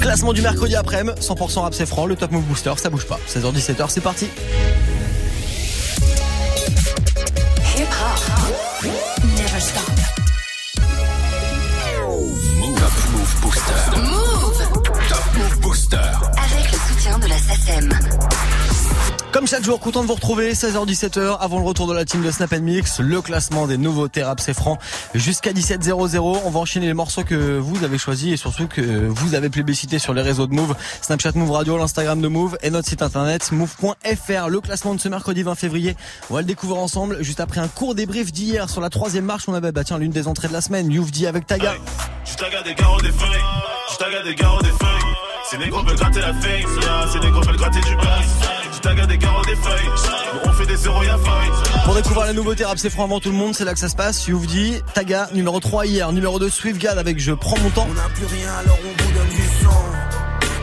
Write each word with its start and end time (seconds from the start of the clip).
Classement 0.00 0.32
du 0.32 0.42
mercredi 0.42 0.76
après-midi, 0.76 1.20
100% 1.20 1.60
rap 1.60 1.74
c'est 1.74 1.86
franc, 1.86 2.06
le 2.06 2.16
top 2.16 2.30
move 2.32 2.44
booster, 2.44 2.72
ça 2.76 2.90
bouge 2.90 3.06
pas. 3.06 3.18
16h17h, 3.28 3.86
c'est 3.88 4.00
parti. 4.00 4.28
Chaque 19.52 19.64
jour, 19.64 19.80
content 19.80 20.00
de 20.00 20.06
vous 20.06 20.14
retrouver, 20.14 20.54
16h-17h, 20.54 21.36
avant 21.38 21.58
le 21.58 21.66
retour 21.66 21.86
de 21.86 21.92
la 21.92 22.06
team 22.06 22.22
de 22.22 22.30
Snap 22.30 22.52
Mix, 22.52 23.00
le 23.00 23.20
classement 23.20 23.66
des 23.66 23.76
nouveaux 23.76 24.08
Rap 24.16 24.40
c'est 24.40 24.54
franc 24.54 24.78
jusqu'à 25.12 25.52
17h00. 25.52 26.40
On 26.46 26.48
va 26.48 26.58
enchaîner 26.58 26.86
les 26.86 26.94
morceaux 26.94 27.22
que 27.22 27.58
vous 27.58 27.84
avez 27.84 27.98
choisis 27.98 28.32
et 28.32 28.38
surtout 28.38 28.66
que 28.66 28.80
vous 28.80 29.34
avez 29.34 29.50
plébiscité 29.50 29.98
sur 29.98 30.14
les 30.14 30.22
réseaux 30.22 30.46
de 30.46 30.54
Move, 30.54 30.74
Snapchat 31.02 31.32
Move 31.34 31.50
Radio, 31.50 31.76
l'Instagram 31.76 32.22
de 32.22 32.28
Move 32.28 32.56
et 32.62 32.70
notre 32.70 32.88
site 32.88 33.02
internet 33.02 33.52
move.fr. 33.52 34.48
Le 34.48 34.60
classement 34.62 34.94
de 34.94 35.00
ce 35.00 35.10
mercredi 35.10 35.42
20 35.42 35.54
février, 35.54 35.96
on 36.30 36.34
va 36.34 36.40
le 36.40 36.46
découvrir 36.46 36.80
ensemble 36.80 37.22
juste 37.22 37.40
après 37.40 37.60
un 37.60 37.68
court 37.68 37.94
débrief 37.94 38.32
d'hier 38.32 38.70
sur 38.70 38.80
la 38.80 38.88
troisième 38.88 39.26
marche. 39.26 39.44
On 39.48 39.54
avait 39.54 39.70
bah 39.70 39.84
tiens 39.84 39.98
l'une 39.98 40.12
des 40.12 40.28
entrées 40.28 40.48
de 40.48 40.54
la 40.54 40.62
semaine, 40.62 40.90
Youvdi 40.90 41.26
avec 41.26 41.46
Taga. 41.46 41.74
Des 41.74 41.78
gratter 42.74 42.74
la 46.20 46.32
c'est 47.12 47.20
des 47.20 47.30
gratter 47.30 47.80
du. 47.80 48.51
Taga 48.82 49.06
des 49.06 49.16
garros 49.16 49.44
des 49.44 49.54
feuilles. 49.54 49.88
On 50.44 50.52
fait 50.52 50.66
des 50.66 50.76
zéros, 50.76 51.02
y'a 51.04 51.16
faille. 51.16 51.82
Pour 51.84 51.94
découvrir 51.94 52.26
la 52.26 52.32
nouveauté 52.32 52.64
rap 52.64 52.78
c'est 52.78 52.90
franc 52.90 53.04
avant 53.04 53.20
tout 53.20 53.30
le 53.30 53.36
monde, 53.36 53.54
c'est 53.54 53.64
là 53.64 53.74
que 53.74 53.78
ça 53.78 53.88
se 53.88 53.94
passe. 53.94 54.26
Youvdi, 54.26 54.82
Taga, 54.92 55.28
numéro 55.32 55.60
3 55.60 55.86
hier, 55.86 56.12
numéro 56.12 56.38
2 56.38 56.50
Swiftgad 56.50 56.98
avec 56.98 57.18
Je 57.20 57.32
prends 57.32 57.58
mon 57.58 57.70
temps. 57.70 57.86
On 57.90 57.94
n'a 57.94 58.08
plus 58.14 58.26
rien 58.26 58.52
alors 58.60 58.78
on 58.82 59.11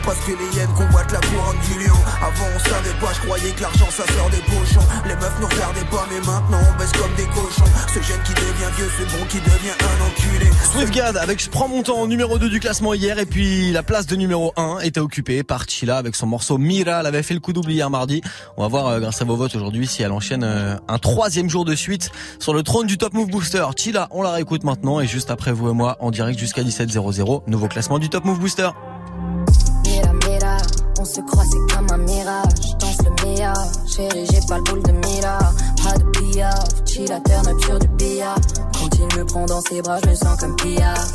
parce 0.04 0.18
que 0.20 0.32
les 0.32 0.56
hyènes 0.56 0.72
combattent 0.76 1.12
la 1.12 1.20
couronne 1.20 1.58
du 1.66 1.84
lion. 1.84 1.96
Avant 2.22 2.48
on 2.54 2.58
savait 2.58 2.96
pas, 3.00 3.12
je 3.14 3.20
croyais 3.26 3.50
que 3.52 3.62
l'argent 3.62 3.90
ça 3.90 4.04
sort 4.06 4.30
des 4.30 4.42
pochons. 4.44 4.86
Les 5.06 5.14
meufs 5.14 5.40
nous 5.40 5.46
regardaient 5.46 5.90
pas, 5.90 6.06
mais 6.10 6.20
maintenant 6.20 6.60
on 6.68 6.78
baisse 6.78 6.92
comme 6.92 7.14
des 7.16 7.26
cochons. 7.26 7.70
Ce 7.88 8.00
jeune 8.00 8.22
qui 8.24 8.34
devient 8.34 8.70
vieux, 8.76 8.90
c'est 8.98 9.18
bon 9.18 9.24
qui 9.28 9.38
devient 9.38 9.76
un 9.80 10.06
enculé. 10.06 10.50
Swiftgad 10.72 11.16
avec 11.16 11.42
Je 11.42 11.50
prends 11.50 11.68
mon 11.68 11.82
temps 11.82 12.06
numéro 12.06 12.38
2 12.38 12.48
du 12.48 12.60
classement 12.60 12.94
hier 12.94 13.18
et 13.18 13.26
puis 13.26 13.72
la 13.72 13.82
place 13.82 14.06
de 14.06 14.16
numéro 14.16 14.52
1 14.56 14.80
était 14.80 15.00
occupée 15.00 15.42
par 15.42 15.68
Chila 15.68 15.96
avec 15.96 16.14
son 16.14 16.26
morceau 16.26 16.58
Mira. 16.58 17.00
Elle 17.00 17.06
avait 17.06 17.22
fait 17.22 17.34
le 17.34 17.40
coup 17.40 17.52
d'oubli 17.52 17.74
hier 17.74 17.90
mardi. 17.90 18.22
On 18.56 18.62
va 18.62 18.68
voir 18.68 18.86
euh, 18.86 19.00
grâce 19.00 19.20
à 19.22 19.24
vos 19.24 19.36
votes 19.36 19.54
aujourd'hui 19.54 19.86
si 19.86 20.02
elle 20.02 20.12
enchaîne 20.12 20.44
euh, 20.44 20.76
un 20.88 20.98
troisième 20.98 21.48
jour 21.48 21.64
de 21.64 21.74
suite 21.74 22.10
sur 22.38 22.54
le 22.54 22.62
trône 22.62 22.86
du 22.86 22.98
Top 22.98 23.14
Move 23.14 23.30
Booster. 23.30 23.64
Chila, 23.76 24.08
on 24.10 24.22
la 24.22 24.32
réécoute 24.32 24.64
maintenant 24.64 25.00
et 25.00 25.06
juste 25.06 25.30
après 25.30 25.52
vous 25.52 25.70
et 25.70 25.74
moi 25.74 25.96
en 26.00 26.10
direct 26.10 26.38
jusqu'à 26.38 26.62
17h00. 26.62 27.42
Nouveau 27.46 27.68
classement 27.68 27.98
du 27.98 28.08
Top 28.08 28.24
Move 28.24 28.38
Booster. 28.38 28.70
On 31.00 31.04
se 31.06 31.22
croit, 31.22 31.44
c'est 31.50 31.74
comme 31.74 31.86
un 31.90 31.96
mirage. 31.96 32.76
Danse 32.78 32.98
le 33.02 33.24
meilleur, 33.24 33.54
chérie, 33.88 34.26
j'ai 34.30 34.46
pas 34.46 34.58
le 34.58 34.64
boule 34.64 34.82
de 34.82 34.92
mira. 34.92 35.38
Pas 35.82 35.96
de 35.96 36.04
piaf, 36.10 36.84
chilla, 36.84 37.18
turn 37.20 37.48
up 37.48 37.58
sur 37.64 37.78
du 37.78 37.88
billard. 37.88 38.36
Quand 38.74 38.98
il 38.98 39.18
me 39.18 39.24
prend 39.24 39.46
dans 39.46 39.62
ses 39.62 39.80
bras, 39.80 39.98
je 40.04 40.10
me 40.10 40.14
sens 40.14 40.38
comme 40.38 40.54
piaf. 40.56 41.10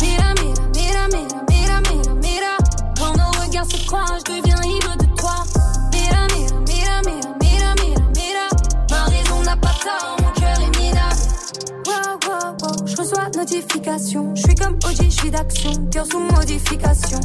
Mira, 0.00 0.34
mira, 0.34 0.66
mira, 0.74 1.06
mira, 1.12 1.44
mira, 1.48 1.80
mira, 1.80 2.14
mira. 2.14 2.56
Quand 2.98 3.16
nos 3.16 3.30
regards 3.40 3.70
se 3.70 3.86
croisent, 3.86 4.18
je 4.26 4.32
deviens 4.32 4.62
ivre 4.64 4.96
de 4.96 5.06
toi. 5.14 5.44
Mira, 5.92 6.26
mira, 6.34 6.56
mira, 6.66 7.00
mira, 7.06 7.34
mira, 7.40 7.74
mira, 7.84 8.02
mira. 8.16 8.46
Ma 8.90 9.04
raison 9.04 9.42
n'a 9.44 9.56
pas 9.56 9.74
tort, 9.84 10.16
mon 10.22 10.40
cœur 10.40 10.58
est 10.60 10.76
minable. 10.76 11.22
Wow, 11.86 12.18
wow, 12.26 12.56
wow, 12.62 12.84
je 12.84 12.96
reçois 12.96 13.30
notification. 13.36 14.34
Je 14.34 14.42
suis 14.42 14.54
comme 14.56 14.74
OG, 14.74 15.04
je 15.04 15.10
suis 15.10 15.30
d'action, 15.30 15.70
cœur 15.92 16.06
sous 16.10 16.18
modification. 16.18 17.20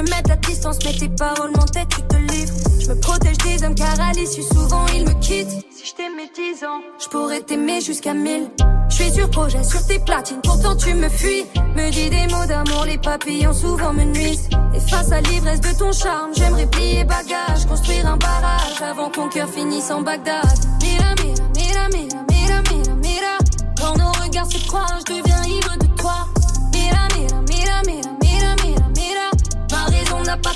Veux 0.00 0.10
mettre 0.10 0.28
la 0.28 0.36
distance, 0.36 0.78
mais 0.84 0.92
tes 0.92 1.08
paroles 1.08 1.50
m'entêtent, 1.56 1.88
tu 1.88 2.02
te 2.02 2.16
livres. 2.32 2.54
Je 2.80 2.88
me 2.88 3.00
protège 3.00 3.38
des 3.38 3.64
hommes 3.64 3.74
car 3.74 4.00
à 4.00 4.12
l'issue 4.12 4.42
souvent 4.42 4.86
ils 4.94 5.04
me 5.04 5.12
quittent. 5.20 5.50
Si 5.70 5.86
je 5.86 5.94
t'aimais 5.94 6.30
10 6.34 6.64
ans, 6.64 6.80
je 6.98 7.08
pourrais 7.08 7.40
t'aimer 7.40 7.80
jusqu'à 7.80 8.14
1000. 8.14 8.50
Je 8.88 8.94
suis 8.94 9.12
sur 9.12 9.30
projet, 9.30 9.62
sur 9.62 9.84
tes 9.86 9.98
platines, 9.98 10.40
pourtant 10.42 10.76
tu 10.76 10.94
me 10.94 11.08
fuis. 11.08 11.44
Me 11.76 11.90
dis 11.90 12.10
des 12.10 12.26
mots 12.34 12.46
d'amour, 12.46 12.84
les 12.86 12.98
papillons 12.98 13.52
souvent 13.52 13.92
me 13.92 14.04
nuisent. 14.04 14.48
Et 14.74 14.80
face 14.80 15.12
à 15.12 15.20
l'ivresse 15.20 15.60
de 15.60 15.78
ton 15.78 15.92
charme, 15.92 16.30
j'aimerais 16.34 16.66
plier 16.66 17.04
bagage, 17.04 17.66
construire 17.68 18.06
un 18.06 18.16
barrage 18.16 18.82
avant 18.82 19.10
qu'on 19.10 19.28
cœur 19.28 19.48
finisse 19.48 19.90
en 19.90 20.02
Bagdad. 20.02 20.44
Mira, 20.82 21.14
mira, 21.22 21.44
mira, 21.56 21.88
mira, 21.88 22.22
mira, 22.30 22.62
mira, 22.70 22.94
mira. 22.96 23.38
Quand 23.80 23.96
nos 23.96 24.12
regards 24.22 24.50
se 24.50 24.66
croisent, 24.66 25.04
je 25.06 25.14
deviens 25.14 25.29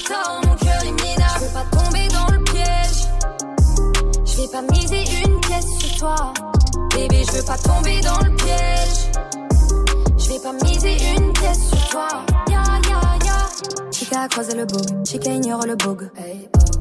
tort, 0.04 0.40
mon 0.46 0.54
cœur 0.56 0.82
est 0.82 1.02
minable. 1.02 1.40
Je 1.40 1.44
veux 1.44 1.52
pas 1.52 1.66
tomber 1.76 2.08
dans 2.08 2.26
le 2.32 2.44
piège. 2.44 3.08
Je 4.24 4.40
vais 4.40 4.48
pas 4.48 4.62
miser 4.62 5.04
une 5.24 5.40
pièce 5.40 5.78
sur 5.78 5.98
toi. 5.98 6.32
Bébé, 6.94 7.24
je 7.26 7.32
veux 7.32 7.44
pas 7.44 7.58
tomber 7.58 8.00
dans 8.00 8.18
le 8.18 8.34
piège. 8.36 9.10
Je 10.18 10.28
vais 10.28 10.38
pas 10.38 10.52
miser 10.64 10.96
une 11.16 11.32
pièce 11.32 11.68
sur 11.68 11.88
toi. 11.88 12.08
Ya, 12.48 12.62
ya, 12.88 13.26
ya. 13.26 13.90
Chica 13.90 14.22
a 14.22 14.28
croisé 14.28 14.54
le 14.56 14.64
bug, 14.64 15.04
Chica 15.06 15.30
ignore 15.30 15.66
le 15.66 15.76
bug. 15.76 16.10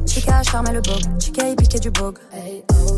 Chica 0.06 0.38
a 0.38 0.44
charmé 0.44 0.72
le 0.72 0.82
bug, 0.82 1.02
Chica 1.20 1.50
y 1.50 1.56
piqué 1.56 1.80
du 1.80 1.92
bug. 1.92 2.18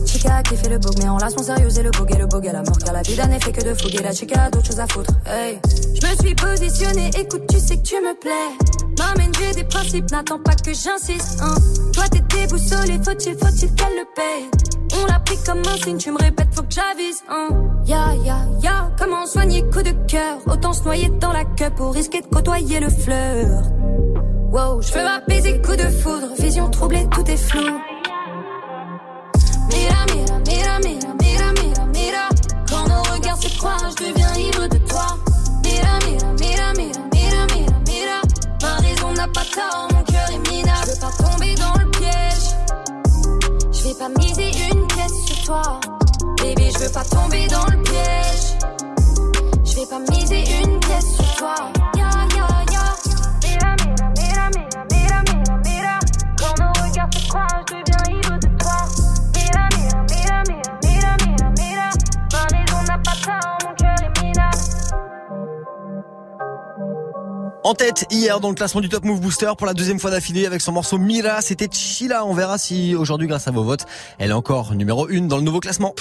Chica 0.06 0.38
a 0.38 0.44
kiffé 0.44 0.70
le 0.70 0.78
bug, 0.78 0.94
mais 0.98 1.08
en 1.08 1.16
relation 1.16 1.44
sérieuse 1.44 1.78
et 1.80 1.84
le 1.84 1.92
bug 1.92 2.14
et 2.14 2.18
le 2.18 2.28
bug 2.28 2.48
à 2.48 2.54
la 2.54 2.64
mort. 2.64 2.78
Car 2.78 2.94
la 2.94 3.02
vie 3.02 3.16
d'un 3.16 3.32
effet 3.32 3.52
que 3.52 3.64
de 3.64 3.74
fougue 3.74 3.96
et 3.96 4.04
la 4.04 4.12
chica 4.12 4.44
a 4.44 4.50
d'autres 4.50 4.68
choses 4.68 4.80
à 4.80 4.88
foutre. 4.88 5.12
Hey. 5.26 5.60
Je 5.94 6.08
me 6.08 6.16
suis 6.22 6.36
positionnée, 6.36 7.10
écoute, 7.18 7.44
tu 7.50 7.60
sais 7.60 7.78
que 7.78 7.84
tu 7.84 7.96
me 7.96 8.20
plais. 8.20 8.96
M'amène, 9.00 9.32
j'ai 9.40 9.54
des 9.54 9.64
principes, 9.64 10.10
n'attends 10.12 10.40
pas 10.40 10.56
que 10.56 10.74
j'insiste. 10.74 11.40
Hein. 11.42 11.56
Toi 11.94 12.04
t'es 12.10 12.22
déboussolé, 12.36 13.00
faut-il, 13.04 13.38
faut-il 13.38 13.74
qu'elle 13.76 13.96
le 13.96 14.06
paye. 14.16 14.50
On 15.02 15.06
l'a 15.06 15.20
pris 15.20 15.38
comme 15.46 15.60
un 15.60 15.78
signe, 15.84 15.98
tu 15.98 16.12
me 16.12 16.18
répètes, 16.18 16.54
faut 16.54 16.64
que 16.64 16.74
j'avise. 16.74 17.22
Hein. 17.30 17.50
Ya, 17.86 18.14
ya, 18.24 18.38
ya, 18.62 18.92
comment 18.98 19.26
soigner 19.26 19.64
coup 19.64 19.82
de 19.82 19.92
cœur? 20.08 20.40
Autant 20.48 20.74
se 20.74 20.84
noyer 20.84 21.10
dans 21.20 21.32
la 21.32 21.44
queue 21.44 21.70
pour 21.76 21.94
risquer 21.94 22.22
de 22.22 22.28
côtoyer 22.28 22.80
le 22.80 22.90
fleur. 22.90 23.64
Wow, 24.56 24.82
je 24.82 24.94
veux 24.94 25.06
apaiser 25.06 25.62
coup 25.62 25.76
de 25.76 25.90
foudre, 25.90 26.30
vision 26.40 26.70
troublée, 26.70 27.06
tout 27.12 27.30
est 27.30 27.36
flou. 27.36 27.60
Mira, 29.70 30.06
mira, 30.14 30.40
mira, 30.48 30.80
mira, 30.80 31.12
mira, 31.20 31.52
mira, 31.52 31.86
mira. 31.88 32.30
Quand 32.70 32.88
nos 32.88 33.04
regards 33.14 33.42
se 33.44 33.50
croisent, 33.58 33.90
je 34.00 34.06
deviens 34.06 34.34
ivre 34.36 34.68
de 34.68 34.78
toi. 34.88 35.08
Mira, 35.62 36.00
mira, 36.08 36.32
mira, 36.40 36.74
mira, 36.78 37.02
mira, 37.12 37.46
mira, 37.54 37.80
mira. 37.86 38.22
Ma 38.62 38.76
raison 38.78 39.12
n'a 39.12 39.28
pas 39.28 39.44
tort, 39.44 39.90
mon 39.92 40.04
cœur 40.04 40.30
est 40.32 40.50
minable. 40.50 40.86
Je 40.86 40.92
veux 40.92 41.00
pas 41.02 41.12
tomber 41.22 41.56
dans 41.56 41.74
le 41.78 41.92
piège. 41.92 42.48
Je 43.74 43.84
vais 43.84 43.96
pas 43.96 44.10
miser 44.18 44.52
une 44.72 44.88
pièce 44.88 45.26
sur 45.26 45.44
toi. 45.44 45.82
Bébé, 46.42 46.72
je 46.74 46.80
veux 46.80 46.92
pas 46.94 47.04
tomber 47.04 47.46
dans 47.48 47.66
le 47.66 47.84
piège. 47.84 48.56
Je 49.66 49.76
vais 49.76 49.86
pas 49.86 50.00
miser 50.00 50.46
une 50.64 50.80
pièce 50.80 51.14
sur 51.14 51.36
toi. 51.36 51.56
Ya, 51.98 52.10
ya, 52.38 52.55
En 67.66 67.74
tête 67.74 68.06
hier 68.12 68.40
dans 68.40 68.50
le 68.50 68.54
classement 68.54 68.80
du 68.80 68.90
Top 68.90 69.04
Move 69.06 69.20
Booster 69.20 69.52
pour 69.58 69.66
la 69.66 69.74
deuxième 69.74 70.00
fois 70.00 70.12
d'affilée 70.12 70.46
avec 70.46 70.62
son 70.62 70.72
morceau 70.72 71.00
Mira, 71.00 71.42
c'était 71.42 71.68
Chila. 71.68 72.24
On 72.24 72.36
verra 72.36 72.60
si 72.60 72.94
aujourd'hui 72.94 73.26
grâce 73.26 73.48
à 73.48 73.52
vos 73.52 73.64
votes, 73.64 73.88
elle 74.20 74.30
est 74.30 74.34
encore 74.34 74.76
numéro 74.76 75.08
1 75.10 75.22
dans 75.22 75.38
le 75.38 75.42
nouveau 75.42 75.60
classement. 75.62 75.96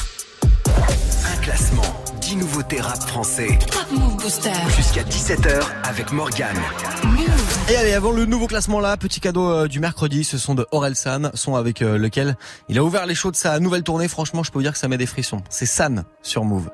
Un 0.67 1.41
classement, 1.41 1.81
10 2.21 2.37
nouveautés 2.37 2.83
rap 2.83 3.01
français. 3.05 3.59
Top 3.73 3.87
Move 3.93 4.17
Booster. 4.17 4.53
Jusqu'à 4.77 5.05
17h 5.05 5.63
avec 5.85 6.13
Morgane. 6.13 6.61
Et 7.71 7.77
allez, 7.77 7.95
avant 7.95 8.13
le 8.13 8.27
nouveau 8.27 8.47
classement 8.47 8.81
là, 8.81 8.99
petit 8.99 9.21
cadeau 9.21 9.51
euh, 9.51 9.67
du 9.67 9.81
mercredi, 9.81 10.23
ce 10.23 10.37
son 10.37 10.55
de 10.55 10.67
Aurel 10.71 10.95
San, 10.95 11.31
son 11.33 11.57
avec 11.57 11.81
euh, 11.81 11.97
lequel 11.97 12.37
il 12.69 12.77
a 12.77 12.85
ouvert 12.85 13.07
les 13.07 13.15
shows 13.15 13.31
de 13.31 13.37
sa 13.37 13.59
nouvelle 13.59 13.85
tournée. 13.85 14.09
Franchement, 14.09 14.43
je 14.43 14.51
peux 14.51 14.59
vous 14.59 14.65
dire 14.65 14.75
que 14.75 14.79
ça 14.79 14.89
met 14.89 14.99
des 14.99 15.07
frissons. 15.07 15.41
C'est 15.49 15.65
San 15.65 16.05
sur 16.21 16.45
Move. 16.45 16.69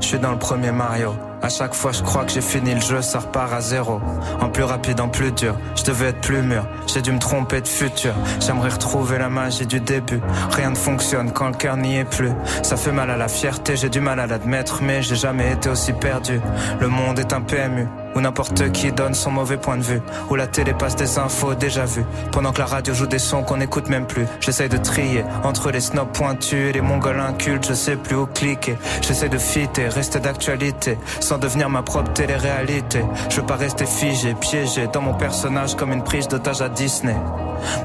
Je 0.00 0.06
suis 0.06 0.18
dans 0.18 0.32
le 0.32 0.38
premier 0.38 0.72
Mario. 0.72 1.14
À 1.42 1.48
chaque 1.48 1.74
fois, 1.74 1.90
je 1.92 2.02
crois 2.02 2.24
que 2.24 2.30
j'ai 2.30 2.40
fini 2.40 2.74
le 2.74 2.80
jeu, 2.80 3.02
ça 3.02 3.18
repart 3.18 3.52
à 3.52 3.60
zéro. 3.60 4.00
En 4.40 4.48
plus 4.48 4.62
rapide, 4.62 5.00
en 5.00 5.08
plus 5.08 5.32
dur. 5.32 5.56
Je 5.74 5.82
devais 5.84 6.06
être 6.06 6.20
plus 6.20 6.42
mûr. 6.42 6.64
J'ai 6.86 7.02
dû 7.02 7.10
me 7.10 7.18
tromper 7.18 7.60
de 7.60 7.68
futur. 7.68 8.14
J'aimerais 8.40 8.68
retrouver 8.68 9.18
la 9.18 9.28
magie 9.28 9.66
du 9.66 9.80
début. 9.80 10.20
Rien 10.50 10.70
ne 10.70 10.76
fonctionne 10.76 11.32
quand 11.32 11.48
le 11.48 11.54
cœur 11.54 11.76
n'y 11.76 11.96
est 11.96 12.04
plus. 12.04 12.32
Ça 12.62 12.76
fait 12.76 12.92
mal 12.92 13.10
à 13.10 13.16
la 13.16 13.28
fierté, 13.28 13.76
j'ai 13.76 13.88
du 13.88 14.00
mal 14.00 14.20
à 14.20 14.26
l'admettre, 14.26 14.82
mais 14.82 15.02
j'ai 15.02 15.16
jamais 15.16 15.52
été 15.52 15.68
aussi 15.68 15.92
perdu. 15.92 16.40
Le 16.80 16.88
monde 16.88 17.18
est 17.18 17.32
un 17.32 17.40
PMU. 17.40 17.88
Où 18.14 18.20
n'importe 18.20 18.72
qui 18.72 18.92
donne 18.92 19.14
son 19.14 19.30
mauvais 19.30 19.56
point 19.56 19.76
de 19.76 19.82
vue. 19.82 20.02
Où 20.30 20.34
la 20.34 20.46
télé 20.46 20.74
passe 20.74 20.96
des 20.96 21.18
infos 21.18 21.54
déjà 21.54 21.84
vues. 21.84 22.04
Pendant 22.30 22.52
que 22.52 22.58
la 22.58 22.66
radio 22.66 22.94
joue 22.94 23.06
des 23.06 23.18
sons 23.18 23.42
qu'on 23.42 23.56
n'écoute 23.56 23.88
même 23.88 24.06
plus. 24.06 24.26
J'essaye 24.40 24.68
de 24.68 24.76
trier 24.76 25.24
entre 25.44 25.70
les 25.70 25.80
snobs 25.80 26.12
pointus 26.12 26.70
et 26.70 26.72
les 26.72 26.80
mongols 26.80 27.20
incultes. 27.20 27.66
Je 27.68 27.74
sais 27.74 27.96
plus 27.96 28.16
où 28.16 28.26
cliquer. 28.26 28.76
J'essaie 29.00 29.28
de 29.28 29.38
fitter, 29.38 29.88
rester 29.88 30.20
d'actualité. 30.20 30.98
Sans 31.20 31.38
devenir 31.38 31.68
ma 31.68 31.82
propre 31.82 32.12
télé-réalité. 32.12 33.04
Je 33.30 33.36
veux 33.36 33.46
pas 33.46 33.56
rester 33.56 33.86
figé, 33.86 34.34
piégé 34.34 34.88
dans 34.92 35.02
mon 35.02 35.14
personnage 35.14 35.74
comme 35.74 35.92
une 35.92 36.04
prise 36.04 36.28
d'otage 36.28 36.62
à 36.62 36.68
Disney. 36.68 37.16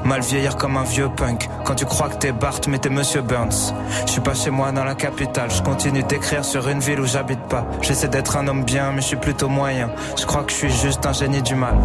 Mal 0.04 0.20
vieillir 0.20 0.56
comme 0.56 0.76
un 0.76 0.82
vieux 0.82 1.08
punk. 1.08 1.48
Quand 1.64 1.74
tu 1.74 1.84
crois 1.84 2.08
que 2.08 2.16
t'es 2.16 2.32
Bart, 2.32 2.60
mais 2.68 2.78
t'es 2.78 2.88
Monsieur 2.88 3.22
Burns. 3.22 3.72
Je 4.06 4.12
suis 4.12 4.20
pas 4.20 4.34
chez 4.34 4.50
moi 4.50 4.72
dans 4.72 4.84
la 4.84 4.94
capitale. 4.94 5.50
Je 5.50 5.62
continue 5.62 6.02
d'écrire 6.02 6.44
sur 6.44 6.68
une 6.68 6.80
ville 6.80 7.00
où 7.00 7.06
j'habite 7.06 7.42
pas. 7.48 7.64
J'essaie 7.80 8.08
d'être 8.08 8.36
un 8.36 8.48
homme 8.48 8.64
bien, 8.64 8.92
mais 8.92 9.00
je 9.00 9.06
suis 9.08 9.16
plutôt 9.16 9.48
moyen. 9.48 9.90
Je 10.18 10.26
crois 10.26 10.42
que 10.42 10.50
je 10.50 10.56
suis 10.56 10.72
juste 10.72 11.06
un 11.06 11.12
génie 11.12 11.42
du 11.42 11.54
mal. 11.54 11.76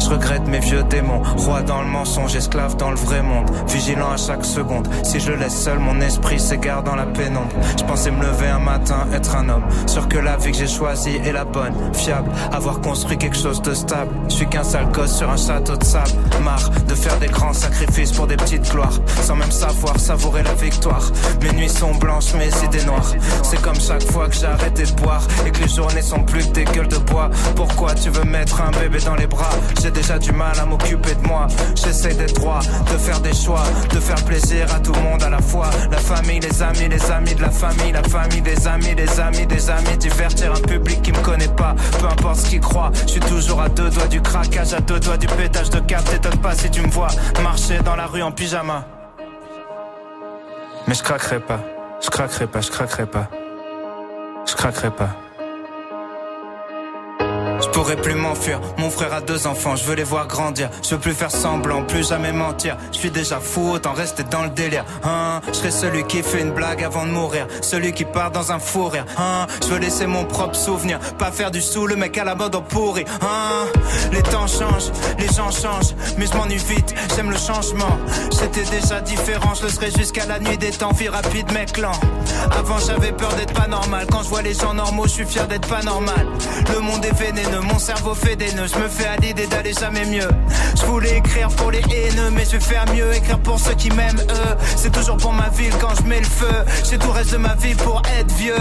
Je 0.00 0.08
regrette 0.08 0.46
mes 0.48 0.60
vieux 0.60 0.82
démons. 0.84 1.22
Roi 1.36 1.62
dans 1.62 1.82
le 1.82 1.88
mensonge, 1.88 2.34
esclave 2.34 2.76
dans 2.76 2.90
le 2.90 2.96
vrai 2.96 3.22
monde. 3.22 3.50
Vigilant 3.68 4.12
à 4.12 4.16
chaque 4.16 4.44
seconde. 4.44 4.88
Si 5.02 5.20
je 5.20 5.32
laisse 5.32 5.56
seul, 5.56 5.78
mon 5.78 6.00
esprit 6.00 6.40
s'égare 6.40 6.82
dans 6.82 6.94
la 6.94 7.04
pénombre. 7.04 7.54
Je 7.78 7.84
pensais 7.84 8.10
me 8.10 8.22
lever 8.22 8.48
un 8.48 8.58
matin, 8.58 9.06
être 9.12 9.36
un 9.36 9.48
homme. 9.48 9.64
Sûr 9.86 10.08
que 10.08 10.18
la 10.18 10.36
vie 10.36 10.52
que 10.52 10.58
j'ai 10.58 10.66
choisie 10.66 11.16
est 11.16 11.32
la 11.32 11.44
bonne. 11.44 11.74
Fiable, 11.92 12.30
avoir 12.50 12.80
construit 12.80 13.18
quelque 13.18 13.36
chose 13.36 13.60
de 13.60 13.74
stable. 13.74 14.10
Je 14.28 14.34
suis 14.34 14.46
qu'un 14.46 14.64
sale 14.64 14.90
gosse 14.92 15.14
sur 15.14 15.30
un 15.30 15.36
château 15.36 15.76
de 15.76 15.84
sable. 15.84 16.10
Marre 16.42 16.70
de 16.88 16.94
faire 16.94 17.18
des 17.18 17.28
grands 17.28 17.52
sacrifices 17.52 18.12
pour 18.12 18.26
des 18.26 18.36
petites 18.36 18.70
gloires. 18.70 18.98
Sans 19.22 19.36
même 19.36 19.52
savoir 19.52 19.98
savourer 20.00 20.42
la 20.42 20.54
victoire. 20.54 21.10
Mes 21.42 21.52
nuits 21.52 21.68
sont 21.68 21.94
blanches, 21.94 22.34
mes 22.34 22.48
idées 22.64 22.84
noires. 22.86 23.12
C'est 23.42 23.60
comme 23.60 23.80
chaque 23.80 24.04
fois 24.10 24.28
que 24.28 24.34
j'ai 24.34 24.46
arrêté 24.46 24.84
de 24.84 24.92
boire. 24.92 25.22
Et 25.46 25.50
que 25.50 25.60
les 25.60 25.68
journées 25.68 26.02
sont 26.02 26.22
plus 26.24 26.46
que 26.46 26.52
des 26.52 26.64
gueules 26.64 26.88
de 26.88 26.98
bois. 26.98 27.30
Pourquoi 27.68 27.94
tu 27.94 28.10
veux 28.10 28.24
mettre 28.24 28.60
un 28.62 28.70
bébé 28.70 28.98
dans 29.00 29.16
les 29.16 29.26
bras? 29.26 29.50
J'ai 29.82 29.90
déjà 29.90 30.18
du 30.18 30.32
mal 30.32 30.58
à 30.58 30.64
m'occuper 30.64 31.14
de 31.14 31.26
moi. 31.26 31.46
J'essaie 31.74 32.14
d'être 32.14 32.34
droit, 32.34 32.60
de 32.60 32.96
faire 32.96 33.20
des 33.20 33.34
choix, 33.34 33.62
de 33.90 34.00
faire 34.00 34.24
plaisir 34.24 34.66
à 34.74 34.78
tout 34.78 34.92
le 34.92 35.00
monde 35.00 35.22
à 35.22 35.28
la 35.28 35.40
fois. 35.40 35.68
La 35.90 35.98
famille, 35.98 36.40
les 36.40 36.62
amis, 36.62 36.88
les 36.88 37.10
amis 37.10 37.34
de 37.34 37.42
la 37.42 37.50
famille, 37.50 37.92
la 37.92 38.02
famille, 38.02 38.40
des 38.40 38.66
amis, 38.66 38.94
des 38.94 39.20
amis, 39.20 39.46
des 39.46 39.70
amis. 39.70 39.96
Divertir 39.98 40.52
un 40.52 40.60
public 40.60 41.02
qui 41.02 41.12
me 41.12 41.18
connaît 41.18 41.48
pas. 41.48 41.74
Peu 41.98 42.06
importe 42.06 42.36
ce 42.36 42.50
qu'il 42.50 42.60
croit, 42.60 42.90
je 43.02 43.12
suis 43.12 43.20
toujours 43.20 43.60
à 43.60 43.68
deux 43.68 43.90
doigts 43.90 44.08
du 44.08 44.22
craquage, 44.22 44.72
à 44.72 44.80
deux 44.80 45.00
doigts 45.00 45.18
du 45.18 45.26
pétage 45.26 45.70
de 45.70 45.80
câble. 45.80 46.04
T'étonne 46.04 46.38
pas 46.38 46.54
si 46.54 46.70
tu 46.70 46.80
me 46.80 46.88
vois 46.88 47.08
marcher 47.42 47.78
dans 47.80 47.96
la 47.96 48.06
rue 48.06 48.22
en 48.22 48.32
pyjama. 48.32 48.84
Mais 50.86 50.94
je 50.94 51.02
craquerai 51.02 51.40
pas, 51.40 51.60
je 52.00 52.08
craquerai 52.08 52.46
pas, 52.46 52.60
je 52.60 52.70
craquerai 52.70 53.06
pas. 53.06 53.28
Je 54.48 54.54
craquerai 54.54 54.90
pas. 54.90 55.10
Je 57.76 57.82
pourrais 57.82 57.96
plus 57.96 58.14
m'enfuir, 58.14 58.58
mon 58.78 58.88
frère 58.88 59.12
a 59.12 59.20
deux 59.20 59.46
enfants, 59.46 59.76
je 59.76 59.84
veux 59.84 59.94
les 59.94 60.02
voir 60.02 60.26
grandir, 60.26 60.70
je 60.82 60.94
veux 60.94 60.98
plus 60.98 61.12
faire 61.12 61.30
semblant, 61.30 61.82
plus 61.82 62.08
jamais 62.08 62.32
mentir, 62.32 62.78
je 62.90 62.96
suis 62.96 63.10
déjà 63.10 63.38
fou, 63.38 63.72
autant 63.72 63.92
rester 63.92 64.22
dans 64.22 64.44
le 64.44 64.48
délire, 64.48 64.86
hein, 65.04 65.42
je 65.48 65.52
serai 65.52 65.70
celui 65.70 66.04
qui 66.04 66.22
fait 66.22 66.40
une 66.40 66.52
blague 66.52 66.82
avant 66.82 67.04
de 67.04 67.10
mourir, 67.10 67.46
celui 67.60 67.92
qui 67.92 68.06
part 68.06 68.30
dans 68.30 68.50
un 68.50 68.58
fou 68.60 68.88
rire, 68.88 69.04
hein, 69.18 69.46
je 69.60 69.66
veux 69.66 69.78
laisser 69.78 70.06
mon 70.06 70.24
propre 70.24 70.56
souvenir, 70.56 70.98
pas 71.18 71.30
faire 71.30 71.50
du 71.50 71.60
sous, 71.60 71.86
le 71.86 71.96
mec 71.96 72.16
à 72.16 72.24
la 72.24 72.34
mode 72.34 72.54
en 72.54 72.62
pourri, 72.62 73.04
hein, 73.20 73.66
les 74.10 74.22
temps 74.22 74.46
changent, 74.46 74.90
les 75.18 75.28
gens 75.28 75.50
changent, 75.50 75.94
mais 76.16 76.24
je 76.24 76.32
m'ennuie 76.34 76.56
vite, 76.56 76.94
j'aime 77.14 77.30
le 77.30 77.36
changement, 77.36 77.98
j'étais 78.40 78.64
déjà 78.70 79.02
différent, 79.02 79.52
je 79.52 79.64
le 79.64 79.68
serai 79.68 79.90
jusqu'à 79.90 80.24
la 80.24 80.38
nuit 80.38 80.56
des 80.56 80.70
temps, 80.70 80.92
vie 80.92 81.10
rapide 81.10 81.52
mec 81.52 81.76
lent, 81.76 81.92
avant 82.58 82.78
j'avais 82.78 83.12
peur 83.12 83.34
d'être 83.34 83.52
pas 83.52 83.66
normal, 83.66 84.06
quand 84.10 84.22
je 84.22 84.30
vois 84.30 84.40
les 84.40 84.54
gens 84.54 84.72
normaux, 84.72 85.04
je 85.04 85.10
suis 85.12 85.26
fier 85.26 85.46
d'être 85.46 85.68
pas 85.68 85.82
normal, 85.82 86.26
le 86.72 86.80
monde 86.80 87.04
est 87.04 87.12
vénéneux, 87.12 87.65
mon 87.66 87.78
cerveau 87.78 88.14
fait 88.14 88.36
des 88.36 88.52
nœuds, 88.52 88.66
je 88.72 88.78
me 88.78 88.88
fais 88.88 89.06
à 89.06 89.16
l'idée 89.16 89.46
d'aller 89.46 89.72
jamais 89.72 90.04
mieux. 90.06 90.28
Je 90.78 90.84
voulais 90.84 91.18
écrire 91.18 91.48
pour 91.48 91.70
les 91.70 91.80
haineux, 91.80 92.30
mais 92.32 92.44
je 92.44 92.52
vais 92.52 92.60
faire 92.60 92.84
mieux, 92.94 93.14
écrire 93.14 93.38
pour 93.40 93.58
ceux 93.58 93.74
qui 93.74 93.90
m'aiment 93.90 94.20
eux. 94.20 94.56
C'est 94.76 94.92
toujours 94.92 95.16
pour 95.16 95.32
ma 95.32 95.48
ville 95.50 95.72
quand 95.80 95.94
je 96.00 96.02
mets 96.08 96.20
le 96.20 96.26
feu. 96.26 96.64
J'ai 96.88 96.98
tout 96.98 97.10
reste 97.10 97.32
de 97.32 97.38
ma 97.38 97.54
vie 97.54 97.74
pour 97.74 98.02
être 98.18 98.32
vieux. 98.34 98.54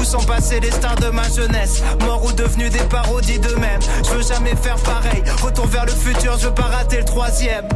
Où 0.00 0.04
sont 0.04 0.22
passés 0.24 0.60
les 0.60 0.70
stars 0.70 0.96
de 0.96 1.08
ma 1.08 1.28
jeunesse? 1.28 1.82
Morts 2.00 2.24
ou 2.24 2.32
devenus 2.32 2.70
des 2.70 2.84
parodies 2.84 3.38
d'eux-mêmes. 3.38 3.80
Je 4.04 4.10
veux 4.10 4.22
jamais 4.22 4.54
faire 4.56 4.76
pareil. 4.76 5.22
Retour 5.42 5.66
vers 5.66 5.86
le 5.86 5.92
futur, 5.92 6.36
je 6.38 6.46
veux 6.46 6.54
pas 6.54 6.62
rater 6.64 6.98
le 6.98 7.04
troisième. 7.04 7.66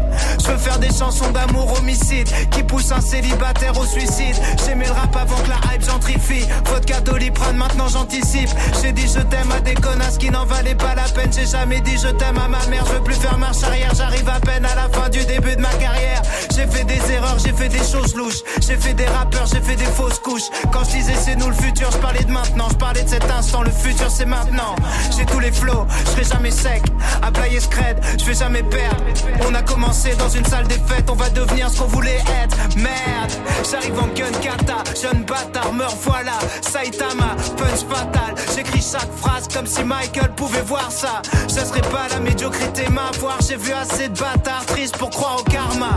Je 0.41 0.51
veux 0.51 0.59
faire 0.59 0.79
des 0.79 0.93
chansons 0.93 1.31
d'amour 1.31 1.79
homicide 1.79 2.29
qui 2.51 2.63
poussent 2.63 2.93
un 2.93 3.01
célibataire 3.01 3.79
au 3.79 3.85
suicide. 3.85 4.37
J'aimais 4.65 4.87
le 4.87 4.93
rap 4.93 5.17
avant 5.17 5.37
que 5.37 5.49
la 5.49 5.75
hype 5.75 5.85
gentrifie. 5.85 6.47
Vodka 6.65 7.01
doliprane, 7.01 7.57
maintenant 7.57 7.89
j'anticipe. 7.89 8.51
J'ai 8.83 8.93
dit 8.93 9.07
je 9.07 9.21
t'aime 9.21 9.51
à 9.53 9.61
des 9.61 9.75
connasses 9.75 10.19
qui 10.19 10.31
n'en 10.31 10.45
pas 10.75 10.95
la 10.95 11.05
peine. 11.05 11.31
J'ai 11.33 11.47
jamais 11.47 11.81
dit 11.81 11.97
je 11.97 12.09
t'aime 12.09 12.39
à 12.39 12.49
ma 12.49 12.65
mère. 12.67 12.85
Je 12.87 12.93
veux 12.93 13.03
plus 13.03 13.15
faire 13.15 13.39
marche 13.39 13.63
arrière. 13.63 13.93
J'arrive 13.95 14.29
à 14.29 14.41
peine 14.41 14.65
à 14.65 14.75
la 14.75 14.89
fin 14.89 15.09
du 15.09 15.25
début 15.25 15.57
de 15.57 15.61
ma 15.61 15.73
carrière. 15.75 16.23
J'ai 16.55 16.67
fait 16.67 16.85
des 16.85 17.13
erreurs, 17.13 17.39
j'ai 17.39 17.53
fait 17.53 17.69
des 17.69 17.85
choses 17.85 18.15
louches. 18.15 18.43
J'ai 18.61 18.77
fait 18.77 18.95
des 18.95 19.07
rappeurs, 19.07 19.47
j'ai 19.47 19.61
fait 19.61 19.77
des 19.77 19.85
fausses 19.85 20.19
couches. 20.19 20.49
Quand 20.73 20.85
je 20.85 20.97
disais 20.97 21.15
c'est 21.15 21.37
nous 21.37 21.49
le 21.49 21.55
futur, 21.55 21.91
je 21.93 21.99
parlais 21.99 22.25
de 22.25 22.33
maintenant. 22.33 22.69
Je 22.71 22.77
parlais 22.77 23.03
de 23.03 23.09
cet 23.09 23.31
instant. 23.31 23.63
Le 23.63 23.71
futur 23.71 24.11
c'est 24.11 24.27
maintenant. 24.27 24.75
J'ai 25.17 25.27
tous 25.27 25.41
les 25.41 25.53
flots, 25.53 25.87
je 26.05 26.11
serai 26.11 26.25
jamais 26.25 26.51
sec. 26.51 26.83
À 27.23 27.31
player 27.31 27.61
scred, 27.61 28.01
je 28.19 28.25
vais 28.25 28.35
jamais 28.35 28.63
perdre. 28.63 29.03
On 29.49 29.55
a 29.55 29.63
commencé 29.63 30.15
dans 30.17 30.29
une 30.29 30.45
salle 30.45 30.67
des 30.67 30.81
fêtes. 30.87 31.09
On 31.11 31.15
va 31.15 31.29
devenir 31.31 31.71
ce 31.71 31.79
qu'on 31.81 31.87
voulait 31.87 32.23
être. 32.43 32.57
Merde, 32.77 33.33
j'arrive 33.71 33.99
en 33.99 34.09
gun 34.09 34.33
kata. 34.41 34.83
Jeune 35.01 35.25
bâtard, 35.25 35.73
meurs 35.73 35.97
voilà. 36.03 36.39
Saitama, 36.63 37.37
punch 37.57 37.85
fatal. 37.89 38.35
J'écris 38.55 38.83
chaque 38.83 39.13
phrase 39.17 39.49
comme 39.53 39.67
si 39.67 39.83
Michael 39.85 40.33
pouvait 40.35 40.46
voir 40.63 40.91
ça. 40.91 41.23
Je 41.49 41.61
serais 41.61 41.81
pas 41.81 42.09
la 42.11 42.21
médiocrité 42.21 42.89
m'avoir. 42.89 43.39
J'ai 43.41 43.57
vu 43.57 43.73
assez 43.73 44.09
de 44.09 44.19
bâtards 44.19 44.67
tristes 44.67 44.97
pour 44.97 45.11
croire 45.11 45.39
au 45.41 45.45
karma. 45.45 45.95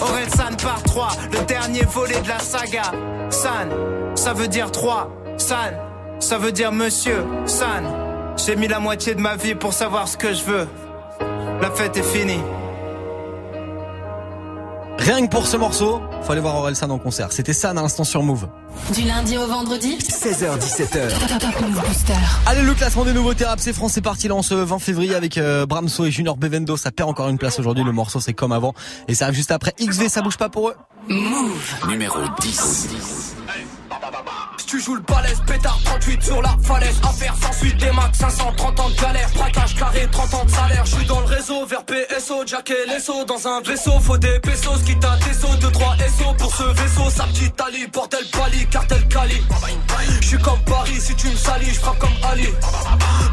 Aurel 0.00 0.28
San 0.30 0.56
par 0.56 0.82
3, 0.82 1.08
le 1.32 1.44
dernier 1.46 1.82
volet 1.82 2.20
de 2.20 2.28
la 2.28 2.38
saga. 2.38 2.92
San, 3.30 3.68
ça 4.14 4.32
veut 4.32 4.48
dire 4.48 4.70
3. 4.70 5.10
San, 5.36 5.74
ça 6.20 6.38
veut 6.38 6.52
dire 6.52 6.72
monsieur. 6.72 7.24
San, 7.46 7.84
j'ai 8.36 8.56
mis 8.56 8.68
la 8.68 8.80
moitié 8.80 9.14
de 9.14 9.20
ma 9.20 9.36
vie 9.36 9.54
pour 9.54 9.72
savoir 9.72 10.08
ce 10.08 10.16
que 10.16 10.32
je 10.32 10.44
veux. 10.44 10.68
La 11.60 11.70
fête 11.70 11.96
est 11.96 12.02
finie. 12.02 12.40
Rien 14.98 15.24
que 15.26 15.30
pour 15.30 15.46
ce 15.46 15.56
morceau, 15.56 16.00
faut 16.22 16.32
aller 16.32 16.40
voir 16.40 16.56
Aurel 16.56 16.74
San 16.76 16.90
en 16.90 16.98
concert. 16.98 17.32
C'était 17.32 17.52
ça 17.52 17.70
à 17.70 17.74
l'instant 17.74 18.04
sur 18.04 18.22
Move. 18.22 18.48
Du 18.94 19.02
lundi 19.02 19.38
au 19.38 19.46
vendredi 19.46 19.96
16h17h. 19.98 21.08
Top, 21.28 21.38
top 21.40 21.60
Move 21.60 21.80
Booster. 21.86 22.12
Allez, 22.46 22.62
le 22.62 22.74
classement 22.74 23.04
des 23.04 23.12
nouveaux 23.12 23.34
thérapes, 23.34 23.60
c'est 23.60 23.72
France, 23.72 23.92
c'est 23.92 24.00
parti 24.02 24.28
là 24.28 24.34
en 24.34 24.42
ce 24.42 24.54
20 24.54 24.78
février 24.78 25.14
avec 25.14 25.38
euh, 25.38 25.66
Bramso 25.66 26.04
et 26.04 26.10
Junior 26.10 26.36
Bevendo. 26.36 26.76
Ça 26.76 26.90
perd 26.90 27.08
encore 27.08 27.28
une 27.28 27.38
place 27.38 27.58
aujourd'hui. 27.58 27.84
Le 27.84 27.92
morceau, 27.92 28.20
c'est 28.20 28.34
comme 28.34 28.52
avant. 28.52 28.74
Et 29.06 29.14
ça 29.14 29.26
arrive 29.26 29.36
juste 29.36 29.52
après. 29.52 29.72
XV, 29.80 30.08
ça 30.08 30.20
bouge 30.20 30.36
pas 30.36 30.48
pour 30.48 30.68
eux. 30.68 30.76
Numéro 31.88 32.18
10. 32.40 32.88
Si 34.57 34.57
tu 34.68 34.80
joues 34.80 34.96
le 34.96 35.00
balèze, 35.00 35.40
pétard 35.46 35.78
38 35.84 36.22
sur 36.22 36.42
la 36.42 36.54
falaise. 36.62 37.00
Affaire 37.02 37.34
sans 37.40 37.52
suite 37.52 37.76
des 37.78 37.90
max, 37.90 38.18
530 38.18 38.80
ans 38.80 38.90
de 38.90 39.00
galère. 39.00 39.28
Braquage 39.34 39.74
carré, 39.74 40.06
30 40.12 40.34
ans 40.34 40.44
de 40.44 40.50
salaire. 40.50 40.84
Je 40.84 40.94
suis 40.94 41.06
dans 41.06 41.20
le 41.20 41.26
réseau 41.26 41.64
vers 41.64 41.84
PSO, 41.84 42.46
Jack 42.46 42.70
et 42.70 42.86
Lesso. 42.86 43.24
Dans 43.24 43.48
un 43.48 43.62
vaisseau, 43.62 43.98
faut 44.00 44.18
des 44.18 44.38
pesos. 44.40 44.78
Quitte 44.84 45.04
à 45.04 45.16
des 45.16 45.32
sauts, 45.32 45.56
2, 45.60 45.70
3 45.70 45.96
SO 46.18 46.34
pour 46.36 46.54
ce 46.54 46.62
vaisseau. 46.64 47.10
Sa 47.10 47.24
petite 47.24 47.58
Ali, 47.60 47.86
bordel 47.86 48.24
Bali, 48.36 48.66
cartel 48.66 49.08
Cali. 49.08 49.42
Je 50.20 50.26
suis 50.26 50.38
comme 50.38 50.60
Paris, 50.64 51.00
si 51.00 51.14
tu 51.14 51.28
me 51.28 51.36
salis, 51.36 51.72
je 51.72 51.80
frappe 51.80 51.98
comme 51.98 52.30
Ali. 52.30 52.48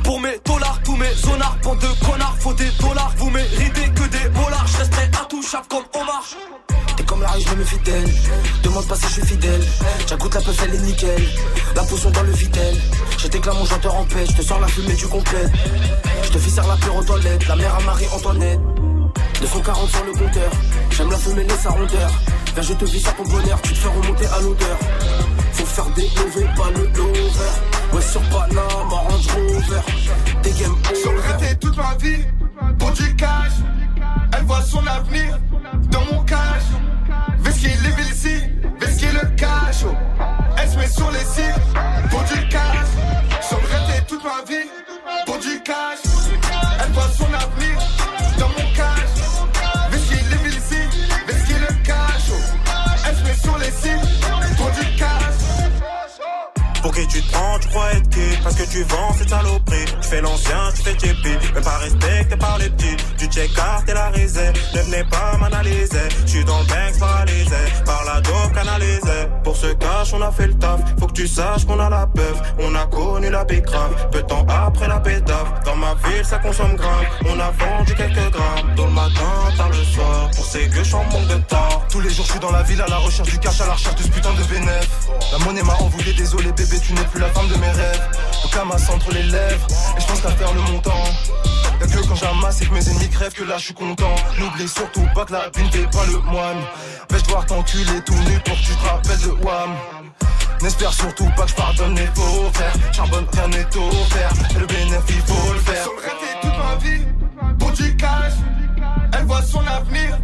Pour 0.04 0.20
mes 0.22 0.40
dollars, 0.46 0.80
tous 0.86 0.96
mes 0.96 1.14
zonards, 1.16 1.58
bande 1.64 1.80
de 1.80 2.06
connards, 2.06 2.38
faut 2.40 2.54
des 2.54 2.72
dollars. 2.80 3.14
Vous 3.18 3.30
méritez 3.30 3.90
que 3.94 4.08
des 4.08 4.30
dollars. 4.30 4.66
Je 4.68 4.78
resterai 4.78 5.10
intouchable 5.22 5.68
comme 5.68 6.02
Omar. 6.02 6.24
T'es 6.98 7.04
comme 7.04 7.22
la 7.22 7.30
riche, 7.32 7.48
je 7.50 7.56
me 7.56 7.64
fidèle. 7.64 8.10
Demande 8.64 8.88
pas 8.88 8.96
si 8.96 9.08
je 9.08 9.12
suis 9.14 9.26
fidèle. 9.26 9.62
J'agoute 10.08 10.34
la 10.34 10.42
peuf, 10.42 10.58
elle 10.64 10.76
est 10.76 10.82
nickel. 10.82 11.24
La 11.76 11.84
potion 11.84 12.10
dans 12.12 12.24
le 12.24 12.32
vitel. 12.32 12.76
Je 13.18 13.28
t'éclame 13.28 13.58
mon 13.58 13.66
chanteur 13.66 13.96
en 13.96 14.06
paix. 14.06 14.26
Je 14.30 14.34
te 14.34 14.42
sors 14.42 14.60
la 14.60 14.68
fumée 14.68 14.96
du 14.96 15.08
complet. 15.08 15.46
Je 16.24 16.30
te 16.30 16.38
fais 16.38 16.62
la 16.62 16.76
pure 16.78 16.96
aux 16.96 17.04
toilettes. 17.04 17.48
La 17.48 17.56
mère 17.56 17.76
à 17.76 17.82
Marie-Antoinette. 17.82 18.60
240 19.42 19.90
sur 19.90 20.06
le 20.06 20.12
compteur. 20.14 20.52
J'aime 20.92 21.12
la 21.12 21.18
fumée, 21.18 21.44
laisse 21.44 21.60
sa 21.60 21.70
rondeur. 21.70 22.12
Viens, 22.54 22.64
je 22.64 22.74
te 22.74 22.86
vis 22.86 23.08
à 23.08 23.12
ton 23.12 23.24
bonheur. 23.24 23.62
Tu 23.62 23.74
te 23.74 23.78
fais 23.78 23.90
remonter 23.90 24.26
à 24.28 24.42
l'odeur. 24.42 24.78
Faut 25.54 25.66
faire 25.66 25.90
des 25.96 26.10
lovés, 26.16 26.48
pas 26.56 26.70
le 26.72 26.86
lover. 26.88 27.56
Ouais, 27.94 28.02
sur 28.02 28.22
Panama, 28.30 28.62
Range 28.90 29.28
Rover. 29.28 29.82
Des 30.44 30.52
game 30.52 30.76
Sur 31.02 31.12
le 31.12 31.20
over. 31.20 31.56
toute 31.60 31.78
ma 31.78 31.96
vie, 31.96 32.24
pour 32.80 32.92
du 32.92 33.16
cash. 33.16 33.52
Elle 34.38 34.44
voit 34.46 34.62
son 34.62 34.86
avenir 34.88 35.40
dans 35.92 36.06
mon 36.12 36.24
cash. 36.24 36.64
Vesquille 37.66 37.84
les 37.84 38.04
villes 38.04 38.50
vesquille 38.80 39.14
le 39.14 39.36
cash. 39.36 39.84
oh. 39.86 39.96
Elle 40.58 40.70
se 40.70 40.78
met 40.78 40.88
sur 40.88 41.10
les 41.12 41.20
cibles 41.20 41.62
pour 42.12 42.22
du 42.24 42.48
cash. 42.50 42.88
Raté 43.72 44.04
toute 44.08 44.24
ma 44.24 44.44
vie, 44.48 44.70
Parce 58.46 58.58
que 58.58 58.64
tu 58.70 58.84
vends 58.84 59.12
cette 59.18 59.30
saloperie 59.30 59.86
Tu 60.02 60.08
fais 60.08 60.22
l'ancien, 60.22 60.70
tu 60.76 60.84
fais 60.84 60.94
tipi, 60.94 61.30
même 61.56 61.64
pas 61.64 61.80
respecté 61.80 62.38
par 62.38 62.60
les 62.60 62.70
petits. 62.70 62.96
Tu 63.18 63.26
check 63.26 63.52
carte 63.56 63.90
et 63.90 63.94
la 63.94 64.10
risée, 64.10 64.54
ne 64.76 64.82
venez 64.82 65.04
pas 65.06 65.36
m'analyser. 65.40 66.08
J'suis 66.28 66.46
dans 66.46 66.60
le 66.60 66.66
bank 66.66 67.00
paralysé, 67.00 67.56
par 67.88 68.04
la 68.06 68.22
dope 68.22 68.54
canalisée. 68.54 69.26
Pour 69.44 69.58
ce 69.58 69.74
cash, 69.74 70.14
on 70.14 70.22
a 70.22 70.32
fait 70.32 70.46
le 70.46 70.54
taf, 70.54 70.80
faut 71.00 71.08
que 71.08 71.14
tu 71.14 71.28
saches 71.28 71.66
qu'on 71.66 71.80
a 71.80 71.90
la 71.90 72.06
peuf. 72.06 72.40
On 72.60 72.76
a 72.76 72.86
connu 72.86 73.32
la 73.32 73.46
grave, 73.46 74.10
peu 74.12 74.22
de 74.22 74.28
temps 74.28 74.46
après 74.48 74.88
la 74.88 75.00
pétave. 75.00 75.64
Dans 75.66 75.76
ma 75.78 75.96
ville, 76.06 76.24
ça 76.24 76.38
consomme 76.38 76.76
grave, 76.76 77.06
on 77.26 77.40
a 77.40 77.50
vendu 77.50 77.96
quelques 77.96 78.32
grammes. 78.32 78.76
Dans 78.76 78.86
le 78.86 78.92
matin, 78.92 79.54
tard 79.58 79.70
le 79.70 79.84
soir, 79.84 80.30
pour 80.36 80.46
ces 80.46 80.68
gueux, 80.68 80.84
j'en 80.84 81.04
manque 81.06 81.28
de 81.30 81.38
temps. 81.48 81.84
Tous 81.90 82.00
les 82.00 82.12
jours, 82.12 82.26
je 82.26 82.32
suis 82.32 82.40
dans 82.40 82.52
la 82.52 82.62
ville 82.62 82.82
à 82.82 82.88
la 82.88 82.98
recherche 82.98 83.30
du 83.30 83.40
cash, 83.40 83.60
à 83.62 83.66
la 83.66 83.74
recherche 83.74 83.96
de 83.96 84.04
ce 84.04 84.10
putain 84.10 84.34
de 84.34 84.44
bénéf. 84.44 84.88
La 85.32 85.40
monnaie 85.40 85.64
m'a 85.64 85.74
envoyé, 85.74 86.14
désolé 86.14 86.52
bébé, 86.52 86.80
tu 86.80 86.94
n'es 86.94 87.06
plus 87.06 87.20
la 87.20 87.30
femme 87.30 87.48
de 87.48 87.56
mes 87.56 87.72
rêves. 87.72 88.10
Entre 88.90 89.12
les 89.12 89.24
lèvres, 89.24 89.68
et 89.98 90.02
je 90.02 90.06
pense 90.08 90.22
qu'à 90.22 90.30
faire 90.30 90.54
le 90.54 90.62
montant. 90.62 91.04
Y'a 91.82 91.88
que 91.88 92.08
quand 92.08 92.16
j'amasse 92.16 92.62
et 92.62 92.66
que 92.66 92.74
mes 92.74 92.90
ennemis 92.90 93.10
crèvent 93.10 93.34
que 93.34 93.44
là 93.44 93.58
je 93.58 93.66
suis 93.66 93.74
content. 93.74 94.16
N'oublie 94.40 94.68
surtout 94.68 95.06
pas 95.14 95.26
que 95.26 95.34
la 95.34 95.50
vie 95.50 95.64
n'est 95.64 95.88
pas 95.88 96.06
le 96.06 96.20
moine. 96.20 96.58
Vais-je 97.10 97.24
devoir 97.26 97.46
t'enculer 97.46 98.02
tout 98.06 98.14
nu 98.14 98.40
pour 98.46 98.56
que 98.56 98.62
tu 98.62 98.76
te 98.76 98.88
rappelles 98.88 99.20
de 99.20 99.46
Wam. 99.46 99.72
N'espère 100.62 100.94
surtout 100.94 101.30
pas 101.36 101.44
que 101.44 101.50
je 101.50 101.56
pardonne 101.56 101.96
les 101.96 102.06
faux 102.08 102.50
frères. 102.54 102.74
Charbonne, 102.94 103.28
rien 103.34 103.48
n'est 103.50 103.78
offert. 103.78 104.32
Et 104.56 104.60
le 104.60 104.66
bénéfice, 104.68 105.24
faut 105.26 105.54
le 105.54 105.60
faire. 105.60 105.84
Sur 105.84 105.94
le 105.94 106.42
toute 106.42 106.58
ma 106.58 106.76
vie, 106.76 107.56
pour 107.60 107.72
du 107.72 107.96
cash. 107.98 108.34
Elle 109.18 109.26
voit 109.26 109.42
son 109.42 109.66
avenir 109.68 110.18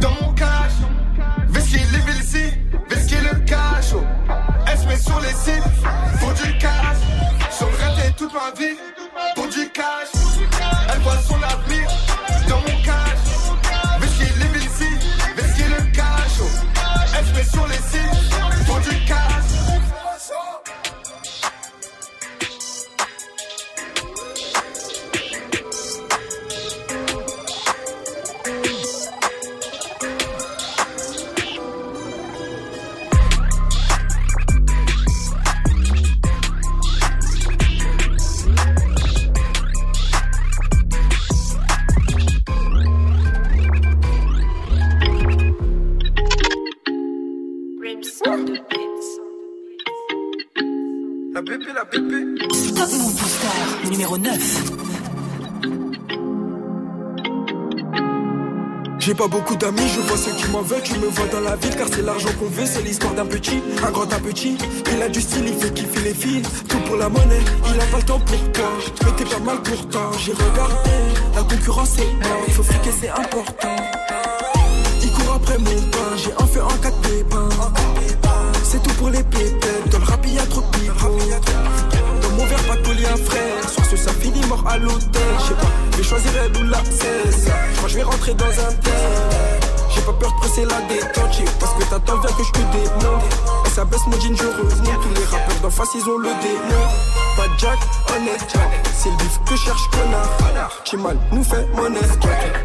dans 0.00 0.12
mon 0.22 0.32
cash. 0.32 0.72
Vesky, 1.48 1.78
les 1.92 2.24
ici, 2.24 2.44
Vesky 2.88 3.16
le 3.16 3.40
cash. 3.40 3.92
Oh. 3.94 4.04
Elle 4.66 4.78
se 4.78 4.86
met 4.86 4.96
sur 4.96 5.20
les 5.20 5.28
sites 5.28 5.62
pour 6.20 6.32
du 6.32 6.56
cash. 6.58 7.03
Toute 8.16 8.32
ma 8.32 8.50
vie, 8.52 8.76
pour 9.34 9.48
du 9.48 9.68
cash. 9.70 10.08
Elle 10.92 11.00
voit 11.00 11.18
son 11.18 11.42
avenir 11.42 11.83
J'ai 59.14 59.18
pas 59.18 59.28
beaucoup 59.28 59.54
d'amis, 59.54 59.88
je 59.94 60.00
vois 60.00 60.16
ceux 60.16 60.32
qui 60.32 60.50
m'en 60.50 60.62
veulent, 60.62 60.82
tu 60.82 60.98
me 60.98 61.06
vois 61.06 61.26
dans 61.28 61.38
la 61.38 61.54
ville 61.54 61.76
car 61.76 61.86
c'est 61.86 62.02
l'argent 62.02 62.30
qu'on 62.36 62.48
veut, 62.48 62.66
c'est 62.66 62.82
l'histoire 62.82 63.14
d'un 63.14 63.24
petit, 63.24 63.62
un 63.86 63.92
grand 63.92 64.12
un 64.12 64.18
petit. 64.18 64.58
Il 64.92 65.00
a 65.00 65.08
du 65.08 65.20
style, 65.20 65.44
il 65.46 65.54
fait 65.54 65.72
kiffer 65.72 66.00
les 66.00 66.14
filles, 66.14 66.42
tout 66.68 66.78
pour 66.78 66.96
la 66.96 67.08
monnaie, 67.08 67.38
il 67.72 67.80
a 67.80 67.84
pas 67.84 67.98
le 67.98 68.02
temps 68.02 68.18
pour 68.18 68.52
toi. 68.52 68.72
Mais 69.04 69.12
t'es 69.12 69.24
pas 69.24 69.38
mal 69.38 69.62
pourtant, 69.62 70.10
j'ai 70.18 70.32
regardé, 70.32 70.90
la 71.32 71.42
concurrence 71.42 71.96
est 71.98 72.26
mort, 72.26 72.42
il 72.48 72.54
faut 72.54 72.64
friquer, 72.64 72.90
c'est 73.00 73.10
important. 73.10 73.76
Il 75.00 75.12
court 75.12 75.34
après 75.36 75.58
mon 75.58 75.80
pain, 75.92 76.16
j'ai 76.16 76.32
un 76.32 76.46
feu 76.48 76.64
en 76.64 76.76
quatre 76.82 77.00
pépins. 77.02 77.48
C'est 78.64 78.82
tout 78.82 78.94
pour 78.94 79.10
les 79.10 79.22
pépettes, 79.22 79.90
dans 79.92 79.98
le 79.98 80.04
rap 80.06 80.26
y'a 80.26 80.44
trop 80.46 80.62
de 80.62 81.93
mon 82.36 82.46
verre, 82.46 82.62
pas 82.64 82.76
de 82.76 83.04
un 83.04 83.16
frère, 83.16 83.70
sur 83.70 83.84
ce 83.84 83.96
ça 83.96 84.12
finit 84.12 84.44
mort 84.46 84.64
à 84.66 84.78
l'hôtel, 84.78 85.22
je 85.38 85.48
sais 85.48 85.54
pas, 85.54 85.70
je 85.92 85.96
vais 85.98 86.02
choisir 86.02 86.30
elle 86.44 86.56
ou 86.62 86.68
la 86.68 86.78
cesse. 86.84 87.46
Moi 87.80 87.88
je 87.88 87.94
vais 87.96 88.02
rentrer 88.02 88.34
dans 88.34 88.46
un 88.46 88.72
test. 88.82 89.70
J'ai 89.94 90.00
pas 90.00 90.12
peur 90.12 90.32
de 90.32 90.38
presser 90.38 90.64
la 90.64 90.80
détente, 90.82 91.50
parce 91.60 91.72
que 91.74 91.84
t'attends 91.88 92.18
bien 92.18 92.30
que 92.30 92.42
je 92.42 92.52
te 92.52 92.58
démonte. 92.58 93.24
Et 93.66 93.70
ça 93.70 93.84
baisse 93.84 94.06
mon 94.06 94.20
jean, 94.20 94.36
je 94.36 94.46
remonte. 94.46 95.02
Tous 95.02 95.14
les 95.14 95.24
rappeurs 95.24 95.60
d'en 95.62 95.70
face, 95.70 95.88
ils 95.94 96.08
ont 96.08 96.18
le 96.18 96.30
démon. 96.42 96.84
Pas 97.36 97.46
Jack, 97.58 97.78
honnête, 98.16 98.54
c'est 98.96 99.10
le 99.10 99.16
bif 99.16 99.40
que 99.48 99.56
cherche 99.56 99.88
connard. 99.90 100.70
Chimal 100.84 101.16
nous 101.32 101.44
fait 101.44 101.66
monnaie, 101.74 102.00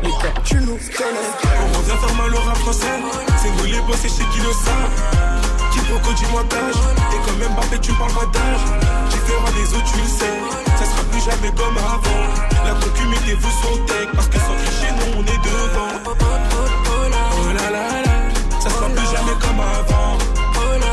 les 0.04 0.10
gars, 0.10 0.34
tu 0.44 0.56
nous 0.56 0.78
connais. 0.78 1.30
On 1.74 1.78
revient 1.78 1.98
faire 2.00 2.16
mal 2.16 2.34
au 2.34 2.40
rap 2.40 2.58
français, 2.58 3.00
c'est 3.38 3.52
nous 3.52 3.66
les 3.66 3.82
boss 3.82 4.02
chez 4.02 4.10
qui 4.10 4.40
le 4.40 4.54
savent. 4.54 5.30
Quiproquo, 5.72 6.14
dis-moi 6.14 6.44
d'âge, 6.50 6.76
et 7.14 7.18
quand 7.26 7.38
même 7.38 7.54
Mbappé, 7.54 7.80
tu 7.80 7.92
parles 7.94 8.12
pas 8.14 8.26
d'âge. 8.26 8.99
Différent 9.10 9.51
des 9.56 9.68
autres, 9.75 9.92
tu 9.94 10.00
le 10.00 10.08
sais, 10.08 10.36
ça 10.78 10.86
sera 10.86 11.04
plus 11.12 11.22
jamais 11.22 11.51
comme 11.56 11.78
avant. 11.78 12.24
La 12.66 12.72
concu, 12.74 13.06
mettez-vous 13.08 13.54
son 13.62 13.80
parce 14.13 14.28
que 14.28 14.38
sans 14.39 14.56
tricher, 14.63 14.92
nous 14.98 15.20
on 15.20 15.24
est 15.24 15.42
devant. 15.44 15.94
Oh 16.06 17.54
là 17.54 17.70
là 17.72 17.88
là, 18.06 18.16
ça 18.60 18.70
sera 18.70 18.88
plus 18.88 19.06
jamais 19.06 19.36
comme 19.42 19.60
avant. 19.60 20.18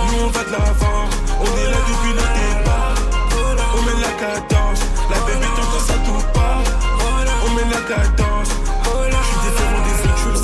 Nous 0.08 0.24
on 0.24 0.28
va 0.28 0.44
de 0.44 0.52
l'avant, 0.52 1.02
on 1.40 1.44
est 1.44 1.70
là 1.70 1.80
depuis 1.88 2.12
le 2.12 2.26
départ. 2.38 2.94
On 3.76 3.82
met 3.82 4.00
la 4.00 4.12
cadence, 4.20 4.80
la 5.10 5.18
baby 5.26 5.48
tente 5.56 5.80
ça 5.86 5.94
tout 6.04 6.24
pas. 6.32 6.56
On 7.46 7.50
met 7.54 7.66
la 7.70 7.80
cadence, 7.94 8.50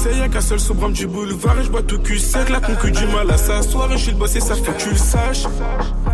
sais, 0.03 0.19
y'a 0.19 0.29
qu'un 0.29 0.41
seul 0.41 0.61
sobrame 0.61 0.93
du 0.93 1.07
boulevard 1.07 1.59
et 1.61 1.65
je 1.65 1.71
bois 1.71 1.83
tout 1.83 1.99
cul 1.99 2.19
sec. 2.19 2.49
La 2.49 2.61
concu 2.61 2.91
du 2.91 3.07
mal 3.07 3.31
à 3.31 3.37
s'asseoir 3.37 3.93
et 3.93 3.97
je 3.97 4.03
suis 4.03 4.13
le 4.13 4.19
boss 4.19 4.35
et 4.35 4.41
ça 4.41 4.55
faut 4.55 4.73
que 4.73 4.83
tu 4.83 4.91
le 4.91 4.97
saches. 4.97 5.45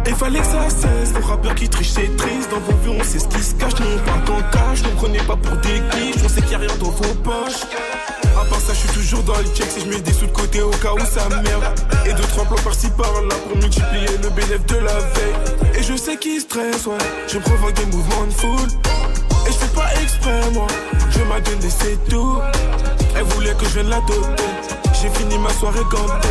Et 0.08 0.14
fallait 0.14 0.40
que 0.40 0.46
ça 0.46 0.70
cesse, 0.70 1.12
les 1.14 1.20
rappeurs 1.22 1.54
qui 1.54 1.68
trichent 1.68 1.90
c'est 1.90 2.16
triste. 2.16 2.50
Dans 2.50 2.60
vos 2.60 2.72
vues 2.82 2.98
on 2.98 3.04
sait 3.04 3.18
ce 3.18 3.28
qui 3.28 3.42
se 3.42 3.54
cache, 3.54 3.78
nous 3.78 3.86
on 3.94 3.98
parle 4.04 4.24
qu'en 4.24 4.40
cash. 4.50 4.82
Ne 4.82 4.88
prenez 4.96 5.18
pas 5.18 5.36
pour 5.36 5.56
des 5.58 5.80
guiches, 5.80 6.22
on 6.24 6.28
sait 6.28 6.40
qu'il 6.40 6.52
y 6.52 6.54
a 6.54 6.58
rien 6.58 6.76
dans 6.80 6.90
vos 6.90 7.14
poches. 7.22 7.62
À 8.40 8.44
part 8.44 8.60
ça, 8.60 8.72
je 8.72 8.78
suis 8.78 8.88
toujours 8.88 9.22
dans 9.24 9.36
les 9.38 9.48
checks 9.48 9.68
et 9.76 9.80
je 9.80 9.86
mets 9.86 10.00
des 10.00 10.12
sous 10.12 10.26
de 10.26 10.32
côté 10.32 10.62
au 10.62 10.70
cas 10.70 10.94
où 10.94 11.00
ça 11.00 11.28
merde. 11.28 11.64
Et 12.06 12.14
deux, 12.14 12.22
trois 12.22 12.44
plans 12.44 12.62
par-ci 12.64 12.88
par-là 12.90 13.34
pour 13.48 13.58
multiplier 13.58 14.06
le 14.22 14.30
bénéfice 14.30 14.66
de 14.66 14.76
la 14.76 14.94
veille. 14.94 15.78
Et 15.78 15.82
je 15.82 15.96
sais 15.96 16.16
qui 16.16 16.40
stresse, 16.40 16.86
ouais. 16.86 16.96
Je 17.26 17.38
provoque 17.38 17.74
des 17.74 17.86
mouvements 17.86 18.26
de 18.26 18.32
foule. 18.32 18.68
Et 19.46 19.52
je 19.52 19.58
fais 19.58 19.74
pas 19.74 19.90
exprès, 20.02 20.50
moi. 20.54 20.68
Je 21.10 21.18
m'a 21.24 21.40
donné, 21.40 21.68
c'est 21.68 21.98
tout. 22.08 22.38
Elle 23.16 23.24
voulait 23.24 23.54
que 23.54 23.64
je 23.64 23.70
vienne 23.70 23.88
la 23.90 24.00
doter. 24.00 24.77
J'ai 25.00 25.10
fini 25.10 25.38
ma 25.38 25.50
soirée 25.50 25.84
gantée. 25.90 26.28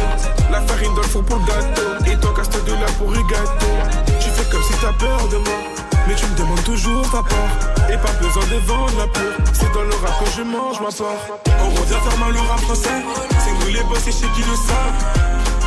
La 0.52 0.60
farine 0.62 0.94
dans 0.94 1.02
le 1.02 1.08
four 1.08 1.24
pour 1.24 1.38
le 1.38 1.46
gâteau. 1.46 2.12
Et 2.12 2.18
toi, 2.18 2.34
casse 2.36 2.50
de 2.50 2.72
là 2.74 2.88
pour 2.98 3.14
gâteau. 3.14 3.74
Tu 4.20 4.30
fais 4.30 4.44
comme 4.52 4.64
si 4.64 4.74
t'as 4.82 4.92
peur 4.94 5.28
de 5.30 5.38
moi. 5.38 5.60
Mais 6.06 6.16
tu 6.16 6.26
me 6.26 6.36
demandes 6.36 6.64
toujours 6.64 7.04
ta 7.10 7.24
part. 7.24 7.54
Et 7.90 7.98
pas 7.98 8.12
besoin 8.20 8.44
de 8.44 8.60
vendre 8.68 8.98
la 8.98 9.08
peur. 9.08 9.34
C'est 9.54 9.72
dans 9.72 9.84
le 9.84 9.96
rap 10.04 10.20
que 10.20 10.30
je 10.36 10.44
mange 10.44 10.82
ma 10.82 10.92
part. 10.92 11.24
On 11.64 11.70
revient 11.80 12.02
faire 12.04 12.18
mal 12.20 12.36
au 12.36 12.44
rap 12.44 12.60
français. 12.60 13.00
C'est 13.40 13.54
nous 13.60 13.72
les 13.74 13.84
boss 13.84 14.06
et 14.06 14.12
chez 14.12 14.28
qui 14.36 14.44
le 14.44 14.56
savent. 14.68 15.00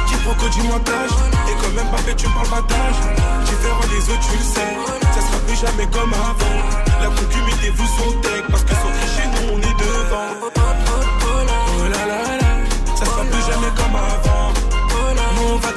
Quiproquo, 0.07 0.49
dis-moi 0.52 0.78
d'âge. 0.85 1.16
Et 1.49 1.57
quand 1.57 1.73
même 1.73 1.88
pas 1.88 2.02
fait, 2.04 2.14
tu 2.14 2.28
me 2.28 2.35
parles 2.35 2.49
pas 2.49 2.64
d'âge. 2.69 3.00
Différent 3.49 3.88
des 3.88 4.04
autres, 4.12 4.28
tu 4.28 4.37
le 4.37 4.45
sais. 4.45 4.73
Ça 5.14 5.21
sera 5.25 5.38
plus 5.47 5.57
jamais 5.57 5.88
comme 5.88 6.12
avant. 6.12 6.59
La 7.00 7.09
concu, 7.09 7.40
mettez-vous 7.49 7.88
son 7.97 8.12
tech. 8.21 8.45
Parce 8.50 8.64
que 8.64 8.75
sans 8.76 8.92
tricher, 8.92 9.25
nous 9.33 9.57
on 9.57 9.59
est 9.59 9.78
devant. 9.80 10.50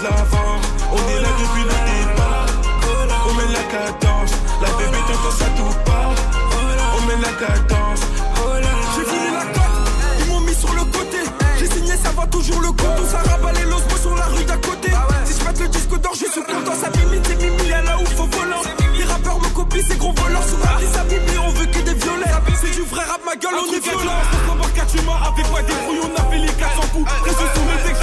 De 0.03 0.09
l'avant. 0.09 0.59
On 0.91 1.01
est 1.09 1.21
là 1.21 1.29
depuis 1.39 1.63
le 1.63 1.77
départ. 1.87 2.45
On 3.27 3.33
met 3.35 3.53
la 3.53 3.63
cadence. 3.71 4.31
La 4.61 4.69
bébé 4.77 4.97
t'entend 5.07 5.31
ça 5.31 5.45
tout 5.55 5.75
part. 5.85 6.11
On 6.97 7.01
met 7.07 7.19
la 7.21 7.33
cadence. 7.39 8.01
J'ai 8.95 9.03
voulu 9.03 9.31
la 9.33 9.45
cote, 9.55 9.79
ils 10.19 10.25
m'ont 10.27 10.41
mis 10.41 10.53
sur 10.53 10.73
le 10.73 10.83
côté. 10.85 11.19
J'ai 11.59 11.69
signé, 11.69 11.93
ça 12.03 12.11
va 12.15 12.27
toujours 12.27 12.61
le 12.61 12.67
compte. 12.67 12.99
On 13.01 13.07
s'arrabat 13.07 13.51
les 13.53 13.63
l'osmo 13.63 13.97
sur 14.01 14.15
la 14.15 14.25
rue 14.25 14.43
d'à 14.43 14.57
côté. 14.57 14.91
Si 15.25 15.39
je 15.39 15.45
mette 15.45 15.59
le 15.59 15.67
disque 15.67 15.97
d'or, 15.99 16.13
je 16.13 16.25
suis 16.31 16.43
content. 16.43 16.75
Ça 16.75 16.89
mimite, 16.97 17.25
c'est 17.27 17.41
mimi, 17.41 17.69
y'a 17.69 17.81
là 17.81 17.97
où 17.97 18.05
faut 18.17 18.27
volant. 18.27 18.61
Les 18.97 19.05
rappeurs 19.05 19.39
me 19.39 19.49
copient, 19.55 19.83
ces 19.87 19.95
gros 19.95 20.13
voleurs. 20.13 20.43
Sur 20.43 20.59
la 20.59 20.79
liste, 20.79 20.95
ça 20.95 21.03
mimi, 21.03 21.37
on 21.39 21.49
veut 21.51 21.65
que 21.65 21.79
des 21.79 21.93
violets. 21.93 22.31
C'est 22.61 22.71
du 22.71 22.83
vrai 22.83 23.03
rap, 23.05 23.21
ma 23.25 23.35
gueule, 23.35 23.55
on 23.55 23.73
est 23.73 23.79
violent. 23.79 24.19
tu 24.91 25.01
m'as 25.05 25.27
avec 25.27 25.49
moi 25.49 25.61
des 25.61 25.73
brouilles, 25.73 26.01
on 26.03 26.21
a 26.21 26.23
fait 26.29 26.39
les 26.39 26.53
400 26.53 26.81
coups. 26.93 27.11
Reste 27.23 27.37
sur 27.37 27.63
mes 27.65 27.79
textes, 27.83 28.02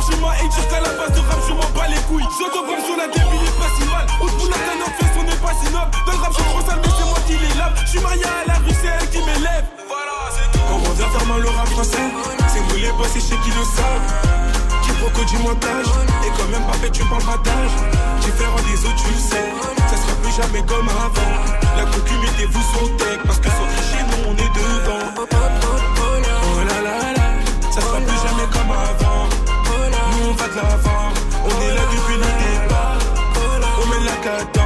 j'écris 0.00 0.10
sur 0.10 0.18
blanchiment 0.18 0.32
et 0.32 0.48
dire 0.48 0.68
qu'à 0.68 0.80
la 0.80 0.90
base 0.90 1.12
de 1.12 1.20
rap, 1.20 1.40
je 1.46 1.52
m'en 1.52 1.68
bats 1.74 1.88
les 1.88 2.00
couilles. 2.08 2.26
J'entends 2.38 2.66
comme 2.66 2.82
sur 2.84 2.96
la 2.96 3.06
débile, 3.06 3.40
il 3.42 3.48
est 3.48 3.58
pas 3.58 3.70
si 3.76 3.84
mal. 3.88 4.06
Au 4.20 4.26
bout 4.26 4.48
d'un 4.48 4.54
an, 4.54 4.90
fait 4.98 5.10
on 5.18 5.24
est 5.26 5.42
pas 5.42 5.54
si 5.58 5.72
noble. 5.72 5.90
Dans 6.06 6.12
le 6.12 6.18
rap, 6.18 6.32
je 6.32 6.42
suis 6.42 6.50
trop 6.50 6.62
sale, 6.66 6.80
mais 6.82 6.92
c'est 6.98 7.08
moi 7.08 7.18
qui 7.26 7.36
les 7.38 7.54
lave. 7.58 7.74
Je 7.84 7.90
suis 7.90 8.00
marié 8.00 8.24
à 8.24 8.46
la 8.46 8.54
rue, 8.54 8.74
c'est 8.80 8.88
elle 8.88 9.08
qui 9.10 9.18
m'élève. 9.18 9.64
On 10.70 10.78
revient 10.88 11.10
faire 11.10 11.26
mal 11.26 11.46
au 11.46 11.50
rap 11.50 11.68
français? 11.68 12.08
C'est 12.48 12.60
nous 12.68 12.80
les 12.80 12.92
boss 12.92 13.14
et 13.16 13.20
chez 13.20 13.38
qui 13.42 13.50
le 13.50 13.64
savent. 13.64 14.06
Quiproquo 14.82 15.24
du 15.24 15.38
montage. 15.38 15.90
Et 16.24 16.30
quand 16.36 16.48
même 16.52 16.64
pas 16.66 16.78
fait, 16.78 16.90
tu 16.90 17.04
parles 17.04 17.24
battage. 17.24 17.74
Différent 18.20 18.62
des 18.68 18.78
autres, 18.84 19.02
tu 19.02 19.10
le 19.10 19.18
sais. 19.18 19.46
Ça 19.88 19.96
sera 19.96 20.14
plus 20.22 20.32
jamais 20.36 20.62
comme 20.66 20.88
avant. 20.88 21.32
La 21.76 21.84
cocu, 21.84 22.14
mettez-vous 22.20 22.64
son 22.74 22.86
tech. 22.96 23.18
Parce 23.24 23.38
que 23.38 23.48
sur 23.48 23.66
chez 23.90 24.02
nous, 24.04 24.30
on 24.30 24.34
est 24.36 24.52
devant. 24.54 25.04
Oh 25.16 26.60
là 26.68 26.78
là 26.84 27.12
là. 27.16 27.24
Ça 27.70 27.80
sera 27.80 27.98
plus 27.98 28.18
jamais 28.20 28.46
comme 28.52 28.70
avant. 28.70 29.07
On 30.60 31.60
est 31.62 31.74
là 31.74 31.82
depuis 31.92 32.16
le 32.16 32.66
départ. 32.66 32.98
On 33.80 33.86
met 33.86 34.04
la. 34.04 34.57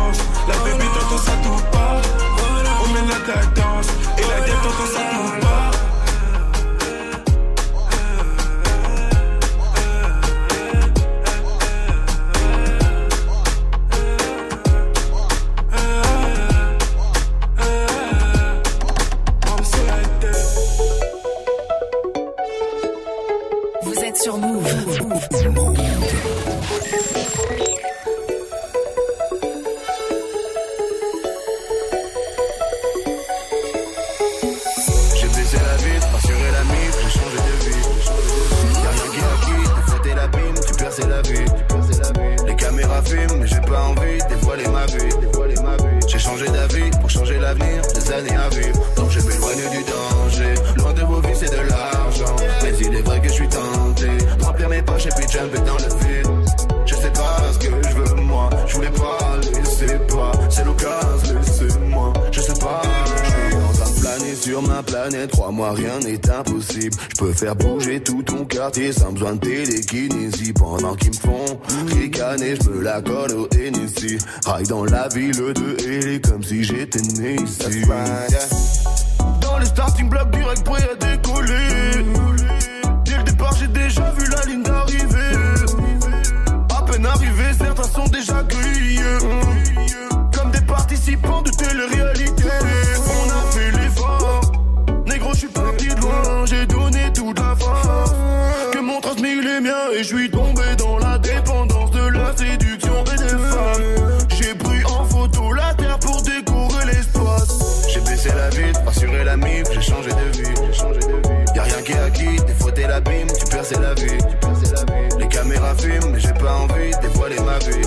Les 115.19 115.29
caméras 115.29 115.75
filment, 115.75 116.13
mais 116.13 116.21
j'ai 116.21 116.33
pas 116.35 116.55
envie 116.55 116.91
de 116.91 117.01
dévoiler 117.01 117.39
ma 117.41 117.59
vie. 117.59 117.83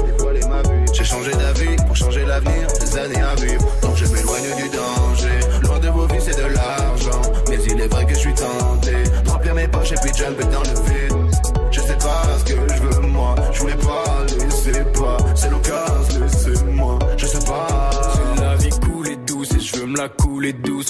J'ai 0.93 1.03
changé 1.03 1.31
d'avis 1.31 1.75
pour 1.85 1.95
changer 1.95 2.25
l'avenir, 2.25 2.67
des 2.79 2.97
années 2.97 3.21
à 3.21 3.35
vivre. 3.35 3.84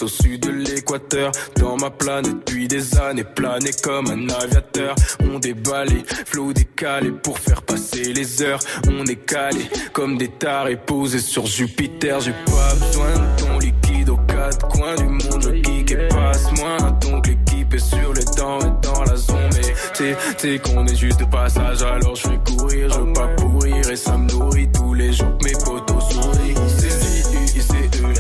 Au 0.01 0.07
sud 0.07 0.41
de 0.41 0.51
l'équateur. 0.51 1.31
Dans 1.57 1.77
ma 1.77 1.89
planète 1.89 2.33
depuis 2.33 2.67
des 2.67 2.97
années, 2.97 3.23
planer 3.23 3.71
comme 3.83 4.07
un 4.07 4.29
aviateur. 4.29 4.95
On 5.19 5.39
déballe, 5.39 5.89
flot 6.25 6.53
décalé 6.53 7.11
pour 7.11 7.39
faire 7.39 7.61
passer 7.61 8.13
les 8.13 8.41
heures. 8.41 8.59
On 8.89 9.05
est 9.05 9.25
calé 9.25 9.69
comme 9.93 10.17
des 10.17 10.29
tarés 10.29 10.77
posés 10.77 11.19
sur 11.19 11.45
Jupiter. 11.45 12.19
J'ai 12.19 12.33
pas 12.45 12.75
besoin 12.85 13.13
de 13.13 13.41
ton 13.41 13.59
liquide 13.59 14.09
aux 14.09 14.17
quatre 14.17 14.67
coins 14.67 14.95
du 14.95 15.05
monde. 15.05 15.41
Je 15.41 15.61
kick 15.61 15.91
et 15.91 16.07
passe 16.07 16.51
moins. 16.59 16.91
Donc 17.01 17.27
l'équipe 17.27 17.73
est 17.73 17.79
sur 17.79 18.13
les 18.13 18.25
dents 18.37 18.59
et 18.59 18.85
dans 18.85 19.03
la 19.03 19.15
zone. 19.15 19.49
Mais 19.53 19.73
t'sais, 19.93 20.17
t'sais 20.37 20.59
qu'on 20.59 20.85
est 20.87 20.95
juste 20.95 21.19
de 21.19 21.25
passage. 21.25 21.83
Alors 21.83 22.15
je 22.15 22.27
vais 22.29 22.39
courir, 22.45 22.89
je 22.89 22.99
veux 22.99 23.13
pas 23.13 23.27
pourrir. 23.37 23.89
Et 23.89 23.95
ça 23.95 24.17
me 24.17 24.29
nourrit 24.31 24.69
tous 24.71 24.93
les 24.93 25.13
jours. 25.13 25.37
Mes 25.43 25.53
potos 25.53 26.09
sourient. 26.09 26.55
C'est 26.77 27.57
I, 27.57 27.61
c'est 27.61 28.01
eux. 28.01 28.13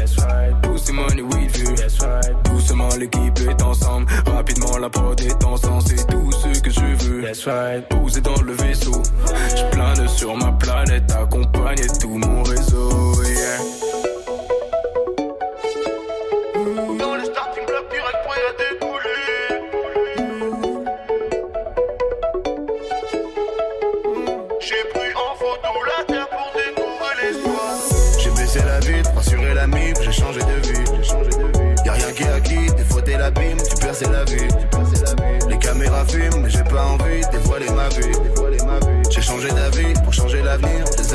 Money 0.95 1.23
l'équipe 2.97 3.39
est 3.49 3.61
ensemble. 3.61 4.07
Rapidement 4.25 4.77
la 4.77 4.89
prod 4.89 5.19
est 5.21 5.43
ensemble. 5.43 5.83
C'est 5.87 6.07
tout 6.07 6.31
ce 6.31 6.59
que 6.59 6.71
je 6.71 7.05
veux. 7.05 7.23
Posé 7.89 8.21
dans 8.21 8.41
le 8.41 8.53
vaisseau. 8.53 9.01
Je 9.55 9.63
plane 9.71 10.07
sur 10.07 10.35
ma 10.35 10.51
planète. 10.53 11.11
Accompagné 11.11 11.87
tout 11.99 12.17
mon 12.17 12.43
réseau. 12.43 13.23
Yeah. 13.23 14.14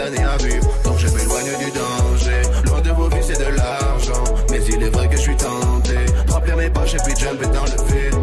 Années 0.00 0.24
à 0.24 0.36
vivre. 0.38 0.68
Donc 0.84 0.98
je 0.98 1.06
m'éloigne 1.08 1.58
du 1.58 1.70
danger. 1.70 2.42
Loin 2.64 2.80
de 2.80 2.90
vos 2.90 3.08
vies, 3.08 3.22
c'est 3.22 3.38
de 3.38 3.56
l'argent. 3.56 4.24
Mais 4.50 4.60
il 4.68 4.82
est 4.82 4.90
vrai 4.90 5.08
que 5.08 5.16
je 5.16 5.22
suis 5.22 5.36
tenté 5.36 5.96
remplir 6.28 6.56
mes 6.56 6.70
poches 6.70 6.94
et 6.94 6.98
puis 7.04 7.14
jumper 7.16 7.46
dans 7.46 7.64
le 7.64 7.92
vide. 7.92 8.14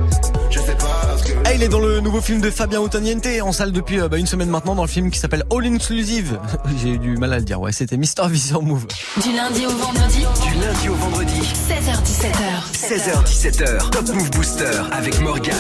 Je 0.50 0.60
sais 0.60 0.76
pas 0.76 1.18
ce 1.18 1.24
que. 1.24 1.38
Ah, 1.46 1.54
il 1.54 1.64
est 1.64 1.68
dans 1.68 1.80
le 1.80 2.00
nouveau 2.00 2.22
film 2.22 2.42
de 2.42 2.50
Fabien 2.50 2.82
Ottoniente 2.82 3.28
en 3.42 3.52
salle 3.52 3.72
depuis 3.72 4.00
euh, 4.00 4.08
bah, 4.08 4.18
une 4.18 4.26
semaine 4.28 4.50
maintenant 4.50 4.76
dans 4.76 4.84
le 4.84 4.88
film 4.88 5.12
qui 5.12 5.20
s'appelle 5.20 5.44
All 5.52 5.66
Inclusive. 5.66 6.40
J'ai 6.82 6.90
eu 6.90 6.98
du 7.00 7.18
mal 7.18 7.34
à 7.34 7.40
le 7.40 7.46
dire. 7.46 7.60
Ouais, 7.60 7.72
c'était 7.72 7.98
Mister 7.98 8.24
V 8.28 8.38
sur 8.38 8.62
Move. 8.62 8.86
Du 9.22 9.32
lundi 9.34 9.66
au 9.66 9.72
vendredi. 9.72 10.26
Du 10.44 10.60
lundi 10.60 10.90
au 10.90 10.96
vendredi. 10.96 11.42
16h17h. 11.42 12.74
16h17h. 12.74 13.90
Top 13.92 14.08
Move 14.14 14.32
Booster 14.32 14.82
avec 14.92 15.20
Morgan. 15.22 15.56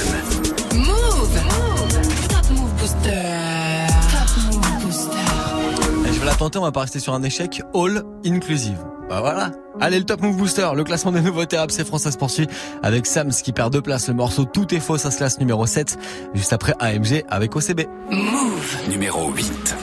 Move. 0.73 1.41
Top 2.29 2.49
Move 2.51 2.71
Booster. 2.79 3.26
La 6.27 6.35
tenter, 6.35 6.59
on 6.59 6.63
va 6.63 6.73
pas 6.73 6.81
rester 6.81 6.99
sur 6.99 7.13
un 7.13 7.23
échec. 7.23 7.61
All 7.73 8.03
Inclusive. 8.25 8.77
Bah 9.09 9.21
voilà. 9.21 9.51
Allez, 9.79 9.99
le 9.99 10.05
Top 10.05 10.21
Move 10.21 10.35
Booster, 10.35 10.67
le 10.75 10.83
classement 10.83 11.13
des 11.13 11.21
nouveaux 11.21 11.45
thérapes, 11.45 11.71
c'est 11.71 11.85
France, 11.85 12.01
ça 12.01 12.11
se 12.11 12.17
poursuit 12.17 12.47
avec 12.83 13.05
Sams 13.05 13.31
qui 13.31 13.53
perd 13.53 13.71
deux 13.71 13.81
places. 13.81 14.09
Le 14.09 14.13
morceau 14.13 14.43
Tout 14.43 14.75
est 14.75 14.81
faux, 14.81 14.97
ça 14.97 15.09
se 15.09 15.17
classe 15.17 15.39
numéro 15.39 15.65
7. 15.65 15.97
Juste 16.33 16.51
après 16.51 16.73
AMG 16.79 17.23
avec 17.29 17.55
OCB. 17.55 17.87
Move. 18.11 18.89
Numéro 18.89 19.31
8. 19.31 19.75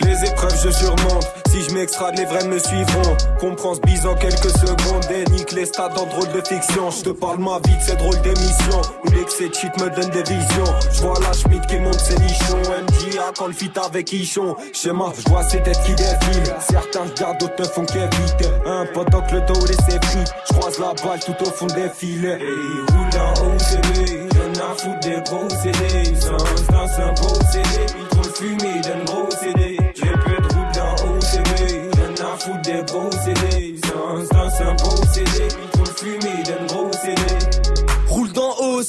Les 0.00 0.24
épreuves 0.24 0.56
je 0.62 0.70
surmonte. 0.70 1.26
Si 1.50 1.62
je 1.62 1.74
m'extrade 1.74 2.18
les 2.18 2.24
vrais 2.24 2.46
me 2.46 2.58
suivront. 2.58 3.16
Comprends 3.40 3.74
ce 3.74 3.80
bise 3.80 4.06
en 4.06 4.14
quelques 4.14 4.50
secondes 4.50 5.04
Et 5.10 5.30
nique 5.30 5.52
les 5.52 5.64
stats 5.66 5.92
en 5.96 6.06
drôle 6.06 6.30
de 6.32 6.42
fiction. 6.46 6.90
Je 6.90 7.02
te 7.02 7.10
parle 7.10 7.38
ma 7.38 7.58
vie 7.66 7.76
de 7.76 7.82
ces 7.82 7.96
drôles 7.96 8.20
d'émissions. 8.20 8.82
Où 9.04 9.10
l'excès 9.10 9.48
de 9.48 9.54
shit 9.54 9.76
me 9.80 9.88
donne 9.88 10.10
des 10.10 10.22
visions. 10.22 10.74
Je 10.92 11.02
vois 11.02 11.18
la 11.20 11.32
Schmidt 11.32 11.66
qui 11.66 11.78
monte 11.78 11.98
ses 11.98 12.18
nichons. 12.18 12.58
MJA 12.58 13.32
quand 13.38 13.46
le 13.46 13.52
fit 13.52 13.70
avec 13.82 14.12
Ichon. 14.12 14.56
Schéma, 14.72 15.12
je 15.16 15.30
vois 15.30 15.42
ces 15.44 15.62
têtes 15.62 15.80
qui 15.84 15.94
défilent. 15.94 16.54
Certains 16.60 17.04
regardent, 17.04 17.40
d'autres 17.40 17.60
ne 17.60 17.64
font 17.64 17.86
qu'éviter. 17.86 18.50
Un 18.66 18.86
pendant 18.92 19.22
que 19.22 19.34
le 19.34 19.40
dos 19.42 19.66
laisse 19.66 19.78
frites. 19.78 20.34
Je 20.48 20.54
croise 20.54 20.78
la 20.78 20.92
balle 21.02 21.20
tout 21.20 21.42
au 21.42 21.50
fond 21.50 21.66
des 21.66 21.88
filets. 21.88 22.38
Et 22.40 22.92
roule 22.92 23.20
un 23.20 23.32
OCB 23.46 24.26
Y'en 24.36 24.62
a 24.62 24.74
foutre 24.76 25.00
des. 25.00 25.16
C'est 25.62 26.30
un, 26.30 26.88
c'est 26.88 27.02
un 27.02 27.14
procédé. 27.14 27.86
Il 27.98 28.06
trop 28.08 28.22
fumé 28.34 28.80
d'un 28.82 29.04
gros 29.04 29.15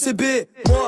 OCB, 0.07 0.47
moi 0.67 0.87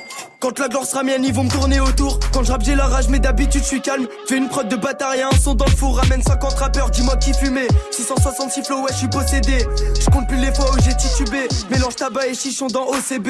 quand 0.41 0.57
la 0.57 0.67
gloire 0.69 0.85
sera 0.85 1.03
mienne, 1.03 1.23
ils 1.23 1.33
vont 1.33 1.43
me 1.43 1.51
tourner 1.51 1.79
autour. 1.79 2.19
Quand 2.33 2.43
je 2.43 2.51
rappe, 2.51 2.63
j'ai 2.63 2.73
la 2.73 2.87
rage, 2.87 3.09
mais 3.09 3.19
d'habitude, 3.19 3.61
je 3.61 3.67
suis 3.67 3.81
calme. 3.81 4.07
Fais 4.27 4.37
une 4.37 4.49
prod 4.49 4.67
de 4.67 4.75
bâtard 4.75 5.13
et 5.13 5.21
un 5.21 5.29
son 5.31 5.53
dans 5.53 5.65
le 5.65 5.71
four. 5.71 5.97
Ramène 5.97 6.23
50 6.23 6.53
rappeurs, 6.55 6.89
dis-moi 6.89 7.15
qui 7.17 7.31
fumait. 7.31 7.67
666 7.91 8.63
flow, 8.63 8.81
ouais, 8.81 8.91
je 8.91 8.97
suis 8.97 9.07
possédé. 9.07 9.59
Je 9.99 10.05
compte 10.09 10.27
plus 10.27 10.37
les 10.37 10.51
fois 10.51 10.65
où 10.71 10.81
j'ai 10.83 10.95
titubé. 10.95 11.47
Mélange 11.69 11.95
tabac 11.95 12.25
et 12.27 12.33
chichon 12.33 12.67
dans 12.67 12.87
OCB. 12.87 13.27